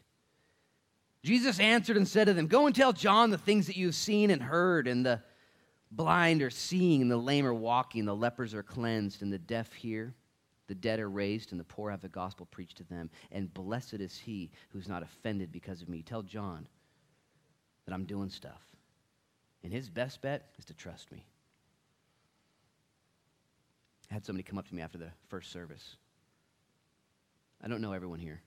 Jesus 1.25 1.59
answered 1.59 1.97
and 1.97 2.07
said 2.07 2.25
to 2.25 2.35
them, 2.35 2.45
Go 2.45 2.67
and 2.67 2.75
tell 2.75 2.93
John 2.93 3.31
the 3.31 3.37
things 3.39 3.65
that 3.65 3.75
you 3.75 3.87
have 3.87 3.95
seen 3.95 4.29
and 4.29 4.43
heard, 4.43 4.87
and 4.87 5.03
the 5.03 5.23
blind 5.89 6.43
are 6.43 6.51
seeing, 6.51 7.01
and 7.01 7.09
the 7.09 7.17
lame 7.17 7.47
are 7.47 7.53
walking, 7.53 8.05
the 8.05 8.15
lepers 8.15 8.53
are 8.53 8.61
cleansed, 8.61 9.23
and 9.23 9.33
the 9.33 9.39
deaf 9.39 9.73
hear, 9.73 10.13
the 10.67 10.75
dead 10.75 10.99
are 10.99 11.09
raised, 11.09 11.49
and 11.49 11.59
the 11.59 11.63
poor 11.63 11.89
have 11.89 12.01
the 12.01 12.09
gospel 12.09 12.45
preached 12.51 12.77
to 12.77 12.83
them. 12.83 13.09
And 13.31 13.51
blessed 13.51 13.95
is 13.95 14.19
he 14.19 14.51
who's 14.69 14.87
not 14.87 15.01
offended 15.01 15.51
because 15.51 15.81
of 15.81 15.89
me. 15.89 16.03
Tell 16.03 16.21
John 16.21 16.67
that 17.85 17.93
I'm 17.95 18.05
doing 18.05 18.29
stuff. 18.29 18.61
And 19.63 19.73
his 19.73 19.89
best 19.89 20.21
bet 20.21 20.51
is 20.59 20.65
to 20.65 20.75
trust 20.75 21.11
me. 21.11 21.25
I 24.11 24.13
had 24.13 24.23
somebody 24.23 24.43
come 24.43 24.59
up 24.59 24.67
to 24.67 24.75
me 24.75 24.83
after 24.83 24.99
the 24.99 25.09
first 25.27 25.51
service. 25.51 25.95
I 27.63 27.67
don't 27.67 27.81
know 27.81 27.93
everyone 27.93 28.19
here. 28.19 28.43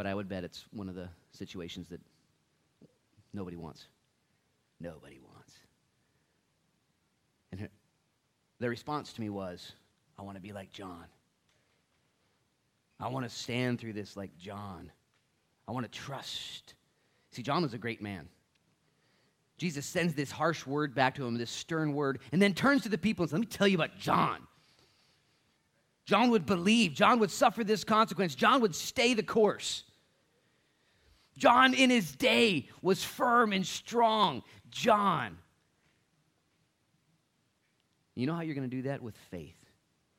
But 0.00 0.06
I 0.06 0.14
would 0.14 0.30
bet 0.30 0.44
it's 0.44 0.64
one 0.72 0.88
of 0.88 0.94
the 0.94 1.10
situations 1.30 1.90
that 1.90 2.00
nobody 3.34 3.58
wants. 3.58 3.84
Nobody 4.80 5.20
wants. 5.22 5.52
And 7.52 7.60
her, 7.60 7.68
their 8.60 8.70
response 8.70 9.12
to 9.12 9.20
me 9.20 9.28
was, 9.28 9.72
I 10.18 10.22
want 10.22 10.38
to 10.38 10.40
be 10.40 10.54
like 10.54 10.72
John. 10.72 11.04
I 12.98 13.08
want 13.08 13.28
to 13.28 13.28
stand 13.28 13.78
through 13.78 13.92
this 13.92 14.16
like 14.16 14.34
John. 14.38 14.90
I 15.68 15.72
want 15.72 15.84
to 15.84 15.92
trust. 15.92 16.72
See, 17.32 17.42
John 17.42 17.60
was 17.60 17.74
a 17.74 17.78
great 17.78 18.00
man. 18.00 18.26
Jesus 19.58 19.84
sends 19.84 20.14
this 20.14 20.30
harsh 20.30 20.66
word 20.66 20.94
back 20.94 21.14
to 21.16 21.26
him, 21.26 21.36
this 21.36 21.50
stern 21.50 21.92
word, 21.92 22.20
and 22.32 22.40
then 22.40 22.54
turns 22.54 22.84
to 22.84 22.88
the 22.88 22.96
people 22.96 23.24
and 23.24 23.28
says, 23.28 23.34
Let 23.34 23.40
me 23.40 23.46
tell 23.48 23.68
you 23.68 23.76
about 23.76 23.98
John. 23.98 24.46
John 26.06 26.30
would 26.30 26.46
believe. 26.46 26.94
John 26.94 27.18
would 27.18 27.30
suffer 27.30 27.62
this 27.64 27.84
consequence. 27.84 28.34
John 28.34 28.62
would 28.62 28.74
stay 28.74 29.12
the 29.12 29.22
course. 29.22 29.84
John, 31.40 31.72
in 31.72 31.88
his 31.88 32.14
day, 32.14 32.68
was 32.82 33.02
firm 33.02 33.54
and 33.54 33.66
strong. 33.66 34.42
John. 34.70 35.38
You 38.14 38.26
know 38.26 38.34
how 38.34 38.42
you're 38.42 38.54
going 38.54 38.68
to 38.68 38.76
do 38.76 38.82
that? 38.82 39.00
With 39.00 39.16
faith, 39.30 39.56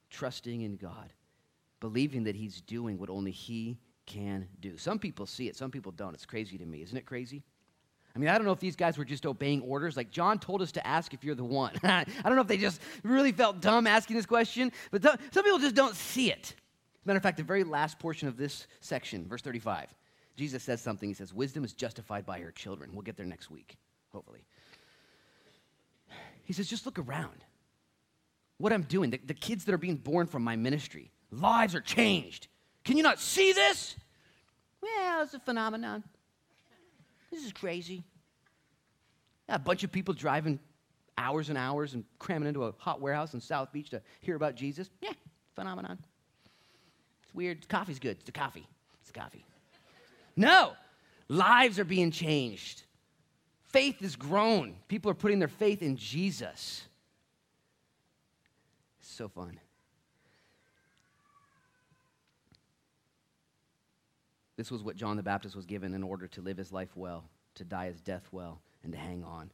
trusting 0.10 0.62
in 0.62 0.78
God, 0.78 1.14
believing 1.80 2.24
that 2.24 2.36
He's 2.36 2.62
doing 2.62 2.98
what 2.98 3.12
only 3.12 3.30
He 3.30 3.78
can 4.08 4.48
do. 4.60 4.78
Some 4.78 4.98
people 4.98 5.28
see 5.28 5.48
it, 5.48 5.56
some 5.56 5.70
people 5.70 5.92
don't. 5.92 6.16
It's 6.16 6.26
crazy 6.26 6.58
to 6.58 6.66
me. 6.66 6.82
Isn't 6.82 6.98
it 6.98 7.06
crazy? 7.06 7.44
I 8.16 8.20
mean, 8.20 8.28
I 8.28 8.36
don't 8.36 8.46
know 8.46 8.52
if 8.52 8.60
these 8.60 8.76
guys 8.76 8.98
were 8.98 9.06
just 9.06 9.28
obeying 9.28 9.62
orders. 9.62 9.96
Like, 9.96 10.10
John 10.10 10.40
told 10.40 10.64
us 10.64 10.72
to 10.72 10.86
ask 10.86 11.14
if 11.14 11.24
you're 11.24 11.36
the 11.36 11.44
one. 11.44 11.76
I 11.84 12.04
don't 12.26 12.36
know 12.36 12.42
if 12.42 12.48
they 12.48 12.58
just 12.58 12.82
really 13.04 13.32
felt 13.32 13.62
dumb 13.62 13.86
asking 13.86 14.16
this 14.16 14.26
question, 14.26 14.72
but 14.90 15.04
th- 15.04 15.16
some 15.32 15.44
people 15.44 15.60
just 15.60 15.76
don't 15.76 15.96
see 15.96 16.32
it. 16.32 16.56
matter 17.06 17.18
of 17.18 17.24
fact, 17.24 17.38
the 17.38 17.44
very 17.44 17.64
last 17.64 18.00
portion 18.00 18.28
of 18.28 18.36
this 18.36 18.66
section, 18.80 19.28
verse 19.28 19.44
35, 19.44 19.94
Jesus 20.36 20.64
says 20.64 20.82
something. 20.82 21.10
He 21.10 21.14
says, 21.14 21.34
Wisdom 21.34 21.64
is 21.64 21.74
justified 21.74 22.26
by 22.26 22.40
her 22.40 22.52
children. 22.52 22.92
We'll 22.94 23.04
get 23.04 23.18
there 23.18 23.26
next 23.26 23.52
week, 23.52 23.78
hopefully. 24.12 24.44
He 26.46 26.54
says, 26.54 26.68
Just 26.68 26.86
look 26.86 27.00
around. 27.00 27.44
What 28.58 28.72
I'm 28.72 28.84
doing, 28.84 29.10
the, 29.10 29.20
the 29.26 29.34
kids 29.34 29.66
that 29.66 29.74
are 29.74 29.80
being 29.80 29.96
born 29.96 30.28
from 30.28 30.44
my 30.44 30.56
ministry, 30.56 31.12
lives 31.32 31.74
are 31.74 31.82
changed. 31.82 32.48
Can 32.84 32.98
you 32.98 33.04
not 33.04 33.20
see 33.20 33.54
this? 33.54 33.96
Well, 34.82 35.24
it's 35.24 35.34
a 35.34 35.40
phenomenon. 35.40 36.04
This 37.32 37.46
is 37.46 37.54
crazy. 37.54 38.04
Yeah, 39.48 39.56
a 39.56 39.60
bunch 39.60 39.84
of 39.84 39.92
people 39.92 40.14
driving 40.14 40.60
hours 41.18 41.50
and 41.50 41.58
hours 41.58 41.94
and 41.94 42.04
cramming 42.20 42.48
into 42.48 42.66
a 42.66 42.74
hot 42.78 43.02
warehouse 43.02 43.34
in 43.34 43.42
South 43.42 43.72
Beach 43.72 43.90
to 43.92 44.02
hear 44.22 44.36
about 44.36 44.56
Jesus. 44.56 44.90
Yeah, 45.02 45.14
phenomenon. 45.56 45.98
It's 47.24 47.34
weird. 47.34 47.68
Coffee's 47.70 48.00
good. 48.00 48.18
It's 48.18 48.26
the 48.26 48.32
coffee. 48.32 48.68
It's 49.00 49.12
the 49.12 49.20
coffee. 49.20 49.46
No, 50.36 50.74
lives 51.28 51.80
are 51.80 51.86
being 51.86 52.12
changed. 52.12 52.84
Faith 53.64 54.02
is 54.02 54.16
grown. 54.16 54.76
People 54.88 55.12
are 55.12 55.16
putting 55.16 55.40
their 55.40 55.48
faith 55.48 55.82
in 55.82 55.96
Jesus. 55.96 56.84
It's 59.00 59.12
so 59.12 59.30
fun. 59.30 59.60
This 64.58 64.70
was 64.70 64.84
what 64.84 64.96
John 64.96 65.18
the 65.18 65.24
Baptist 65.24 65.56
was 65.56 65.66
given 65.66 65.94
in 65.94 66.04
order 66.04 66.28
to 66.28 66.42
live 66.42 66.58
his 66.58 66.72
life 66.72 66.96
well, 66.96 67.24
to 67.56 67.64
die 67.64 67.88
his 67.88 68.02
death 68.02 68.28
well, 68.32 68.62
and 68.84 68.92
to 68.94 69.00
hang 69.00 69.24
on. 69.24 69.50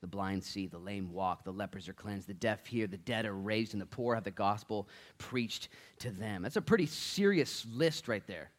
The 0.00 0.06
blind 0.06 0.42
see, 0.42 0.66
the 0.66 0.78
lame 0.78 1.12
walk, 1.12 1.44
the 1.44 1.52
lepers 1.52 1.88
are 1.88 1.92
cleansed, 1.92 2.26
the 2.26 2.34
deaf 2.34 2.66
hear, 2.66 2.86
the 2.86 2.96
dead 2.96 3.26
are 3.26 3.34
raised, 3.34 3.74
and 3.74 3.80
the 3.80 3.86
poor 3.86 4.14
have 4.14 4.24
the 4.24 4.30
gospel 4.30 4.88
preached 5.18 5.68
to 5.98 6.10
them. 6.10 6.42
That's 6.42 6.56
a 6.56 6.62
pretty 6.62 6.86
serious 6.86 7.66
list 7.70 8.08
right 8.08 8.26
there. 8.26 8.50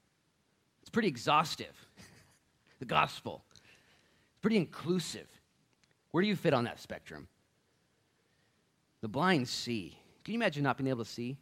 It's 0.81 0.89
pretty 0.89 1.07
exhaustive. 1.07 1.73
the 2.79 2.85
gospel. 2.85 3.43
It's 3.53 4.41
pretty 4.41 4.57
inclusive. 4.57 5.27
Where 6.11 6.21
do 6.21 6.27
you 6.27 6.35
fit 6.35 6.53
on 6.53 6.65
that 6.65 6.79
spectrum? 6.79 7.27
The 9.01 9.07
blind 9.07 9.47
see. 9.47 9.97
Can 10.23 10.33
you 10.33 10.37
imagine 10.37 10.63
not 10.63 10.77
being 10.77 10.89
able 10.89 11.03
to 11.03 11.09
see? 11.09 11.37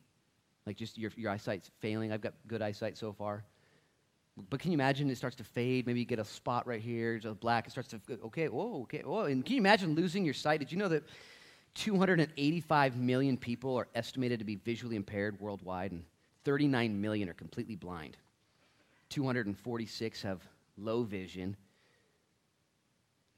Like 0.66 0.78
just 0.78 0.98
your, 0.98 1.12
your 1.16 1.32
eyesight's 1.32 1.70
failing. 1.80 2.12
I've 2.12 2.22
got 2.22 2.34
good 2.48 2.62
eyesight 2.62 2.98
so 2.98 3.12
far. 3.12 3.44
But 4.50 4.60
can 4.60 4.72
you 4.72 4.76
imagine 4.76 5.10
it 5.10 5.18
starts 5.18 5.36
to 5.38 5.44
fade? 5.44 5.86
Maybe 5.86 6.00
you 6.00 6.06
get 6.06 6.20
a 6.20 6.26
spot 6.26 6.66
right 6.66 6.80
here, 6.80 7.20
just 7.20 7.40
black. 7.40 7.68
It 7.68 7.72
starts 7.72 7.90
to, 7.90 8.00
okay, 8.26 8.48
whoa, 8.48 8.82
okay, 8.84 9.02
whoa. 9.02 9.26
And 9.26 9.44
can 9.44 9.56
you 9.56 9.60
imagine 9.60 9.96
losing 9.96 10.24
your 10.24 10.34
sight? 10.34 10.60
Did 10.60 10.72
you 10.72 10.78
know 10.78 10.88
that 10.88 11.04
285 11.76 12.98
million 12.98 13.36
people 13.36 13.76
are 13.76 13.88
estimated 13.96 14.40
to 14.40 14.46
be 14.46 14.56
visually 14.56 14.96
impaired 14.96 15.40
worldwide, 15.42 15.92
and 15.92 16.04
39 16.46 17.02
million 17.02 17.28
are 17.30 17.34
completely 17.34 17.76
blind? 17.76 18.16
246 19.10 20.22
have 20.22 20.42
low 20.78 21.04
vision. 21.04 21.56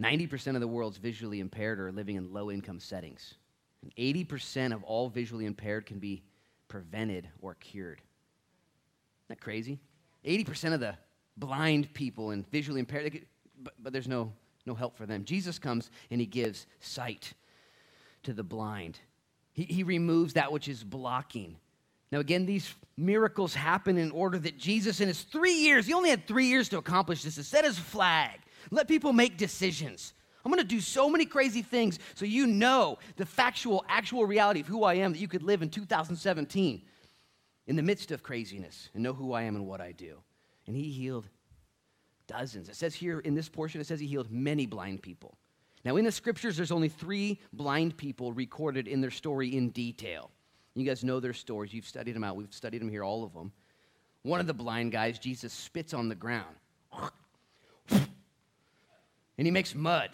90% 0.02 0.56
of 0.56 0.62
the 0.62 0.68
world's 0.68 0.98
visually 0.98 1.40
impaired 1.40 1.80
are 1.80 1.92
living 1.92 2.16
in 2.16 2.34
low 2.34 2.52
income 2.52 2.80
settings. 2.80 3.36
And 3.82 3.96
80% 3.96 4.74
of 4.74 4.84
all 4.84 5.10
visually 5.10 5.46
impaired 5.46 5.86
can 5.86 6.00
be 6.00 6.24
prevented 6.68 7.28
or 7.42 7.56
cured. 7.56 8.00
Isn't 8.00 9.30
that 9.30 9.42
crazy? 9.42 9.80
80% 10.26 10.74
of 10.74 10.80
the 10.80 10.96
blind 11.38 11.94
people 11.94 12.32
and 12.32 12.50
visually 12.52 12.80
impaired, 12.80 13.12
could, 13.12 13.26
but, 13.62 13.74
but 13.80 13.94
there's 13.94 14.08
no, 14.08 14.34
no 14.66 14.76
help 14.76 14.96
for 14.96 15.06
them. 15.06 15.26
Jesus 15.26 15.60
comes 15.60 15.90
and 16.10 16.20
he 16.20 16.28
gives 16.28 16.68
sight 16.80 17.34
to 18.24 18.34
the 18.34 18.44
blind. 18.44 19.00
He, 19.54 19.64
he 19.64 19.84
removes 19.84 20.34
that 20.34 20.52
which 20.52 20.68
is 20.68 20.84
blocking. 20.84 21.58
Now, 22.12 22.20
again, 22.20 22.46
these 22.46 22.74
miracles 22.98 23.54
happen 23.54 23.98
in 23.98 24.12
order 24.12 24.38
that 24.40 24.58
Jesus, 24.58 25.00
in 25.00 25.08
his 25.08 25.22
three 25.22 25.54
years, 25.54 25.86
he 25.86 25.94
only 25.94 26.10
had 26.10 26.28
three 26.28 26.48
years 26.48 26.70
to 26.70 26.78
accomplish 26.78 27.24
this, 27.24 27.36
to 27.36 27.44
set 27.44 27.64
his 27.64 27.80
flag, 27.80 28.40
let 28.70 28.88
people 28.88 29.14
make 29.14 29.38
decisions. 29.38 30.14
I'm 30.44 30.52
to 30.54 30.64
do 30.64 30.82
so 30.82 31.10
many 31.10 31.26
crazy 31.26 31.62
things 31.62 32.00
so 32.16 32.26
you 32.26 32.48
know 32.48 32.98
the 33.16 33.26
factual, 33.26 33.86
actual 33.88 34.26
reality 34.26 34.62
of 34.62 34.68
who 34.68 34.84
I 34.84 34.96
am 34.96 35.14
that 35.14 35.20
you 35.20 35.28
could 35.28 35.44
live 35.44 35.62
in 35.62 35.70
2017 35.70 36.82
in 37.68 37.76
the 37.76 37.84
midst 37.84 38.12
of 38.12 38.24
craziness 38.24 38.90
and 38.94 39.04
know 39.04 39.14
who 39.14 39.34
I 39.34 39.44
am 39.44 39.56
and 39.56 39.68
what 39.68 39.82
I 39.82 39.92
do. 39.92 40.18
And 40.68 40.76
he 40.76 40.90
healed 40.90 41.30
dozens. 42.28 42.70
It 42.70 42.76
says 42.76 42.96
here 42.96 43.20
in 43.20 43.36
this 43.36 43.50
portion, 43.50 43.82
it 43.82 43.88
says 43.88 44.00
he 44.00 44.08
healed 44.08 44.32
many 44.32 44.66
blind 44.66 45.02
people. 45.02 45.38
Now, 45.84 45.96
in 45.98 46.06
the 46.06 46.12
scriptures, 46.12 46.58
there's 46.58 46.72
only 46.72 46.90
three 46.90 47.40
blind 47.54 47.98
people 47.98 48.34
recorded 48.34 48.88
in 48.88 49.02
their 49.02 49.12
story 49.12 49.56
in 49.56 49.70
detail. 49.70 50.32
You 50.76 50.86
guys 50.86 51.04
know 51.04 51.20
their 51.20 51.34
stories. 51.34 51.74
You've 51.74 51.88
studied 51.88 52.14
them 52.14 52.24
out. 52.24 52.36
We've 52.36 52.54
studied 52.54 52.80
them 52.80 52.90
here, 52.90 53.04
all 53.04 53.24
of 53.24 53.34
them. 53.34 53.52
One 54.24 54.40
of 54.40 54.48
the 54.48 54.54
blind 54.54 54.92
guys, 54.92 55.20
Jesus 55.20 55.52
spits 55.52 55.94
on 55.94 56.08
the 56.08 56.16
ground. 56.16 56.56
And 57.90 59.48
he 59.48 59.52
makes 59.52 59.74
mud. 59.74 60.10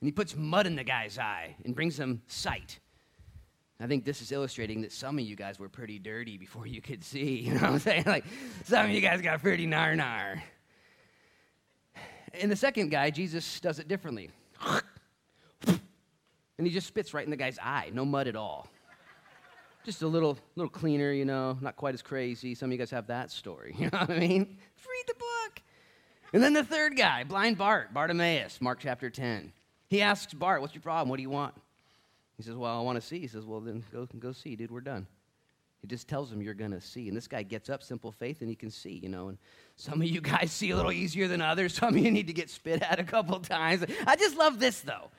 And 0.00 0.08
he 0.08 0.12
puts 0.12 0.36
mud 0.36 0.66
in 0.66 0.76
the 0.76 0.84
guy's 0.84 1.18
eye 1.18 1.56
and 1.64 1.74
brings 1.74 1.98
him 1.98 2.22
sight. 2.28 2.78
I 3.80 3.86
think 3.86 4.04
this 4.04 4.22
is 4.22 4.32
illustrating 4.32 4.82
that 4.82 4.92
some 4.92 5.18
of 5.18 5.24
you 5.24 5.34
guys 5.34 5.58
were 5.58 5.68
pretty 5.68 5.98
dirty 5.98 6.38
before 6.38 6.66
you 6.66 6.80
could 6.80 7.02
see. 7.02 7.40
You 7.44 7.54
know 7.54 7.60
what 7.60 7.70
I'm 7.70 7.78
saying? 7.80 8.04
Like, 8.06 8.24
some 8.64 8.86
of 8.86 8.92
you 8.92 9.00
guys 9.00 9.20
got 9.20 9.42
pretty 9.42 9.66
nar 9.66 9.94
nar. 9.96 10.42
And 12.32 12.50
the 12.50 12.56
second 12.56 12.90
guy, 12.90 13.10
Jesus 13.10 13.60
does 13.60 13.78
it 13.78 13.88
differently. 13.88 14.30
And 16.56 16.66
he 16.66 16.72
just 16.72 16.86
spits 16.86 17.12
right 17.12 17.24
in 17.24 17.30
the 17.30 17.36
guy's 17.36 17.58
eye. 17.58 17.90
No 17.92 18.04
mud 18.04 18.28
at 18.28 18.36
all. 18.36 18.68
Just 19.84 20.00
a 20.00 20.08
little, 20.08 20.38
little 20.56 20.70
cleaner, 20.70 21.12
you 21.12 21.26
know, 21.26 21.58
not 21.60 21.76
quite 21.76 21.92
as 21.92 22.00
crazy. 22.00 22.54
Some 22.54 22.68
of 22.68 22.72
you 22.72 22.78
guys 22.78 22.90
have 22.90 23.06
that 23.08 23.30
story. 23.30 23.74
You 23.78 23.90
know 23.90 23.98
what 23.98 24.10
I 24.10 24.18
mean? 24.18 24.40
Read 24.40 25.04
the 25.06 25.14
book. 25.14 25.62
And 26.32 26.42
then 26.42 26.54
the 26.54 26.64
third 26.64 26.96
guy, 26.96 27.24
blind 27.24 27.58
Bart, 27.58 27.92
Bartimaeus, 27.92 28.60
Mark 28.60 28.80
chapter 28.80 29.10
10. 29.10 29.52
He 29.88 30.00
asks 30.00 30.32
Bart, 30.32 30.62
What's 30.62 30.74
your 30.74 30.82
problem? 30.82 31.10
What 31.10 31.16
do 31.16 31.22
you 31.22 31.30
want? 31.30 31.54
He 32.38 32.42
says, 32.42 32.54
Well, 32.54 32.78
I 32.78 32.80
want 32.82 33.00
to 33.00 33.06
see. 33.06 33.20
He 33.20 33.26
says, 33.26 33.44
Well, 33.44 33.60
then 33.60 33.84
go, 33.92 34.08
go 34.18 34.32
see, 34.32 34.56
dude. 34.56 34.70
We're 34.70 34.80
done. 34.80 35.06
He 35.82 35.88
just 35.88 36.08
tells 36.08 36.32
him 36.32 36.40
you're 36.40 36.54
going 36.54 36.70
to 36.70 36.80
see. 36.80 37.08
And 37.08 37.16
this 37.16 37.28
guy 37.28 37.42
gets 37.42 37.68
up, 37.68 37.82
simple 37.82 38.10
faith, 38.10 38.40
and 38.40 38.48
he 38.48 38.56
can 38.56 38.70
see, 38.70 38.98
you 39.02 39.10
know. 39.10 39.28
And 39.28 39.36
some 39.76 40.00
of 40.00 40.08
you 40.08 40.22
guys 40.22 40.50
see 40.50 40.70
a 40.70 40.76
little 40.76 40.92
easier 40.92 41.28
than 41.28 41.42
others. 41.42 41.74
Some 41.74 41.94
of 41.94 42.02
you 42.02 42.10
need 42.10 42.26
to 42.28 42.32
get 42.32 42.48
spit 42.48 42.80
at 42.80 42.98
a 42.98 43.04
couple 43.04 43.38
times. 43.40 43.84
I 44.06 44.16
just 44.16 44.34
love 44.36 44.58
this, 44.58 44.80
though. 44.80 45.10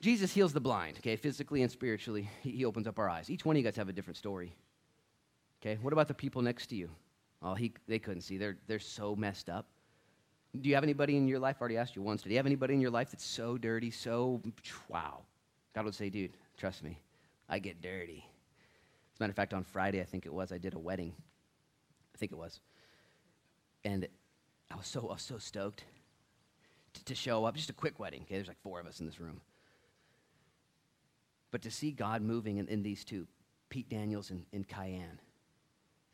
Jesus 0.00 0.32
heals 0.32 0.52
the 0.54 0.60
blind, 0.60 0.96
okay, 0.98 1.16
physically 1.16 1.62
and 1.62 1.70
spiritually. 1.70 2.28
He, 2.42 2.64
opens 2.64 2.86
up 2.86 2.98
our 2.98 3.08
eyes. 3.08 3.28
Each 3.28 3.44
one 3.44 3.56
of 3.56 3.58
you 3.58 3.64
guys 3.64 3.76
have 3.76 3.90
a 3.90 3.92
different 3.92 4.16
story. 4.16 4.54
Okay, 5.60 5.78
what 5.82 5.92
about 5.92 6.08
the 6.08 6.14
people 6.14 6.40
next 6.40 6.68
to 6.68 6.76
you? 6.76 6.88
Oh, 7.42 7.54
he, 7.54 7.74
they 7.86 7.98
couldn't 7.98 8.22
see. 8.22 8.38
They're, 8.38 8.56
they're 8.66 8.78
so 8.78 9.14
messed 9.14 9.50
up. 9.50 9.66
Do 10.58 10.68
you 10.68 10.74
have 10.74 10.84
anybody 10.84 11.16
in 11.16 11.28
your 11.28 11.38
life? 11.38 11.56
I 11.58 11.60
already 11.60 11.76
asked 11.76 11.96
you 11.96 12.02
once. 12.02 12.22
Do 12.22 12.30
you 12.30 12.36
have 12.36 12.46
anybody 12.46 12.74
in 12.74 12.80
your 12.80 12.90
life 12.90 13.10
that's 13.10 13.24
so 13.24 13.58
dirty, 13.58 13.90
so 13.90 14.40
wow? 14.88 15.20
God 15.74 15.84
would 15.84 15.94
say, 15.94 16.08
dude, 16.08 16.32
trust 16.56 16.82
me, 16.82 16.98
I 17.48 17.58
get 17.58 17.82
dirty. 17.82 18.24
As 19.12 19.20
a 19.20 19.22
matter 19.22 19.30
of 19.30 19.36
fact, 19.36 19.52
on 19.54 19.64
Friday, 19.64 20.00
I 20.00 20.04
think 20.04 20.24
it 20.24 20.32
was, 20.32 20.50
I 20.50 20.58
did 20.58 20.74
a 20.74 20.78
wedding. 20.78 21.12
I 22.14 22.18
think 22.18 22.32
it 22.32 22.38
was. 22.38 22.58
And 23.84 24.08
I 24.70 24.76
was 24.76 24.86
so, 24.86 25.00
I 25.08 25.12
was 25.12 25.22
so 25.22 25.38
stoked 25.38 25.84
to, 26.94 27.04
to 27.04 27.14
show 27.14 27.44
up. 27.44 27.54
Just 27.54 27.70
a 27.70 27.74
quick 27.74 28.00
wedding, 28.00 28.22
okay? 28.22 28.36
There's 28.36 28.48
like 28.48 28.60
four 28.62 28.80
of 28.80 28.86
us 28.86 29.00
in 29.00 29.06
this 29.06 29.20
room. 29.20 29.40
But 31.50 31.62
to 31.62 31.70
see 31.70 31.90
God 31.90 32.22
moving 32.22 32.58
in, 32.58 32.68
in 32.68 32.82
these 32.82 33.04
two, 33.04 33.26
Pete 33.68 33.88
Daniels 33.88 34.30
and, 34.30 34.44
and 34.52 34.66
Cayenne. 34.66 35.20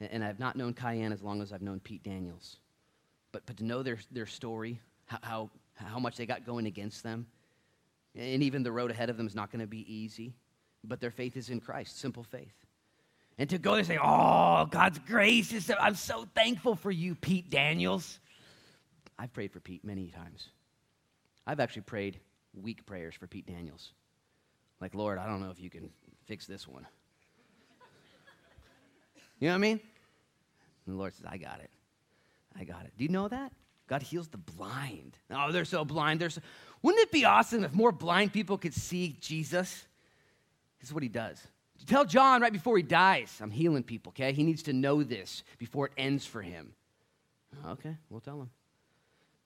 And, 0.00 0.10
and, 0.10 0.24
I've 0.24 0.38
not 0.38 0.56
known 0.56 0.74
Cayenne 0.74 1.12
as 1.12 1.22
long 1.22 1.42
as 1.42 1.52
I've 1.52 1.62
known 1.62 1.80
Pete 1.80 2.02
Daniels. 2.02 2.56
But, 3.32 3.44
but 3.46 3.56
to 3.58 3.64
know 3.64 3.82
their, 3.82 3.98
their 4.10 4.26
story, 4.26 4.80
how, 5.06 5.18
how, 5.22 5.50
how 5.74 5.98
much 5.98 6.16
they 6.16 6.26
got 6.26 6.44
going 6.44 6.66
against 6.66 7.02
them, 7.02 7.26
and 8.14 8.42
even 8.42 8.62
the 8.62 8.72
road 8.72 8.90
ahead 8.90 9.10
of 9.10 9.16
them 9.16 9.26
is 9.26 9.34
not 9.34 9.50
going 9.50 9.60
to 9.60 9.66
be 9.66 9.92
easy, 9.92 10.34
but 10.84 11.00
their 11.00 11.10
faith 11.10 11.36
is 11.36 11.50
in 11.50 11.60
Christ, 11.60 11.98
simple 11.98 12.22
faith. 12.22 12.54
And 13.38 13.50
to 13.50 13.58
go 13.58 13.72
there 13.72 13.80
and 13.80 13.86
say, 13.86 13.98
Oh, 14.02 14.66
God's 14.70 14.98
grace 15.00 15.52
is, 15.52 15.70
I'm 15.78 15.94
so 15.94 16.26
thankful 16.34 16.74
for 16.74 16.90
you, 16.90 17.14
Pete 17.14 17.50
Daniels. 17.50 18.18
I've 19.18 19.32
prayed 19.32 19.52
for 19.52 19.60
Pete 19.60 19.84
many 19.84 20.08
times. 20.08 20.48
I've 21.46 21.60
actually 21.60 21.82
prayed 21.82 22.18
weak 22.54 22.86
prayers 22.86 23.14
for 23.14 23.26
Pete 23.26 23.46
Daniels. 23.46 23.92
Like, 24.80 24.94
Lord, 24.94 25.18
I 25.18 25.26
don't 25.26 25.40
know 25.40 25.50
if 25.50 25.60
you 25.60 25.70
can 25.70 25.90
fix 26.26 26.46
this 26.46 26.68
one. 26.68 26.86
You 29.38 29.48
know 29.48 29.54
what 29.54 29.56
I 29.56 29.58
mean? 29.58 29.80
And 30.86 30.94
the 30.94 30.98
Lord 30.98 31.14
says, 31.14 31.26
I 31.28 31.36
got 31.36 31.60
it. 31.60 31.70
I 32.58 32.64
got 32.64 32.84
it. 32.84 32.92
Do 32.96 33.04
you 33.04 33.10
know 33.10 33.28
that? 33.28 33.52
God 33.86 34.02
heals 34.02 34.28
the 34.28 34.38
blind. 34.38 35.16
Oh, 35.30 35.52
they're 35.52 35.64
so 35.64 35.84
blind. 35.84 36.20
They're 36.20 36.30
so... 36.30 36.40
Wouldn't 36.82 37.02
it 37.02 37.12
be 37.12 37.24
awesome 37.24 37.64
if 37.64 37.72
more 37.72 37.92
blind 37.92 38.32
people 38.32 38.58
could 38.58 38.74
see 38.74 39.16
Jesus? 39.20 39.84
This 40.80 40.88
is 40.88 40.94
what 40.94 41.02
he 41.02 41.08
does. 41.08 41.40
Tell 41.86 42.04
John 42.04 42.40
right 42.40 42.52
before 42.52 42.76
he 42.76 42.82
dies, 42.82 43.38
I'm 43.40 43.50
healing 43.50 43.82
people, 43.82 44.10
okay? 44.10 44.32
He 44.32 44.42
needs 44.42 44.62
to 44.64 44.72
know 44.72 45.02
this 45.02 45.42
before 45.58 45.86
it 45.86 45.92
ends 45.96 46.26
for 46.26 46.42
him. 46.42 46.72
Oh, 47.64 47.72
okay, 47.72 47.96
we'll 48.10 48.20
tell 48.20 48.40
him. 48.40 48.50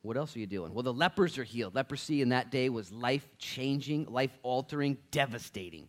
What 0.03 0.17
else 0.17 0.35
are 0.35 0.39
you 0.39 0.47
doing? 0.47 0.73
Well, 0.73 0.83
the 0.83 0.93
lepers 0.93 1.37
are 1.37 1.45
healed. 1.45 1.75
Leprosy 1.75 2.23
in 2.23 2.31
that 2.31 2.51
day 2.51 2.69
was 2.69 2.91
life 2.91 3.29
changing, 3.39 4.07
life 4.07 4.37
altering, 4.43 4.97
devastating. 5.11 5.89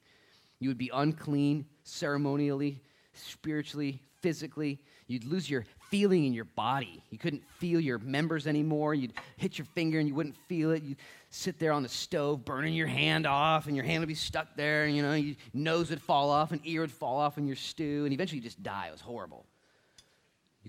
You 0.60 0.70
would 0.70 0.78
be 0.78 0.92
unclean 0.94 1.66
ceremonially, 1.84 2.82
spiritually, 3.14 4.02
physically. 4.22 4.80
You'd 5.08 5.26
lose 5.26 5.50
your 5.50 5.66
feeling 5.90 6.26
in 6.26 6.34
your 6.34 6.46
body. 6.46 7.04
You 7.10 7.18
couldn't 7.18 7.44
feel 7.58 7.80
your 7.80 8.00
members 8.00 8.48
anymore. 8.48 8.94
You'd 8.94 9.14
hit 9.38 9.58
your 9.58 9.66
finger 9.66 10.00
and 10.00 10.08
you 10.08 10.14
wouldn't 10.14 10.38
feel 10.48 10.72
it. 10.72 10.84
You'd 10.84 11.00
sit 11.30 11.58
there 11.58 11.72
on 11.72 11.84
the 11.84 11.90
stove 11.90 12.46
burning 12.46 12.74
your 12.74 12.88
hand 12.88 13.26
off, 13.26 13.68
and 13.68 13.76
your 13.76 13.86
hand 13.86 14.02
would 14.02 14.08
be 14.08 14.16
stuck 14.16 14.56
there. 14.56 14.84
And, 14.84 14.96
you 14.96 15.02
know, 15.02 15.14
your 15.14 15.36
nose 15.54 15.90
would 15.90 16.02
fall 16.02 16.30
off, 16.30 16.52
and 16.52 16.62
ear 16.66 16.82
would 16.82 16.92
fall 16.92 17.18
off 17.18 17.38
in 17.38 17.48
your 17.48 17.56
stew, 17.56 18.04
and 18.04 18.14
eventually 18.14 18.38
you 18.38 18.44
just 18.44 18.62
die. 18.62 18.88
It 18.88 18.92
was 18.92 19.02
horrible. 19.02 19.46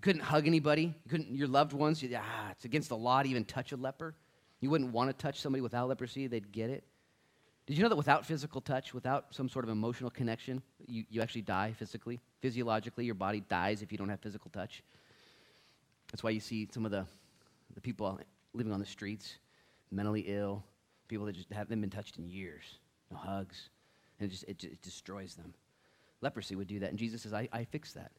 You 0.03 0.05
couldn't 0.12 0.22
hug 0.22 0.48
anybody. 0.48 0.82
You 0.82 1.11
couldn't, 1.11 1.30
your 1.30 1.46
loved 1.46 1.72
ones, 1.72 2.03
you, 2.03 2.11
ah, 2.20 2.50
it's 2.50 2.64
against 2.64 2.88
the 2.88 2.96
law 2.96 3.22
to 3.22 3.28
even 3.28 3.44
touch 3.44 3.70
a 3.70 3.76
leper. 3.76 4.16
You 4.59 4.68
wouldn't 4.68 4.92
want 4.92 5.11
to 5.11 5.12
touch 5.12 5.40
somebody 5.40 5.61
without 5.61 5.88
leprosy, 5.88 6.26
they'd 6.26 6.50
get 6.50 6.70
it. 6.70 6.82
Did 7.66 7.76
you 7.76 7.84
know 7.84 7.88
that 7.88 7.94
without 7.94 8.26
physical 8.26 8.61
touch, 8.61 8.92
without 8.92 9.26
some 9.30 9.48
sort 9.48 9.64
of 9.64 9.70
emotional 9.70 10.11
connection, 10.11 10.61
you, 10.88 11.05
you 11.09 11.22
actually 11.22 11.42
die 11.42 11.72
physically? 11.78 12.18
Physiologically, 12.40 13.05
your 13.05 13.14
body 13.14 13.44
dies 13.48 13.80
if 13.80 13.92
you 13.92 13.98
don't 13.98 14.09
have 14.09 14.18
physical 14.18 14.50
touch. 14.50 14.82
That's 16.11 16.24
why 16.24 16.30
you 16.30 16.40
see 16.40 16.68
some 16.72 16.84
of 16.84 16.90
the, 16.90 17.07
the 17.76 17.80
people 17.80 18.18
living 18.55 18.72
on 18.72 18.80
the 18.80 18.86
streets, 18.86 19.36
mentally 19.92 20.24
ill, 20.26 20.64
people 21.07 21.26
that 21.26 21.36
just 21.36 21.53
haven't 21.53 21.80
been 21.80 21.90
touched 21.90 22.18
in 22.18 22.26
years, 22.26 22.64
no 23.09 23.18
hugs, 23.18 23.68
and 24.18 24.28
it 24.28 24.32
just, 24.32 24.42
it, 24.48 24.64
it 24.64 24.82
destroys 24.82 25.36
them. 25.36 25.55
Leprosy 26.22 26.57
would 26.57 26.66
do 26.66 26.80
that, 26.80 26.90
and 26.90 26.98
Jesus 26.98 27.22
says, 27.22 27.32
I, 27.32 27.48
I 27.53 27.62
fix 27.62 27.92
that. 27.92 28.11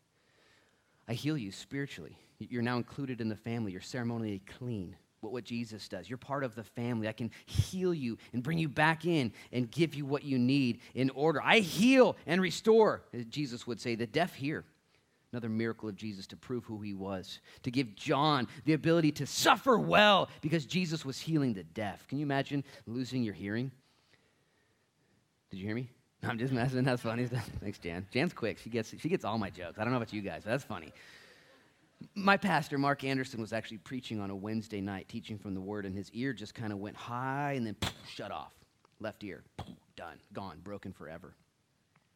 I 1.08 1.14
heal 1.14 1.38
you 1.38 1.52
spiritually. 1.52 2.18
You're 2.40 2.62
now 2.62 2.78
included 2.78 3.22
in 3.22 3.30
the 3.30 3.36
family. 3.36 3.72
You're 3.72 3.82
ceremonially 3.82 4.42
clean. 4.58 4.96
What, 5.22 5.32
what 5.32 5.44
Jesus 5.46 5.88
does. 5.88 6.10
You're 6.10 6.18
part 6.18 6.44
of 6.44 6.56
the 6.56 6.64
family. 6.64 7.08
I 7.08 7.14
can 7.14 7.32
heal 7.46 7.94
you 7.94 8.18
and 8.34 8.44
bring 8.44 8.58
you 8.58 8.68
back 8.68 9.06
in 9.06 9.32
and 9.52 9.72
give 9.72 9.96
you 9.96 10.06
what 10.06 10.24
you 10.24 10.38
need 10.38 10.80
in 10.94 11.10
order. 11.12 11.42
I 11.42 11.60
heal 11.60 12.18
and 12.26 12.42
restore, 12.42 13.04
uh, 13.14 13.20
Jesus 13.30 13.66
would 13.66 13.80
say. 13.80 13.96
The 13.96 14.08
deaf 14.08 14.36
hear. 14.36 14.66
Another 15.32 15.50
miracle 15.50 15.90
of 15.90 15.96
Jesus 15.96 16.28
to 16.28 16.36
prove 16.36 16.64
who 16.66 16.80
he 16.82 16.94
was, 16.94 17.40
to 17.64 17.72
give 17.72 17.96
John 17.96 18.48
the 18.66 18.74
ability 18.74 19.14
to 19.14 19.26
suffer 19.26 19.80
well 19.80 20.30
because 20.42 20.66
Jesus 20.66 21.04
was 21.04 21.20
healing 21.20 21.54
the 21.54 21.64
deaf. 21.64 22.08
Can 22.08 22.20
you 22.20 22.24
imagine 22.24 22.64
losing 22.86 23.24
your 23.24 23.34
hearing? 23.34 23.72
Did 25.50 25.58
you 25.58 25.66
hear 25.66 25.76
me? 25.76 25.90
I'm 26.28 26.38
just 26.38 26.54
messing. 26.54 26.84
That's 26.84 27.02
funny. 27.02 27.26
Thanks, 27.62 27.78
Jan. 27.80 28.06
Jan's 28.12 28.34
quick. 28.34 28.58
She 28.60 28.70
gets, 28.70 28.94
she 28.98 29.10
gets 29.10 29.26
all 29.26 29.38
my 29.38 29.50
jokes. 29.50 29.78
I 29.78 29.84
don't 29.84 29.92
know 29.92 29.98
about 29.98 30.14
you 30.14 30.22
guys, 30.22 30.44
but 30.44 30.52
that's 30.52 30.64
funny. 30.64 30.94
My 32.16 32.38
pastor, 32.38 32.78
Mark 32.78 33.04
Anderson, 33.04 33.42
was 33.42 33.54
actually 33.54 33.78
preaching 33.78 34.20
on 34.20 34.30
a 34.30 34.36
Wednesday 34.36 34.82
night, 34.82 35.08
teaching 35.08 35.38
from 35.38 35.54
the 35.54 35.62
Word, 35.62 35.86
and 35.86 35.96
his 35.96 36.12
ear 36.12 36.34
just 36.34 36.54
kind 36.54 36.74
of 36.74 36.80
went 36.80 36.96
high 36.96 37.54
and 37.54 37.66
then 37.66 37.76
poof, 37.76 37.94
shut 38.08 38.32
off. 38.32 38.54
Left 39.00 39.24
ear, 39.24 39.44
poof, 39.58 39.76
done, 39.96 40.18
gone, 40.34 40.60
broken 40.64 40.92
forever. 40.92 41.34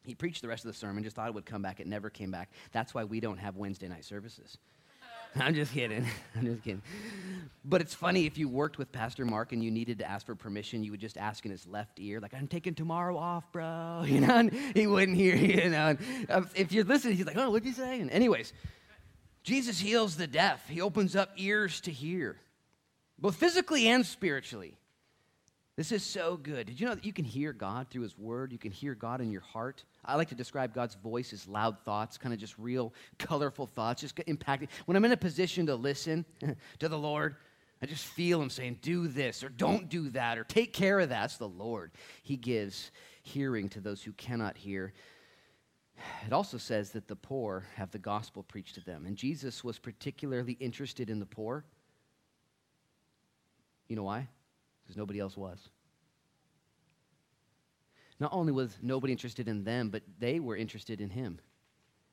He 0.04 0.16
preached 0.16 0.42
the 0.42 0.48
rest 0.48 0.64
of 0.66 0.72
the 0.72 0.78
sermon, 0.78 1.04
just 1.04 1.16
thought 1.16 1.28
it 1.28 1.34
would 1.34 1.46
come 1.46 1.62
back. 1.62 1.80
It 1.80 1.88
never 1.88 2.10
came 2.10 2.32
back. 2.32 2.50
That's 2.72 2.94
why 2.94 3.04
we 3.04 3.20
don't 3.20 3.38
have 3.38 3.58
Wednesday 3.58 3.88
night 3.88 4.06
services. 4.06 4.58
I'm 5.42 5.54
just 5.54 5.74
kidding. 5.74 6.06
I'm 6.36 6.46
just 6.46 6.64
kidding. 6.64 6.82
But 7.64 7.82
it's 7.82 7.94
funny 7.94 8.26
if 8.26 8.38
you 8.38 8.48
worked 8.48 8.78
with 8.78 8.92
Pastor 8.92 9.26
Mark 9.26 9.52
and 9.52 9.64
you 9.64 9.72
needed 9.72 10.00
to 10.00 10.10
ask 10.10 10.26
for 10.26 10.36
permission, 10.36 10.84
you 10.84 10.92
would 10.92 11.00
just 11.00 11.18
ask 11.18 11.46
in 11.46 11.52
his 11.52 11.68
left 11.68 12.00
ear, 12.00 12.20
like, 12.20 12.34
I'm 12.34 12.48
taking 12.48 12.74
tomorrow 12.74 13.18
off, 13.18 13.52
bro. 13.52 14.04
You 14.08 14.22
know, 14.22 14.38
and 14.38 14.54
he 14.74 14.88
wouldn't 14.88 15.18
hear 15.18 15.36
you, 15.36 15.70
know. 15.70 15.90
And 15.90 16.00
um, 16.30 16.50
if 16.56 16.72
you're 16.72 16.86
listening, 16.86 17.18
he's 17.18 17.26
like, 17.26 17.38
oh, 17.38 17.50
what'd 17.50 17.68
you 17.68 17.74
say? 17.74 18.00
And 18.00 18.10
anyways, 18.10 18.54
Jesus 19.44 19.80
heals 19.80 20.16
the 20.16 20.28
deaf. 20.28 20.68
He 20.70 20.82
opens 20.82 21.16
up 21.16 21.32
ears 21.38 21.82
to 21.82 21.92
hear, 21.92 22.38
both 23.20 23.36
physically 23.36 23.88
and 23.88 24.06
spiritually. 24.06 24.78
This 25.78 25.92
is 25.92 26.04
so 26.04 26.38
good. 26.38 26.66
Did 26.66 26.80
you 26.80 26.88
know 26.88 26.96
that 26.96 27.06
you 27.06 27.14
can 27.14 27.24
hear 27.24 27.54
God 27.54 27.88
through 27.88 28.02
His 28.02 28.18
Word? 28.18 28.52
You 28.52 28.58
can 28.58 28.72
hear 28.72 28.96
God 28.96 29.22
in 29.22 29.32
your 29.32 29.42
heart. 29.42 29.84
I 30.04 30.16
like 30.16 30.30
to 30.30 30.36
describe 30.36 30.74
God's 30.74 30.96
voice 30.96 31.32
as 31.34 31.48
loud 31.48 31.78
thoughts, 31.86 32.18
kind 32.18 32.34
of 32.34 32.40
just 32.40 32.58
real, 32.58 32.96
colorful 33.20 33.68
thoughts, 33.68 34.02
just 34.02 34.16
impacting. 34.16 34.70
When 34.86 34.98
I'm 34.98 35.06
in 35.06 35.12
a 35.12 35.18
position 35.18 35.68
to 35.68 35.76
listen 35.76 36.26
to 36.80 36.90
the 36.90 36.98
Lord, 36.98 37.36
I 37.80 37.86
just 37.86 38.06
feel 38.06 38.42
Him 38.42 38.50
saying, 38.50 38.80
do 38.82 39.08
this, 39.08 39.44
or 39.44 39.50
don't 39.50 39.88
do 39.88 40.10
that, 40.10 40.40
or 40.40 40.44
take 40.44 40.74
care 40.74 41.00
of 41.00 41.10
that. 41.10 41.22
That's 41.22 41.38
the 41.38 41.48
Lord. 41.48 41.92
He 42.24 42.38
gives 42.38 42.90
hearing 43.22 43.70
to 43.70 43.80
those 43.80 44.02
who 44.02 44.14
cannot 44.14 44.58
hear. 44.58 44.94
It 46.26 46.34
also 46.34 46.58
says 46.58 46.90
that 46.92 47.08
the 47.08 47.16
poor 47.16 47.68
have 47.76 47.92
the 47.92 48.00
gospel 48.00 48.42
preached 48.42 48.76
to 48.76 48.82
them. 48.84 49.06
And 49.06 49.16
Jesus 49.16 49.64
was 49.64 49.78
particularly 49.78 50.54
interested 50.54 51.12
in 51.12 51.20
the 51.20 51.26
poor. 51.28 51.66
You 53.88 53.96
know 53.96 54.04
why? 54.04 54.28
Because 54.88 54.96
nobody 54.98 55.20
else 55.20 55.36
was. 55.36 55.70
Not 58.20 58.32
only 58.34 58.54
was 58.54 58.78
nobody 58.82 59.12
interested 59.12 59.50
in 59.50 59.66
them, 59.66 59.90
but 59.90 60.02
they 60.18 60.40
were 60.40 60.56
interested 60.56 61.02
in 61.02 61.10
him. 61.10 61.40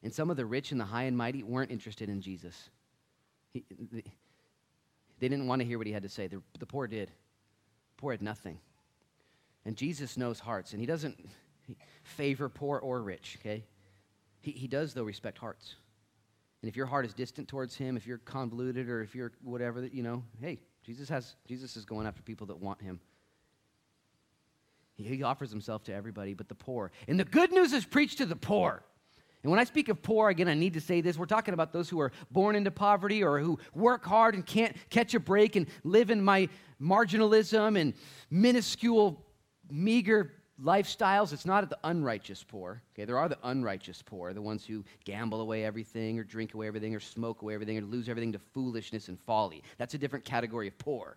And 0.03 0.13
some 0.13 0.29
of 0.29 0.37
the 0.37 0.45
rich 0.45 0.73
and 0.73 0.81
the 0.81 0.85
high 0.85 1.05
and 1.05 1.17
mighty 1.17 1.45
weren't 1.45 1.71
interested 1.71 2.09
in 2.09 2.21
Jesus. 2.21 2.69
He, 3.53 3.65
they, 3.71 4.03
didn't 5.29 5.47
want 5.47 5.63
to 5.63 5.67
hear 5.67 5.79
what 5.79 5.87
he 5.87 5.93
had 5.93 6.03
to 6.03 6.09
say. 6.09 6.27
The, 6.27 6.43
the 6.59 6.67
poor 6.67 6.87
did. 6.87 7.09
The 7.09 7.97
poor 7.97 8.13
had 8.13 8.21
nothing. 8.21 8.59
And 9.65 9.77
Jesus 9.77 10.19
knows 10.19 10.41
hearts, 10.41 10.73
and 10.73 10.81
he 10.81 10.87
doesn't 10.87 11.17
favor 12.03 12.51
poor 12.51 12.79
or 12.81 13.01
rich, 13.01 13.39
okay? 13.41 13.65
He, 14.43 14.51
he 14.51 14.67
does, 14.67 14.93
though, 14.93 15.05
respect 15.05 15.39
hearts. 15.39 15.77
And 16.61 16.69
if 16.69 16.77
your 16.77 16.87
heart 16.87 17.07
is 17.07 17.15
distant 17.15 17.49
towards 17.49 17.77
him, 17.77 17.97
if 17.97 18.07
you're 18.07 18.19
convoluted, 18.19 18.91
or 18.91 19.01
if 19.01 19.15
you're 19.15 19.33
whatever, 19.43 19.87
you 19.87 20.03
know, 20.03 20.23
hey, 20.41 20.59
Jesus, 20.85 21.09
has, 21.09 21.35
Jesus 21.49 21.77
is 21.77 21.85
going 21.85 22.07
after 22.07 22.23
people 22.23 22.47
that 22.49 22.61
want 22.61 22.83
him. 22.83 23.01
He, 24.95 25.05
he 25.05 25.23
offers 25.23 25.51
himself 25.51 25.83
to 25.85 25.95
everybody 25.95 26.35
but 26.35 26.49
the 26.49 26.55
poor. 26.55 26.93
And 27.09 27.19
the 27.19 27.25
good 27.25 27.53
news 27.53 27.73
is 27.73 27.85
preached 27.85 28.19
to 28.19 28.27
the 28.27 28.37
poor. 28.37 28.83
And 29.43 29.51
when 29.51 29.61
I 29.61 29.65
speak 29.65 29.89
of 29.89 30.03
poor, 30.03 30.31
again, 30.31 30.49
I 30.49 30.55
need 30.55 30.75
to 30.75 30.81
say 30.81 31.01
this. 31.01 31.19
We're 31.19 31.27
talking 31.27 31.53
about 31.53 31.73
those 31.73 31.91
who 31.91 32.01
are 32.01 32.13
born 32.31 32.57
into 32.57 32.71
poverty 32.71 33.23
or 33.23 33.39
who 33.41 33.59
work 33.75 34.05
hard 34.05 34.35
and 34.35 34.45
can't 34.45 34.75
catch 34.89 35.15
a 35.15 35.21
break 35.21 35.57
and 35.57 35.67
live 35.85 36.11
in 36.11 36.23
my 36.23 36.49
marginalism 36.81 37.79
and 37.79 37.93
minuscule, 38.31 39.23
meager 39.71 40.33
lifestyles. 40.63 41.33
It's 41.33 41.47
not 41.47 41.69
the 41.69 41.79
unrighteous 41.85 42.45
poor. 42.45 42.83
Okay, 42.95 43.05
there 43.05 43.19
are 43.19 43.29
the 43.29 43.39
unrighteous 43.43 44.03
poor, 44.03 44.33
the 44.33 44.43
ones 44.43 44.65
who 44.65 44.85
gamble 45.05 45.41
away 45.41 45.65
everything, 45.65 46.19
or 46.19 46.25
drink 46.25 46.55
away 46.55 46.67
everything, 46.67 46.95
or 46.95 47.01
smoke 47.01 47.43
away 47.43 47.55
everything, 47.55 47.79
or 47.79 47.83
lose 47.83 48.09
everything 48.09 48.33
to 48.33 48.39
foolishness 48.53 49.09
and 49.09 49.19
folly. 49.21 49.63
That's 49.79 49.95
a 49.95 49.99
different 49.99 50.25
category 50.25 50.69
of 50.69 50.79
poor. 50.79 51.17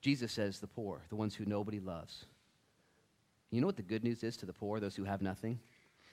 Jesus 0.00 0.32
says 0.32 0.60
the 0.60 0.66
poor, 0.66 1.00
the 1.08 1.16
ones 1.16 1.34
who 1.34 1.44
nobody 1.46 1.80
loves. 1.80 2.26
You 3.50 3.60
know 3.60 3.66
what 3.66 3.76
the 3.76 3.82
good 3.82 4.04
news 4.04 4.22
is 4.22 4.36
to 4.38 4.46
the 4.46 4.52
poor, 4.52 4.80
those 4.80 4.96
who 4.96 5.04
have 5.04 5.22
nothing? 5.22 5.58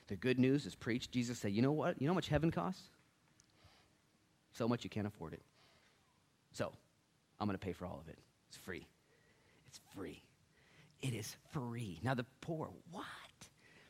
The 0.08 0.16
good 0.16 0.40
news 0.40 0.66
is 0.66 0.76
preached. 0.76 1.12
Jesus 1.12 1.40
said, 1.40 1.52
You 1.52 1.62
know 1.62 1.72
what? 1.72 2.00
You 2.00 2.08
know 2.08 2.14
how 2.14 2.16
much 2.16 2.28
heaven 2.28 2.52
costs? 2.52 2.84
So 4.54 4.68
much 4.68 4.84
you 4.84 4.90
can't 4.90 5.08
afford 5.08 5.34
it. 5.34 5.42
So, 6.54 6.72
I'm 7.40 7.48
going 7.48 7.58
to 7.58 7.66
pay 7.66 7.74
for 7.74 7.86
all 7.86 8.00
of 8.00 8.10
it. 8.10 8.18
It's 8.50 8.58
free. 8.58 8.86
It's 9.68 9.80
free. 9.96 10.22
It 11.02 11.14
is 11.14 11.36
free. 11.52 12.00
Now, 12.04 12.14
the 12.14 12.26
poor, 12.42 12.70
what? 12.92 13.06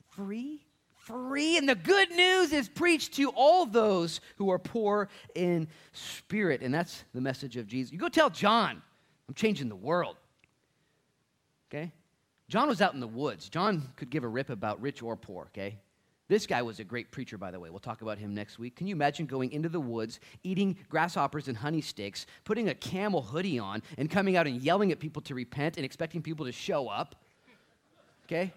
Free? 0.09 0.65
Free. 0.95 1.57
And 1.57 1.67
the 1.67 1.75
good 1.75 2.11
news 2.11 2.53
is 2.53 2.69
preached 2.69 3.15
to 3.15 3.29
all 3.29 3.65
those 3.65 4.21
who 4.37 4.49
are 4.51 4.59
poor 4.59 5.09
in 5.35 5.67
spirit. 5.93 6.61
And 6.61 6.73
that's 6.73 7.03
the 7.13 7.21
message 7.21 7.57
of 7.57 7.67
Jesus. 7.67 7.91
You 7.91 7.97
go 7.97 8.09
tell 8.09 8.29
John, 8.29 8.81
I'm 9.27 9.33
changing 9.33 9.69
the 9.69 9.75
world. 9.75 10.17
Okay? 11.69 11.91
John 12.49 12.67
was 12.67 12.81
out 12.81 12.93
in 12.93 12.99
the 12.99 13.07
woods. 13.07 13.49
John 13.49 13.89
could 13.95 14.09
give 14.09 14.23
a 14.23 14.27
rip 14.27 14.49
about 14.49 14.81
rich 14.81 15.01
or 15.01 15.15
poor, 15.15 15.45
okay? 15.47 15.79
This 16.31 16.47
guy 16.47 16.61
was 16.61 16.79
a 16.79 16.85
great 16.85 17.11
preacher, 17.11 17.37
by 17.37 17.51
the 17.51 17.59
way. 17.59 17.69
We'll 17.69 17.79
talk 17.79 18.01
about 18.01 18.17
him 18.17 18.33
next 18.33 18.57
week. 18.57 18.77
Can 18.77 18.87
you 18.87 18.95
imagine 18.95 19.25
going 19.25 19.51
into 19.51 19.67
the 19.67 19.81
woods, 19.81 20.21
eating 20.43 20.77
grasshoppers 20.87 21.49
and 21.49 21.57
honey 21.57 21.81
sticks, 21.81 22.25
putting 22.45 22.69
a 22.69 22.73
camel 22.73 23.21
hoodie 23.21 23.59
on, 23.59 23.83
and 23.97 24.09
coming 24.09 24.37
out 24.37 24.47
and 24.47 24.61
yelling 24.61 24.93
at 24.93 25.01
people 25.01 25.21
to 25.23 25.35
repent 25.35 25.75
and 25.75 25.83
expecting 25.83 26.21
people 26.21 26.45
to 26.45 26.53
show 26.53 26.87
up? 26.87 27.17
Okay? 28.27 28.53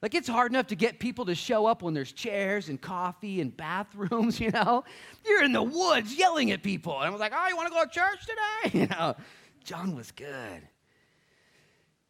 Like, 0.00 0.14
it's 0.14 0.28
hard 0.28 0.52
enough 0.52 0.68
to 0.68 0.76
get 0.76 1.00
people 1.00 1.24
to 1.24 1.34
show 1.34 1.66
up 1.66 1.82
when 1.82 1.92
there's 1.92 2.12
chairs 2.12 2.68
and 2.68 2.80
coffee 2.80 3.40
and 3.40 3.56
bathrooms, 3.56 4.38
you 4.40 4.52
know? 4.52 4.84
You're 5.26 5.42
in 5.42 5.52
the 5.52 5.60
woods 5.60 6.14
yelling 6.14 6.52
at 6.52 6.62
people. 6.62 6.96
And 6.98 7.08
I 7.08 7.10
was 7.10 7.18
like, 7.18 7.32
oh, 7.34 7.48
you 7.48 7.56
want 7.56 7.66
to 7.66 7.74
go 7.74 7.84
to 7.84 7.90
church 7.90 8.20
today? 8.20 8.78
You 8.78 8.86
know? 8.86 9.16
John 9.64 9.96
was 9.96 10.12
good. 10.12 10.68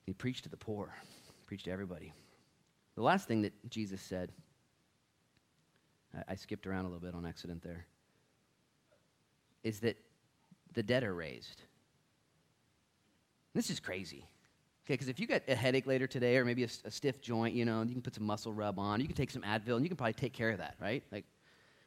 He 0.04 0.12
preached 0.12 0.42
to 0.44 0.50
the 0.50 0.58
poor, 0.58 0.94
preached 1.46 1.64
to 1.64 1.70
everybody. 1.70 2.12
The 2.95 3.03
last 3.03 3.26
thing 3.26 3.43
that 3.43 3.53
Jesus 3.70 4.01
said, 4.01 4.32
I, 6.14 6.32
I 6.32 6.34
skipped 6.34 6.66
around 6.66 6.84
a 6.84 6.88
little 6.88 7.01
bit 7.01 7.14
on 7.14 7.24
accident 7.26 7.62
there, 7.62 7.86
is 9.62 9.80
that 9.80 9.97
the 10.74 10.82
dead 10.82 11.05
are 11.05 11.14
raised. 11.14 11.62
This 13.55 13.70
is 13.70 13.80
crazy. 13.80 14.26
Okay, 14.84 14.95
because 14.95 15.09
if 15.09 15.20
you 15.20 15.26
get 15.26 15.45
a 15.49 15.55
headache 15.55 15.86
later 15.86 16.07
today 16.07 16.36
or 16.36 16.45
maybe 16.45 16.64
a, 16.64 16.68
a, 16.84 16.90
stiff 16.90 17.20
joint, 17.20 17.55
you 17.55 17.64
know, 17.64 17.82
you 17.82 17.93
can 17.93 18.03
put 18.03 18.14
some 18.14 18.24
muscle 18.24 18.53
rub 18.53 18.78
on, 18.78 19.01
you 19.01 19.07
can 19.07 19.14
take 19.14 19.30
some 19.30 19.43
Advil, 19.43 19.76
and 19.76 19.84
you 19.84 19.88
can 19.88 19.97
probably 19.97 20.14
take 20.14 20.32
care 20.32 20.51
of 20.51 20.59
that, 20.59 20.74
right? 20.80 21.05
Like, 21.12 21.24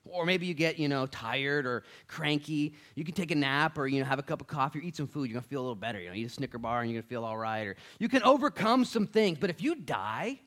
Or 0.06 0.26
maybe 0.26 0.46
you 0.46 0.54
get, 0.54 0.80
you 0.80 0.88
know, 0.88 1.06
tired 1.08 1.66
or 1.66 1.84
cranky. 2.08 2.76
You 2.94 3.04
can 3.04 3.14
take 3.14 3.32
a 3.32 3.36
nap 3.36 3.78
or, 3.78 3.88
you 3.88 4.00
know, 4.00 4.06
have 4.06 4.20
a 4.20 4.24
cup 4.24 4.40
of 4.40 4.48
coffee 4.48 4.80
or 4.80 4.82
eat 4.84 4.96
some 4.96 5.08
food. 5.08 5.30
You're 5.30 5.42
to 5.42 5.48
feel 5.48 5.60
a 5.60 5.64
little 5.64 5.76
better. 5.76 6.00
You 6.00 6.10
know, 6.10 6.16
eat 6.16 6.26
a 6.26 6.30
Snicker 6.30 6.58
bar 6.58 6.82
and 6.82 6.92
you're 6.92 7.02
to 7.02 7.08
feel 7.08 7.26
all 7.26 7.38
right. 7.38 7.68
Or 7.68 7.76
you 8.00 8.08
can 8.08 8.24
overcome 8.24 8.86
some 8.86 9.08
things. 9.08 9.40
But 9.40 9.50
if 9.50 9.62
you 9.62 9.76
die, 9.76 10.40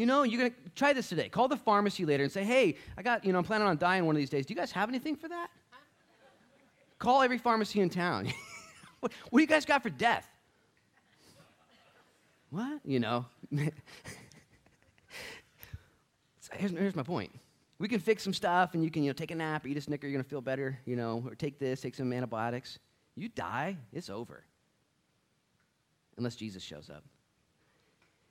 you 0.00 0.06
know, 0.06 0.22
you're 0.22 0.40
going 0.40 0.50
to 0.50 0.56
try 0.74 0.94
this 0.94 1.10
today. 1.10 1.28
Call 1.28 1.46
the 1.46 1.58
pharmacy 1.58 2.06
later 2.06 2.22
and 2.22 2.32
say, 2.32 2.42
hey, 2.42 2.76
I 2.96 3.02
got, 3.02 3.22
you 3.22 3.34
know, 3.34 3.38
I'm 3.38 3.44
planning 3.44 3.66
on 3.68 3.76
dying 3.76 4.06
one 4.06 4.16
of 4.16 4.18
these 4.18 4.30
days. 4.30 4.46
Do 4.46 4.54
you 4.54 4.58
guys 4.58 4.72
have 4.72 4.88
anything 4.88 5.14
for 5.14 5.28
that? 5.28 5.50
Call 6.98 7.20
every 7.20 7.36
pharmacy 7.36 7.82
in 7.82 7.90
town. 7.90 8.24
what, 9.00 9.12
what 9.28 9.38
do 9.38 9.42
you 9.42 9.46
guys 9.46 9.66
got 9.66 9.82
for 9.82 9.90
death? 9.90 10.26
What? 12.48 12.80
You 12.82 12.98
know. 12.98 13.26
here's, 16.54 16.70
here's 16.70 16.96
my 16.96 17.02
point. 17.02 17.30
We 17.78 17.86
can 17.86 18.00
fix 18.00 18.22
some 18.22 18.32
stuff 18.32 18.72
and 18.72 18.82
you 18.82 18.90
can, 18.90 19.02
you 19.02 19.10
know, 19.10 19.14
take 19.14 19.32
a 19.32 19.34
nap, 19.34 19.66
or 19.66 19.68
eat 19.68 19.76
a 19.76 19.82
Snicker, 19.82 20.06
you're 20.06 20.14
going 20.14 20.24
to 20.24 20.30
feel 20.30 20.40
better, 20.40 20.78
you 20.86 20.96
know, 20.96 21.22
or 21.26 21.34
take 21.34 21.58
this, 21.58 21.82
take 21.82 21.94
some 21.94 22.10
antibiotics. 22.10 22.78
You 23.16 23.28
die, 23.28 23.76
it's 23.92 24.08
over. 24.08 24.44
Unless 26.16 26.36
Jesus 26.36 26.62
shows 26.62 26.88
up. 26.88 27.04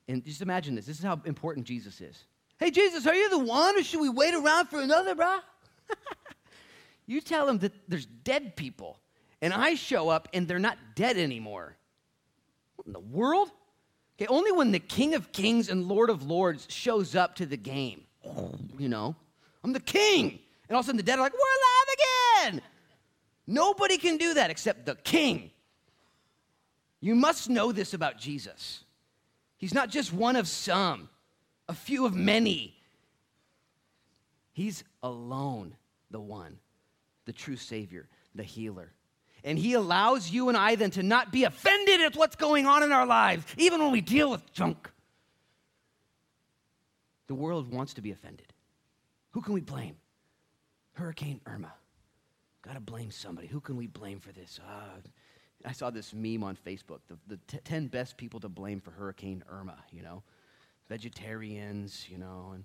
And 0.09 0.25
just 0.25 0.41
imagine 0.41 0.73
this. 0.73 0.87
This 0.87 0.97
is 0.97 1.05
how 1.05 1.21
important 1.25 1.67
Jesus 1.67 2.01
is. 2.01 2.25
Hey, 2.57 2.71
Jesus, 2.71 3.05
are 3.05 3.13
you 3.13 3.29
the 3.29 3.37
one 3.37 3.77
or 3.77 3.83
should 3.83 4.01
we 4.01 4.09
wait 4.09 4.33
around 4.33 4.65
for 4.65 4.81
another, 4.81 5.13
bro? 5.13 5.37
you 7.05 7.21
tell 7.21 7.47
him 7.47 7.59
that 7.59 7.73
there's 7.87 8.07
dead 8.07 8.55
people 8.55 8.99
and 9.39 9.53
I 9.53 9.75
show 9.75 10.09
up 10.09 10.27
and 10.33 10.47
they're 10.47 10.57
not 10.57 10.79
dead 10.95 11.17
anymore. 11.17 11.77
What 12.75 12.87
in 12.87 12.93
the 12.93 12.99
world? 12.99 13.51
Okay, 14.17 14.25
only 14.27 14.51
when 14.51 14.71
the 14.71 14.79
King 14.79 15.13
of 15.13 15.31
Kings 15.31 15.69
and 15.69 15.87
Lord 15.87 16.09
of 16.09 16.23
Lords 16.23 16.65
shows 16.71 17.15
up 17.15 17.35
to 17.35 17.45
the 17.45 17.55
game, 17.55 18.01
you 18.79 18.89
know, 18.89 19.15
I'm 19.63 19.73
the 19.73 19.79
king. 19.79 20.39
And 20.67 20.75
all 20.75 20.79
of 20.79 20.85
a 20.85 20.87
sudden 20.87 20.97
the 20.97 21.03
dead 21.03 21.19
are 21.19 21.21
like, 21.21 21.33
we're 21.33 22.49
alive 22.49 22.53
again. 22.57 22.61
Nobody 23.45 23.99
can 23.99 24.17
do 24.17 24.33
that 24.33 24.49
except 24.49 24.87
the 24.87 24.95
king. 24.95 25.51
You 26.99 27.13
must 27.13 27.47
know 27.47 27.71
this 27.71 27.93
about 27.93 28.17
Jesus. 28.17 28.83
He's 29.59 29.73
not 29.73 29.89
just 29.89 30.13
one 30.13 30.37
of 30.37 30.47
some, 30.47 31.09
a 31.67 31.73
few 31.73 32.05
of 32.05 32.15
many. 32.15 32.75
He's 34.53 34.85
alone, 35.03 35.75
the 36.09 36.19
one, 36.19 36.57
the 37.25 37.33
true 37.33 37.57
Savior, 37.57 38.07
the 38.33 38.43
healer. 38.43 38.93
And 39.43 39.59
He 39.59 39.73
allows 39.73 40.31
you 40.31 40.47
and 40.47 40.57
I 40.57 40.75
then 40.75 40.91
to 40.91 41.03
not 41.03 41.31
be 41.31 41.43
offended 41.43 41.99
at 41.99 42.15
what's 42.15 42.37
going 42.37 42.65
on 42.65 42.83
in 42.83 42.93
our 42.93 43.05
lives, 43.05 43.43
even 43.57 43.81
when 43.81 43.91
we 43.91 44.01
deal 44.01 44.31
with 44.31 44.51
junk. 44.53 44.89
The 47.27 47.35
world 47.35 47.71
wants 47.71 47.93
to 47.95 48.01
be 48.01 48.11
offended. 48.11 48.53
Who 49.31 49.41
can 49.41 49.53
we 49.53 49.61
blame? 49.61 49.97
Hurricane 50.93 51.41
Irma. 51.45 51.73
Got 52.61 52.73
to 52.73 52.79
blame 52.79 53.11
somebody. 53.11 53.47
Who 53.47 53.59
can 53.59 53.75
we 53.75 53.87
blame 53.87 54.19
for 54.19 54.31
this? 54.31 54.59
Uh, 54.65 54.99
I 55.65 55.71
saw 55.73 55.89
this 55.89 56.13
meme 56.13 56.43
on 56.43 56.55
Facebook 56.55 56.99
the, 57.07 57.17
the 57.27 57.37
t- 57.47 57.59
10 57.63 57.87
best 57.87 58.17
people 58.17 58.39
to 58.39 58.49
blame 58.49 58.79
for 58.79 58.91
Hurricane 58.91 59.43
Irma, 59.49 59.77
you 59.91 60.01
know, 60.01 60.23
vegetarians, 60.87 62.05
you 62.09 62.17
know, 62.17 62.53
and 62.53 62.63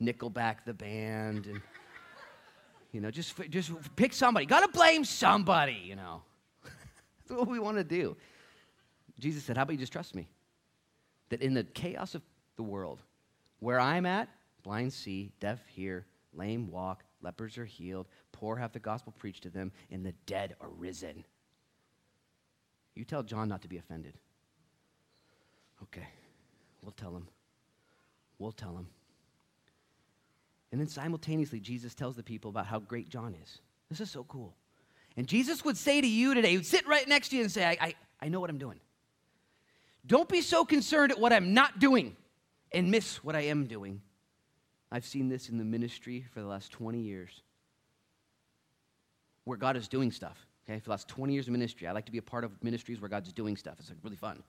Nickelback 0.00 0.64
the 0.64 0.74
band, 0.74 1.46
and, 1.46 1.60
you 2.92 3.00
know, 3.00 3.10
just, 3.10 3.34
just 3.50 3.72
pick 3.96 4.12
somebody. 4.12 4.46
Got 4.46 4.60
to 4.60 4.68
blame 4.68 5.04
somebody, 5.04 5.80
you 5.84 5.96
know. 5.96 6.22
That's 6.62 7.38
what 7.38 7.48
we 7.48 7.58
want 7.58 7.76
to 7.78 7.84
do. 7.84 8.16
Jesus 9.18 9.42
said, 9.42 9.56
How 9.56 9.64
about 9.64 9.72
you 9.72 9.78
just 9.78 9.92
trust 9.92 10.14
me? 10.14 10.28
That 11.30 11.42
in 11.42 11.54
the 11.54 11.64
chaos 11.64 12.14
of 12.14 12.22
the 12.56 12.62
world, 12.62 13.02
where 13.58 13.80
I'm 13.80 14.06
at, 14.06 14.28
blind 14.62 14.92
see, 14.92 15.32
deaf 15.40 15.60
hear, 15.66 16.06
lame 16.32 16.70
walk, 16.70 17.02
lepers 17.20 17.58
are 17.58 17.64
healed, 17.64 18.06
poor 18.30 18.56
have 18.56 18.72
the 18.72 18.78
gospel 18.78 19.12
preached 19.18 19.42
to 19.42 19.50
them, 19.50 19.72
and 19.90 20.06
the 20.06 20.12
dead 20.26 20.54
are 20.60 20.68
risen. 20.68 21.24
You 22.98 23.04
tell 23.04 23.22
John 23.22 23.48
not 23.48 23.62
to 23.62 23.68
be 23.68 23.78
offended. 23.78 24.14
Okay, 25.84 26.08
we'll 26.82 26.90
tell 26.90 27.14
him. 27.14 27.28
We'll 28.40 28.50
tell 28.50 28.76
him. 28.76 28.88
And 30.72 30.80
then 30.80 30.88
simultaneously, 30.88 31.60
Jesus 31.60 31.94
tells 31.94 32.16
the 32.16 32.24
people 32.24 32.50
about 32.50 32.66
how 32.66 32.80
great 32.80 33.08
John 33.08 33.36
is. 33.40 33.60
This 33.88 34.00
is 34.00 34.10
so 34.10 34.24
cool. 34.24 34.52
And 35.16 35.28
Jesus 35.28 35.64
would 35.64 35.76
say 35.76 36.00
to 36.00 36.06
you 36.08 36.34
today, 36.34 36.50
he 36.50 36.56
would 36.56 36.66
sit 36.66 36.88
right 36.88 37.06
next 37.06 37.28
to 37.28 37.36
you 37.36 37.42
and 37.42 37.52
say, 37.52 37.64
I, 37.64 37.78
I, 37.80 37.94
I 38.20 38.28
know 38.28 38.40
what 38.40 38.50
I'm 38.50 38.58
doing. 38.58 38.80
Don't 40.04 40.28
be 40.28 40.40
so 40.40 40.64
concerned 40.64 41.12
at 41.12 41.20
what 41.20 41.32
I'm 41.32 41.54
not 41.54 41.78
doing 41.78 42.16
and 42.72 42.90
miss 42.90 43.22
what 43.22 43.36
I 43.36 43.42
am 43.42 43.66
doing. 43.66 44.02
I've 44.90 45.06
seen 45.06 45.28
this 45.28 45.48
in 45.48 45.58
the 45.58 45.64
ministry 45.64 46.26
for 46.34 46.40
the 46.40 46.48
last 46.48 46.72
20 46.72 46.98
years 46.98 47.42
where 49.44 49.56
God 49.56 49.76
is 49.76 49.86
doing 49.86 50.10
stuff. 50.10 50.47
Okay, 50.68 50.78
for 50.80 50.84
the 50.84 50.90
last 50.90 51.08
20 51.08 51.32
years 51.32 51.46
of 51.46 51.52
ministry, 51.52 51.86
I 51.86 51.92
like 51.92 52.04
to 52.06 52.12
be 52.12 52.18
a 52.18 52.22
part 52.22 52.44
of 52.44 52.52
ministries 52.62 53.00
where 53.00 53.08
God's 53.08 53.32
doing 53.32 53.56
stuff. 53.56 53.76
It's 53.78 53.88
like 53.88 53.98
really 54.02 54.16
fun. 54.16 54.42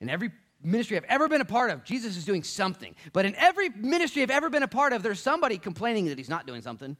In 0.00 0.08
every 0.08 0.30
ministry 0.62 0.96
I've 0.96 1.04
ever 1.04 1.26
been 1.28 1.40
a 1.40 1.46
part 1.46 1.70
of, 1.70 1.82
Jesus 1.82 2.16
is 2.16 2.24
doing 2.24 2.44
something. 2.44 2.94
But 3.12 3.26
in 3.26 3.34
every 3.34 3.68
ministry 3.70 4.22
I've 4.22 4.30
ever 4.30 4.48
been 4.48 4.62
a 4.62 4.68
part 4.68 4.92
of, 4.92 5.02
there's 5.02 5.20
somebody 5.20 5.58
complaining 5.58 6.06
that 6.06 6.18
he's 6.18 6.28
not 6.28 6.46
doing 6.46 6.62
something. 6.62 6.96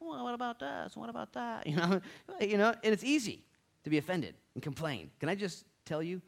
Well, 0.00 0.22
what 0.22 0.34
about 0.34 0.58
this? 0.58 0.96
What 0.96 1.08
about 1.08 1.32
that? 1.32 1.66
You 1.66 1.76
know, 1.76 2.00
you 2.40 2.58
know, 2.58 2.74
and 2.84 2.92
it's 2.92 3.04
easy 3.04 3.42
to 3.84 3.90
be 3.90 3.96
offended 3.96 4.34
and 4.52 4.62
complain. 4.62 5.10
Can 5.18 5.30
I 5.30 5.34
just 5.34 5.64
tell 5.86 6.02
you, 6.02 6.20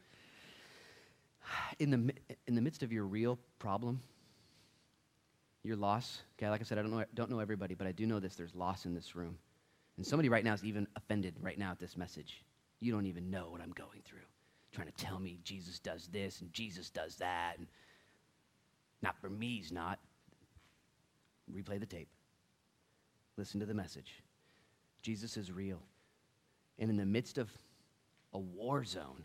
in 1.79 1.91
the, 1.91 2.15
in 2.47 2.55
the 2.55 2.63
midst 2.63 2.83
of 2.83 2.91
your 2.91 3.05
real 3.05 3.39
problem, 3.59 4.01
your 5.63 5.77
loss, 5.77 6.23
okay, 6.39 6.49
like 6.49 6.63
I 6.63 6.65
said, 6.65 6.79
I 6.79 6.83
don't 6.83 6.91
know, 6.91 7.05
don't 7.13 7.31
know 7.31 7.41
everybody, 7.41 7.75
but 7.75 7.87
I 7.87 7.93
do 7.93 8.07
know 8.07 8.19
this 8.19 8.35
there's 8.35 8.55
loss 8.55 8.87
in 8.87 8.95
this 8.95 9.15
room. 9.15 9.37
And 9.97 10.07
somebody 10.07 10.29
right 10.29 10.45
now 10.45 10.53
is 10.53 10.65
even 10.65 10.87
offended 10.97 11.35
right 11.41 11.59
now 11.59 11.71
at 11.71 11.79
this 11.79 11.97
message. 11.97 12.45
You 12.81 12.93
don't 12.93 13.07
even 13.07 13.31
know 13.31 13.49
what 13.51 13.61
I'm 13.61 13.73
going 13.73 14.03
through. 14.05 14.21
Trying 14.73 14.89
to 14.89 15.05
tell 15.05 15.19
me 15.19 15.39
Jesus 15.43 15.79
does 15.79 16.09
this 16.09 16.41
and 16.41 16.53
Jesus 16.53 16.91
does 16.91 17.17
that. 17.17 17.55
And 17.59 17.67
not 19.03 19.19
for 19.21 19.31
me, 19.31 19.57
he's 19.57 19.73
not. 19.73 19.99
Replay 21.53 21.81
the 21.81 21.87
tape. 21.87 22.09
Listen 23.37 23.61
to 23.61 23.67
the 23.67 23.75
message. 23.75 24.23
Jesus 25.03 25.37
is 25.37 25.53
real. 25.53 25.81
And 26.79 26.91
in 26.91 26.97
the 26.97 27.07
midst 27.07 27.39
of 27.39 27.51
a 28.33 28.39
war 28.39 28.85
zone, 28.85 29.25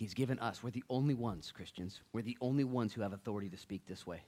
He's 0.00 0.14
given 0.14 0.38
us, 0.38 0.62
we're 0.62 0.70
the 0.70 0.82
only 0.88 1.12
ones, 1.12 1.52
Christians, 1.54 2.00
we're 2.14 2.22
the 2.22 2.38
only 2.40 2.64
ones 2.64 2.94
who 2.94 3.02
have 3.02 3.12
authority 3.12 3.50
to 3.50 3.58
speak 3.58 3.82
this 3.86 4.06
way. 4.06 4.22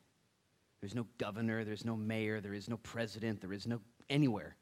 There's 0.82 0.94
no 0.94 1.06
governor, 1.16 1.64
there's 1.64 1.84
no 1.84 1.96
mayor, 1.96 2.42
there 2.42 2.52
is 2.52 2.68
no 2.68 2.76
president, 2.76 3.40
there 3.40 3.54
is 3.54 3.66
no 3.66 3.80
anywhere 4.10 4.56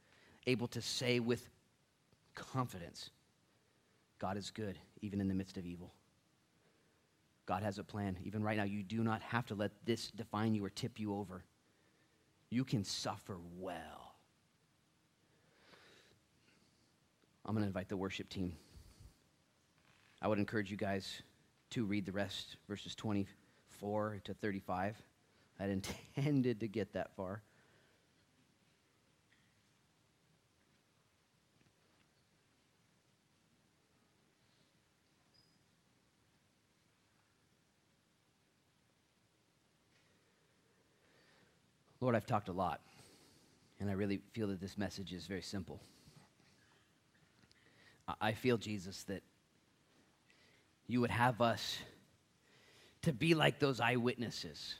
able 0.47 0.69
to 0.69 0.81
say 0.81 1.21
with 1.21 1.49
confidence, 2.35 3.11
God 4.19 4.37
is 4.37 4.51
good, 4.51 4.79
even 5.01 5.21
in 5.21 5.29
the 5.29 5.35
midst 5.35 5.57
of 5.57 5.67
evil. 5.67 5.93
God 7.47 7.63
has 7.63 7.79
a 7.79 7.85
plan. 7.85 8.17
Even 8.25 8.43
right 8.43 8.57
now, 8.57 8.65
you 8.65 8.83
do 8.83 9.03
not 9.03 9.23
have 9.23 9.47
to 9.47 9.55
let 9.55 9.73
this 9.85 10.11
define 10.11 10.55
you 10.55 10.65
or 10.65 10.71
tip 10.71 11.01
you 11.01 11.15
over. 11.15 11.45
You 12.51 12.65
can 12.65 12.85
suffer 12.85 13.39
well. 13.59 14.15
I'm 17.45 17.55
going 17.55 17.63
to 17.63 17.67
invite 17.67 17.89
the 17.89 17.97
worship 17.97 18.29
team. 18.29 18.53
I 20.23 20.29
would 20.29 20.39
encourage 20.39 20.71
you 20.71 20.77
guys 20.77 21.23
to 21.71 21.85
read 21.85 22.05
the 22.05 22.13
rest, 22.13 22.57
verses 22.69 22.95
24 22.95 24.21
to 24.25 24.35
35. 24.35 24.97
I 25.61 25.65
intended 26.17 26.61
to 26.61 26.69
get 26.69 26.95
that 26.95 27.15
far. 27.17 27.43
Lord, 42.01 42.17
I've 42.17 42.25
talked 42.25 42.49
a 42.49 42.53
lot, 42.53 42.81
and 43.79 43.91
I 43.91 43.93
really 43.93 44.21
feel 44.33 44.47
that 44.49 44.59
this 44.59 44.79
message 44.79 45.13
is 45.13 45.27
very 45.27 45.43
simple. 45.43 45.83
I 48.21 48.33
feel, 48.33 48.57
Jesus, 48.57 49.03
that 49.05 49.23
you 50.87 51.03
would 51.03 51.11
have 51.11 51.43
us 51.43 51.79
to 53.03 53.13
be 53.13 53.35
like 53.35 53.59
those 53.59 53.81
eyewitnesses, 53.81 54.77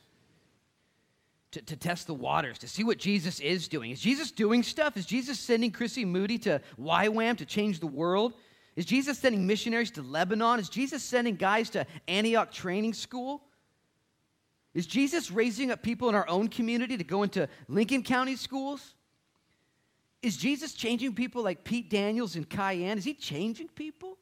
to, 1.53 1.63
to 1.63 1.77
test 1.77 2.07
the 2.07 2.15
waters, 2.15 2.59
to 2.59 2.69
see 2.69 2.85
what 2.85 2.99
Jesus 2.99 3.41
is 3.41 3.69
doing. 3.69 3.91
Is 3.91 4.01
Jesus 4.01 4.31
doing 4.31 4.63
stuff? 4.63 4.97
Is 4.97 5.07
Jesus 5.07 5.39
sending 5.39 5.71
Chrissy 5.71 6.05
Moody 6.05 6.39
to 6.39 6.61
YWAM 6.79 7.37
to 7.39 7.45
change 7.45 7.81
the 7.81 7.87
world? 7.87 8.35
Is 8.77 8.85
Jesus 8.85 9.19
sending 9.19 9.47
missionaries 9.47 9.91
to 9.93 10.03
Lebanon? 10.03 10.61
Is 10.61 10.69
Jesus 10.69 11.03
sending 11.03 11.37
guys 11.37 11.71
to 11.71 11.87
Antioch 12.07 12.53
Training 12.53 12.95
School? 12.95 13.43
Is 14.75 14.87
Jesus 14.87 15.31
raising 15.31 15.73
up 15.73 15.83
people 15.83 16.09
in 16.09 16.15
our 16.15 16.29
own 16.29 16.49
community 16.49 16.97
to 16.97 17.05
go 17.05 17.25
into 17.25 17.49
Lincoln 17.67 18.05
County 18.05 18.37
schools? 18.37 18.95
Is 20.23 20.37
Jesus 20.37 20.75
changing 20.75 21.15
people 21.15 21.43
like 21.43 21.65
Pete 21.65 21.91
Daniels 21.91 22.37
and 22.37 22.49
Cayenne? 22.49 22.99
Is 22.99 23.05
he 23.05 23.15
changing 23.15 23.69
people? 23.69 24.19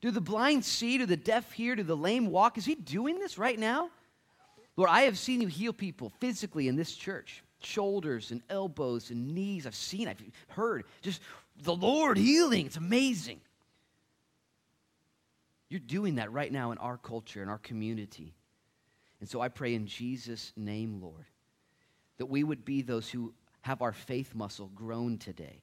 Do 0.00 0.10
the 0.10 0.20
blind 0.20 0.64
see? 0.64 0.98
Do 0.98 1.06
the 1.06 1.16
deaf 1.16 1.50
hear? 1.52 1.74
Do 1.74 1.82
the 1.82 1.96
lame 1.96 2.26
walk? 2.26 2.58
Is 2.58 2.64
he 2.64 2.76
doing 2.76 3.18
this 3.18 3.38
right 3.38 3.58
now? 3.58 3.90
Lord, 4.76 4.90
I 4.90 5.02
have 5.02 5.18
seen 5.18 5.40
you 5.40 5.48
heal 5.48 5.72
people 5.72 6.12
physically 6.20 6.68
in 6.68 6.76
this 6.76 6.94
church 6.94 7.42
shoulders 7.64 8.30
and 8.30 8.42
elbows 8.48 9.10
and 9.10 9.34
knees. 9.34 9.66
I've 9.66 9.74
seen, 9.74 10.08
I've 10.08 10.20
heard. 10.48 10.84
Just 11.00 11.20
the 11.62 11.74
Lord 11.74 12.18
healing. 12.18 12.66
It's 12.66 12.76
amazing. 12.76 13.40
You're 15.68 15.80
doing 15.80 16.16
that 16.16 16.32
right 16.32 16.52
now 16.52 16.72
in 16.72 16.78
our 16.78 16.98
culture, 16.98 17.42
in 17.42 17.48
our 17.48 17.58
community. 17.58 18.34
And 19.20 19.28
so 19.28 19.40
I 19.40 19.48
pray 19.48 19.74
in 19.74 19.86
Jesus' 19.86 20.52
name, 20.56 21.00
Lord, 21.00 21.26
that 22.18 22.26
we 22.26 22.44
would 22.44 22.64
be 22.64 22.82
those 22.82 23.08
who 23.08 23.32
have 23.62 23.80
our 23.80 23.92
faith 23.92 24.34
muscle 24.34 24.70
grown 24.74 25.18
today, 25.18 25.62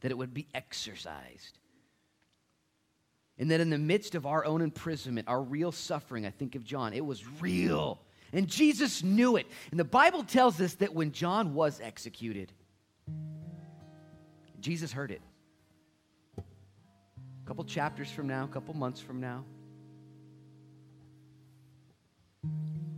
that 0.00 0.10
it 0.10 0.18
would 0.18 0.34
be 0.34 0.46
exercised. 0.54 1.58
And 3.38 3.50
that 3.50 3.60
in 3.60 3.70
the 3.70 3.78
midst 3.78 4.14
of 4.14 4.26
our 4.26 4.44
own 4.44 4.60
imprisonment, 4.60 5.28
our 5.28 5.40
real 5.40 5.72
suffering, 5.72 6.26
I 6.26 6.30
think 6.30 6.54
of 6.54 6.64
John, 6.64 6.92
it 6.92 7.04
was 7.04 7.24
real. 7.40 8.00
And 8.32 8.46
Jesus 8.46 9.02
knew 9.02 9.36
it. 9.36 9.46
And 9.70 9.80
the 9.80 9.84
Bible 9.84 10.22
tells 10.22 10.60
us 10.60 10.74
that 10.74 10.94
when 10.94 11.12
John 11.12 11.54
was 11.54 11.80
executed, 11.80 12.52
Jesus 14.60 14.92
heard 14.92 15.10
it. 15.10 15.22
A 16.36 16.42
couple 17.46 17.64
chapters 17.64 18.10
from 18.10 18.26
now, 18.26 18.44
a 18.44 18.48
couple 18.48 18.74
months 18.74 19.00
from 19.00 19.20
now, 19.20 19.44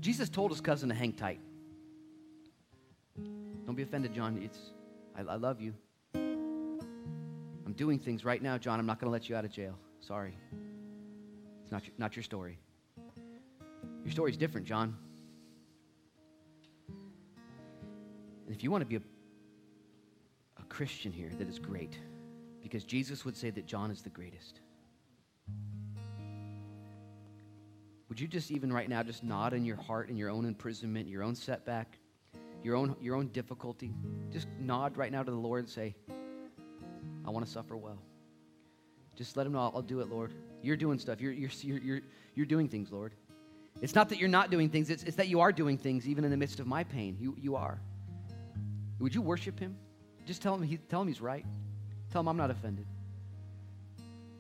Jesus 0.01 0.29
told 0.29 0.51
his 0.51 0.61
cousin 0.61 0.89
to 0.89 0.95
hang 0.95 1.13
tight. 1.13 1.41
Don't 3.17 3.77
be 3.77 3.83
offended, 3.83 4.15
John. 4.15 4.41
It's, 4.43 4.59
I, 5.15 5.21
I 5.33 5.37
love 5.37 5.61
you. 5.61 5.75
I'm 6.15 7.75
doing 7.77 7.99
things 7.99 8.25
right 8.25 8.43
now, 8.43 8.59
John. 8.59 8.81
I'm 8.81 8.87
not 8.87 8.99
going 8.99 9.07
to 9.07 9.13
let 9.13 9.29
you 9.29 9.37
out 9.37 9.45
of 9.45 9.53
jail. 9.53 9.77
Sorry. 10.01 10.35
It's 11.63 11.71
not 11.71 11.87
your, 11.87 11.93
not 11.99 12.17
your 12.17 12.23
story. 12.23 12.59
Your 14.03 14.11
story's 14.11 14.37
different, 14.37 14.67
John. 14.67 14.97
And 18.51 18.57
if 18.57 18.65
you 18.65 18.73
want 18.73 18.83
to 18.83 18.87
be 18.87 18.97
a, 18.97 19.03
a 20.59 20.65
Christian 20.65 21.13
here, 21.13 21.31
that 21.39 21.49
is 21.49 21.61
great. 21.61 21.97
Because 22.61 22.83
Jesus 22.83 23.25
would 23.25 23.37
say 23.37 23.51
that 23.51 23.65
John 23.65 23.93
is 23.93 24.03
the 24.03 24.09
greatest. 24.09 24.59
Would 28.09 28.19
you 28.19 28.27
just 28.27 28.51
even 28.51 28.73
right 28.73 28.89
now 28.89 29.05
just 29.05 29.23
nod 29.23 29.53
in 29.53 29.65
your 29.65 29.77
heart 29.77 30.09
in 30.09 30.17
your 30.17 30.31
own 30.31 30.45
imprisonment, 30.47 31.07
your 31.07 31.23
own 31.23 31.37
setback, 31.37 31.97
your 32.65 32.75
own, 32.75 32.97
your 33.01 33.15
own 33.15 33.29
difficulty? 33.29 33.95
Just 34.33 34.49
nod 34.59 34.97
right 34.97 35.13
now 35.13 35.23
to 35.23 35.31
the 35.31 35.37
Lord 35.37 35.61
and 35.61 35.69
say, 35.69 35.95
I 37.25 37.31
want 37.31 37.47
to 37.47 37.53
suffer 37.53 37.77
well. 37.77 38.03
Just 39.15 39.37
let 39.37 39.47
him 39.47 39.53
know, 39.53 39.71
I'll 39.73 39.81
do 39.81 40.01
it, 40.01 40.11
Lord. 40.11 40.35
You're 40.61 40.77
doing 40.77 40.99
stuff. 40.99 41.21
You're, 41.21 41.31
you're, 41.31 41.51
you're, 41.63 42.01
you're 42.35 42.47
doing 42.47 42.69
things, 42.69 42.91
Lord. 42.91 43.15
It's 43.81 43.95
not 43.95 44.09
that 44.09 44.19
you're 44.19 44.29
not 44.29 44.51
doing 44.51 44.71
things, 44.71 44.91
it's, 44.91 45.05
it's 45.05 45.19
that 45.19 45.29
you 45.29 45.39
are 45.39 45.53
doing 45.53 45.79
things 45.79 46.09
even 46.09 46.25
in 46.25 46.33
the 46.33 46.37
midst 46.37 46.59
of 46.59 46.67
my 46.67 46.83
pain. 46.83 47.17
You, 47.21 47.37
you 47.41 47.55
are. 47.55 47.81
Would 49.01 49.15
you 49.15 49.23
worship 49.23 49.59
him? 49.59 49.77
Just 50.27 50.43
tell 50.43 50.55
him, 50.55 50.63
he, 50.63 50.77
tell 50.77 51.03
him 51.03 51.09
he's 51.09 51.21
right. 51.21 51.45
Tell 52.13 52.21
him 52.21 52.29
I'm 52.29 52.37
not 52.37 52.51
offended. 52.51 52.87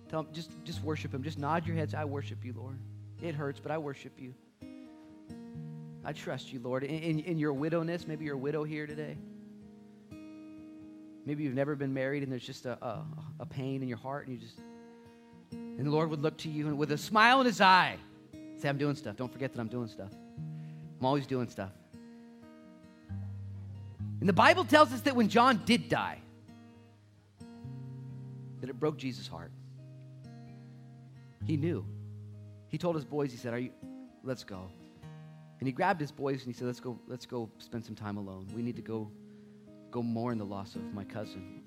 Tell 0.08 0.20
him, 0.20 0.28
just, 0.32 0.50
just 0.64 0.82
worship 0.82 1.12
him. 1.12 1.22
Just 1.22 1.38
nod 1.38 1.66
your 1.66 1.76
heads. 1.76 1.94
I 1.94 2.04
worship 2.04 2.44
you, 2.44 2.52
Lord. 2.56 2.78
It 3.22 3.34
hurts, 3.34 3.58
but 3.58 3.72
I 3.72 3.78
worship 3.78 4.12
you. 4.18 4.34
I 6.04 6.12
trust 6.12 6.52
you, 6.52 6.60
Lord. 6.60 6.84
In, 6.84 6.98
in, 6.98 7.18
in, 7.20 7.38
your 7.38 7.52
widowness, 7.52 8.06
maybe 8.06 8.24
you're 8.24 8.34
a 8.34 8.38
widow 8.38 8.64
here 8.64 8.86
today. 8.86 9.16
Maybe 11.26 11.44
you've 11.44 11.54
never 11.54 11.76
been 11.76 11.92
married 11.92 12.22
and 12.22 12.32
there's 12.32 12.46
just 12.46 12.66
a, 12.66 12.82
a, 12.84 13.04
a 13.40 13.46
pain 13.46 13.82
in 13.82 13.88
your 13.88 13.98
heart 13.98 14.26
and 14.26 14.34
you 14.34 14.46
just, 14.46 14.58
and 15.52 15.86
the 15.86 15.90
Lord 15.90 16.08
would 16.10 16.22
look 16.22 16.38
to 16.38 16.48
you 16.48 16.68
and 16.68 16.78
with 16.78 16.92
a 16.92 16.98
smile 16.98 17.40
in 17.40 17.46
his 17.46 17.60
eye, 17.60 17.96
say, 18.56 18.68
I'm 18.68 18.78
doing 18.78 18.96
stuff. 18.96 19.16
Don't 19.16 19.32
forget 19.32 19.52
that 19.52 19.60
I'm 19.60 19.68
doing 19.68 19.88
stuff. 19.88 20.10
I'm 20.98 21.06
always 21.06 21.26
doing 21.26 21.48
stuff. 21.48 21.72
And 24.20 24.28
the 24.28 24.34
Bible 24.34 24.64
tells 24.64 24.92
us 24.92 25.00
that 25.02 25.16
when 25.16 25.28
John 25.28 25.62
did 25.64 25.88
die, 25.88 26.18
that 28.60 28.68
it 28.68 28.78
broke 28.78 28.98
Jesus' 28.98 29.26
heart. 29.26 29.50
He 31.44 31.56
knew. 31.56 31.84
He 32.68 32.78
told 32.78 32.94
his 32.94 33.04
boys, 33.04 33.32
he 33.32 33.38
said, 33.38 33.54
Are 33.54 33.58
you 33.58 33.70
let's 34.22 34.44
go. 34.44 34.70
And 35.58 35.66
he 35.66 35.72
grabbed 35.72 36.00
his 36.00 36.12
boys 36.12 36.44
and 36.44 36.54
he 36.54 36.58
said, 36.58 36.66
Let's 36.66 36.80
go, 36.80 36.98
let's 37.06 37.26
go 37.26 37.50
spend 37.58 37.84
some 37.84 37.94
time 37.94 38.18
alone. 38.18 38.46
We 38.54 38.62
need 38.62 38.76
to 38.76 38.82
go 38.82 39.10
go 39.90 40.02
mourn 40.02 40.38
the 40.38 40.44
loss 40.44 40.76
of 40.76 40.82
my 40.94 41.04
cousin. 41.04 41.62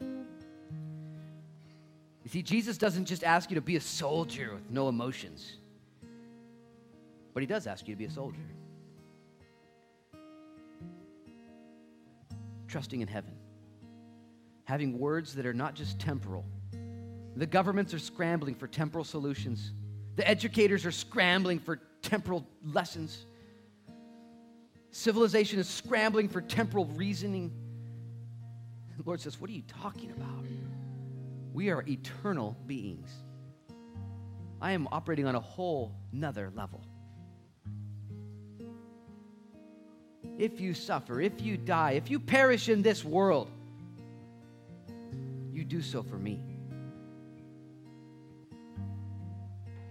You 2.24 2.30
see, 2.30 2.42
Jesus 2.42 2.78
doesn't 2.78 3.06
just 3.06 3.24
ask 3.24 3.52
you 3.52 3.56
to 3.56 3.62
be 3.62 3.76
a 3.76 3.82
soldier 3.82 4.54
with 4.54 4.70
no 4.70 4.88
emotions, 4.88 5.58
but 7.34 7.44
he 7.44 7.48
does 7.48 7.68
ask 7.68 7.88
you 7.88 7.96
to 7.96 7.98
be 7.98 8.06
a 8.06 8.12
soldier. 8.12 8.40
Trusting 12.74 13.02
in 13.02 13.08
heaven, 13.08 13.36
having 14.66 14.98
words 14.98 15.36
that 15.36 15.46
are 15.46 15.54
not 15.54 15.76
just 15.76 16.00
temporal. 16.00 16.44
The 17.36 17.46
governments 17.46 17.94
are 17.94 18.00
scrambling 18.00 18.56
for 18.56 18.68
temporal 18.68 19.04
solutions 19.04 19.74
the 20.16 20.28
educators 20.28 20.86
are 20.86 20.92
scrambling 20.92 21.60
for 21.60 21.80
temporal 22.02 22.48
lessons. 22.64 23.26
Civilization 24.92 25.60
is 25.60 25.68
scrambling 25.68 26.30
for 26.30 26.42
temporal 26.42 26.86
reasoning. 26.86 27.52
The 28.98 29.04
Lord 29.04 29.20
says, 29.20 29.42
What 29.42 29.50
are 29.50 29.54
you 29.54 29.64
talking 29.82 30.12
about? 30.12 30.46
We 31.52 31.70
are 31.70 31.84
eternal 31.88 32.56
beings. 32.68 33.10
I 34.62 34.72
am 34.72 34.88
operating 34.92 35.26
on 35.26 35.36
a 35.36 35.40
whole 35.40 35.96
nother 36.12 36.52
level. 36.56 36.86
If 40.38 40.60
you 40.60 40.74
suffer, 40.74 41.22
if 41.22 41.42
you 41.42 41.58
die, 41.58 41.92
if 41.92 42.10
you 42.10 42.20
perish 42.20 42.70
in 42.70 42.82
this 42.82 43.04
world, 43.04 43.50
you 45.52 45.64
do 45.64 45.82
so 45.82 46.02
for 46.02 46.18
me. 46.18 46.42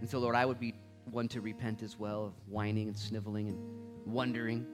And 0.01 0.11
so, 0.11 0.19
Lord, 0.19 0.35
I 0.35 0.45
would 0.45 0.59
be 0.59 0.75
one 1.11 1.29
to 1.29 1.41
repent 1.41 1.83
as 1.83 1.99
well 1.99 2.25
of 2.25 2.33
whining 2.49 2.89
and 2.89 2.99
sniveling 2.99 3.49
and 3.49 3.59
wondering. 4.05 4.67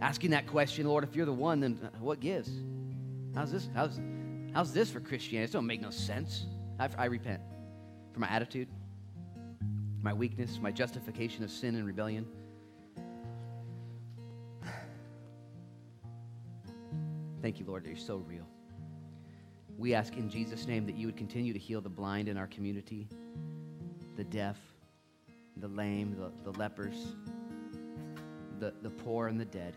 Asking 0.00 0.30
that 0.30 0.46
question, 0.48 0.86
Lord, 0.86 1.04
if 1.04 1.14
you're 1.14 1.26
the 1.26 1.32
one, 1.32 1.60
then 1.60 1.78
what 2.00 2.20
gives? 2.20 2.50
How's 3.34 3.52
this? 3.52 3.68
How's, 3.74 4.00
how's 4.52 4.72
this 4.72 4.90
for 4.90 4.98
Christianity? 5.00 5.50
It 5.50 5.52
don't 5.52 5.66
make 5.66 5.80
no 5.80 5.90
sense. 5.90 6.46
I, 6.80 6.88
I 6.98 7.04
repent 7.06 7.40
for 8.12 8.20
my 8.20 8.28
attitude, 8.28 8.68
my 10.02 10.12
weakness, 10.12 10.58
my 10.60 10.72
justification 10.72 11.44
of 11.44 11.50
sin 11.50 11.76
and 11.76 11.86
rebellion. 11.86 12.26
Thank 17.46 17.60
you, 17.60 17.66
Lord, 17.66 17.84
that 17.84 17.90
you're 17.90 17.96
so 17.96 18.16
real. 18.16 18.44
We 19.78 19.94
ask 19.94 20.16
in 20.16 20.28
Jesus' 20.28 20.66
name 20.66 20.84
that 20.86 20.96
you 20.96 21.06
would 21.06 21.16
continue 21.16 21.52
to 21.52 21.58
heal 21.60 21.80
the 21.80 21.88
blind 21.88 22.28
in 22.28 22.36
our 22.36 22.48
community, 22.48 23.06
the 24.16 24.24
deaf, 24.24 24.58
the 25.58 25.68
lame, 25.68 26.16
the, 26.18 26.32
the 26.42 26.58
lepers, 26.58 27.14
the, 28.58 28.74
the 28.82 28.90
poor, 28.90 29.28
and 29.28 29.38
the 29.38 29.44
dead. 29.44 29.76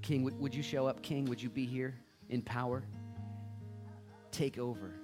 King, 0.00 0.22
would, 0.22 0.40
would 0.40 0.54
you 0.54 0.62
show 0.62 0.86
up? 0.86 1.02
King, 1.02 1.26
would 1.26 1.42
you 1.42 1.50
be 1.50 1.66
here 1.66 1.94
in 2.30 2.40
power? 2.40 2.82
Take 4.32 4.56
over. 4.56 4.94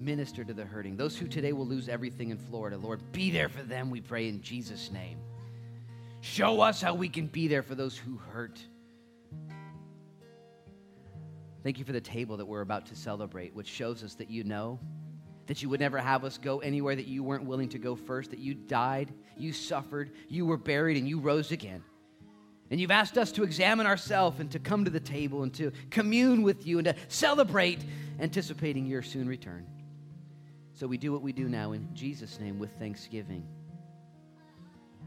Minister 0.00 0.42
to 0.42 0.54
the 0.54 0.64
hurting. 0.64 0.96
Those 0.96 1.18
who 1.18 1.28
today 1.28 1.52
will 1.52 1.66
lose 1.66 1.86
everything 1.90 2.30
in 2.30 2.38
Florida, 2.38 2.78
Lord, 2.78 3.02
be 3.12 3.30
there 3.30 3.50
for 3.50 3.62
them, 3.62 3.90
we 3.90 4.00
pray 4.00 4.26
in 4.26 4.40
Jesus' 4.40 4.90
name. 4.90 5.18
Show 6.22 6.62
us 6.62 6.80
how 6.80 6.94
we 6.94 7.10
can 7.10 7.26
be 7.26 7.46
there 7.46 7.62
for 7.62 7.74
those 7.74 7.94
who 7.94 8.16
hurt. 8.16 8.58
Thank 11.62 11.78
you 11.78 11.84
for 11.84 11.92
the 11.92 12.00
table 12.00 12.36
that 12.38 12.46
we're 12.46 12.62
about 12.62 12.86
to 12.86 12.96
celebrate, 12.96 13.54
which 13.54 13.68
shows 13.68 14.02
us 14.02 14.14
that 14.14 14.30
you 14.30 14.44
know 14.44 14.78
that 15.46 15.62
you 15.62 15.68
would 15.68 15.80
never 15.80 15.98
have 15.98 16.24
us 16.24 16.38
go 16.38 16.60
anywhere 16.60 16.94
that 16.94 17.06
you 17.06 17.24
weren't 17.24 17.44
willing 17.44 17.68
to 17.68 17.78
go 17.78 17.96
first, 17.96 18.30
that 18.30 18.38
you 18.38 18.54
died, 18.54 19.12
you 19.36 19.52
suffered, 19.52 20.12
you 20.28 20.46
were 20.46 20.56
buried, 20.56 20.96
and 20.96 21.08
you 21.08 21.18
rose 21.18 21.50
again. 21.50 21.82
And 22.70 22.80
you've 22.80 22.92
asked 22.92 23.18
us 23.18 23.32
to 23.32 23.42
examine 23.42 23.84
ourselves 23.84 24.38
and 24.38 24.48
to 24.52 24.60
come 24.60 24.84
to 24.84 24.92
the 24.92 25.00
table 25.00 25.42
and 25.42 25.52
to 25.54 25.72
commune 25.90 26.42
with 26.42 26.66
you 26.68 26.78
and 26.78 26.84
to 26.84 26.94
celebrate, 27.08 27.84
anticipating 28.20 28.86
your 28.86 29.02
soon 29.02 29.26
return. 29.26 29.66
So 30.72 30.86
we 30.86 30.96
do 30.96 31.12
what 31.12 31.20
we 31.20 31.32
do 31.32 31.48
now 31.48 31.72
in 31.72 31.88
Jesus' 31.94 32.38
name 32.38 32.60
with 32.60 32.70
thanksgiving. 32.78 33.44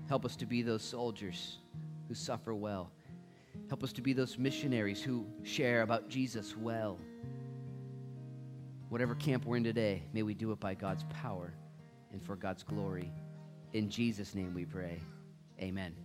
Help 0.10 0.26
us 0.26 0.36
to 0.36 0.46
be 0.46 0.62
those 0.62 0.84
soldiers 0.84 1.60
who 2.10 2.14
suffer 2.14 2.54
well 2.54 2.92
Help 3.70 3.84
us 3.84 3.94
to 3.94 4.02
be 4.02 4.14
those 4.14 4.38
missionaries 4.38 5.02
who 5.02 5.26
share 5.44 5.82
about 5.82 6.10
Jesus 6.10 6.56
well. 6.56 7.00
Whatever 8.90 9.16
camp 9.16 9.46
we're 9.46 9.58
in 9.58 9.64
today, 9.64 10.04
may 10.14 10.24
we 10.24 10.34
do 10.34 10.52
it 10.52 10.60
by 10.60 10.76
God's 10.76 11.04
power 11.22 11.54
and 12.12 12.22
for 12.22 12.36
God's 12.36 12.64
glory. 12.64 13.12
In 13.74 13.90
Jesus' 13.90 14.36
name 14.36 14.54
we 14.54 14.66
pray. 14.66 15.00
Amen. 15.60 16.03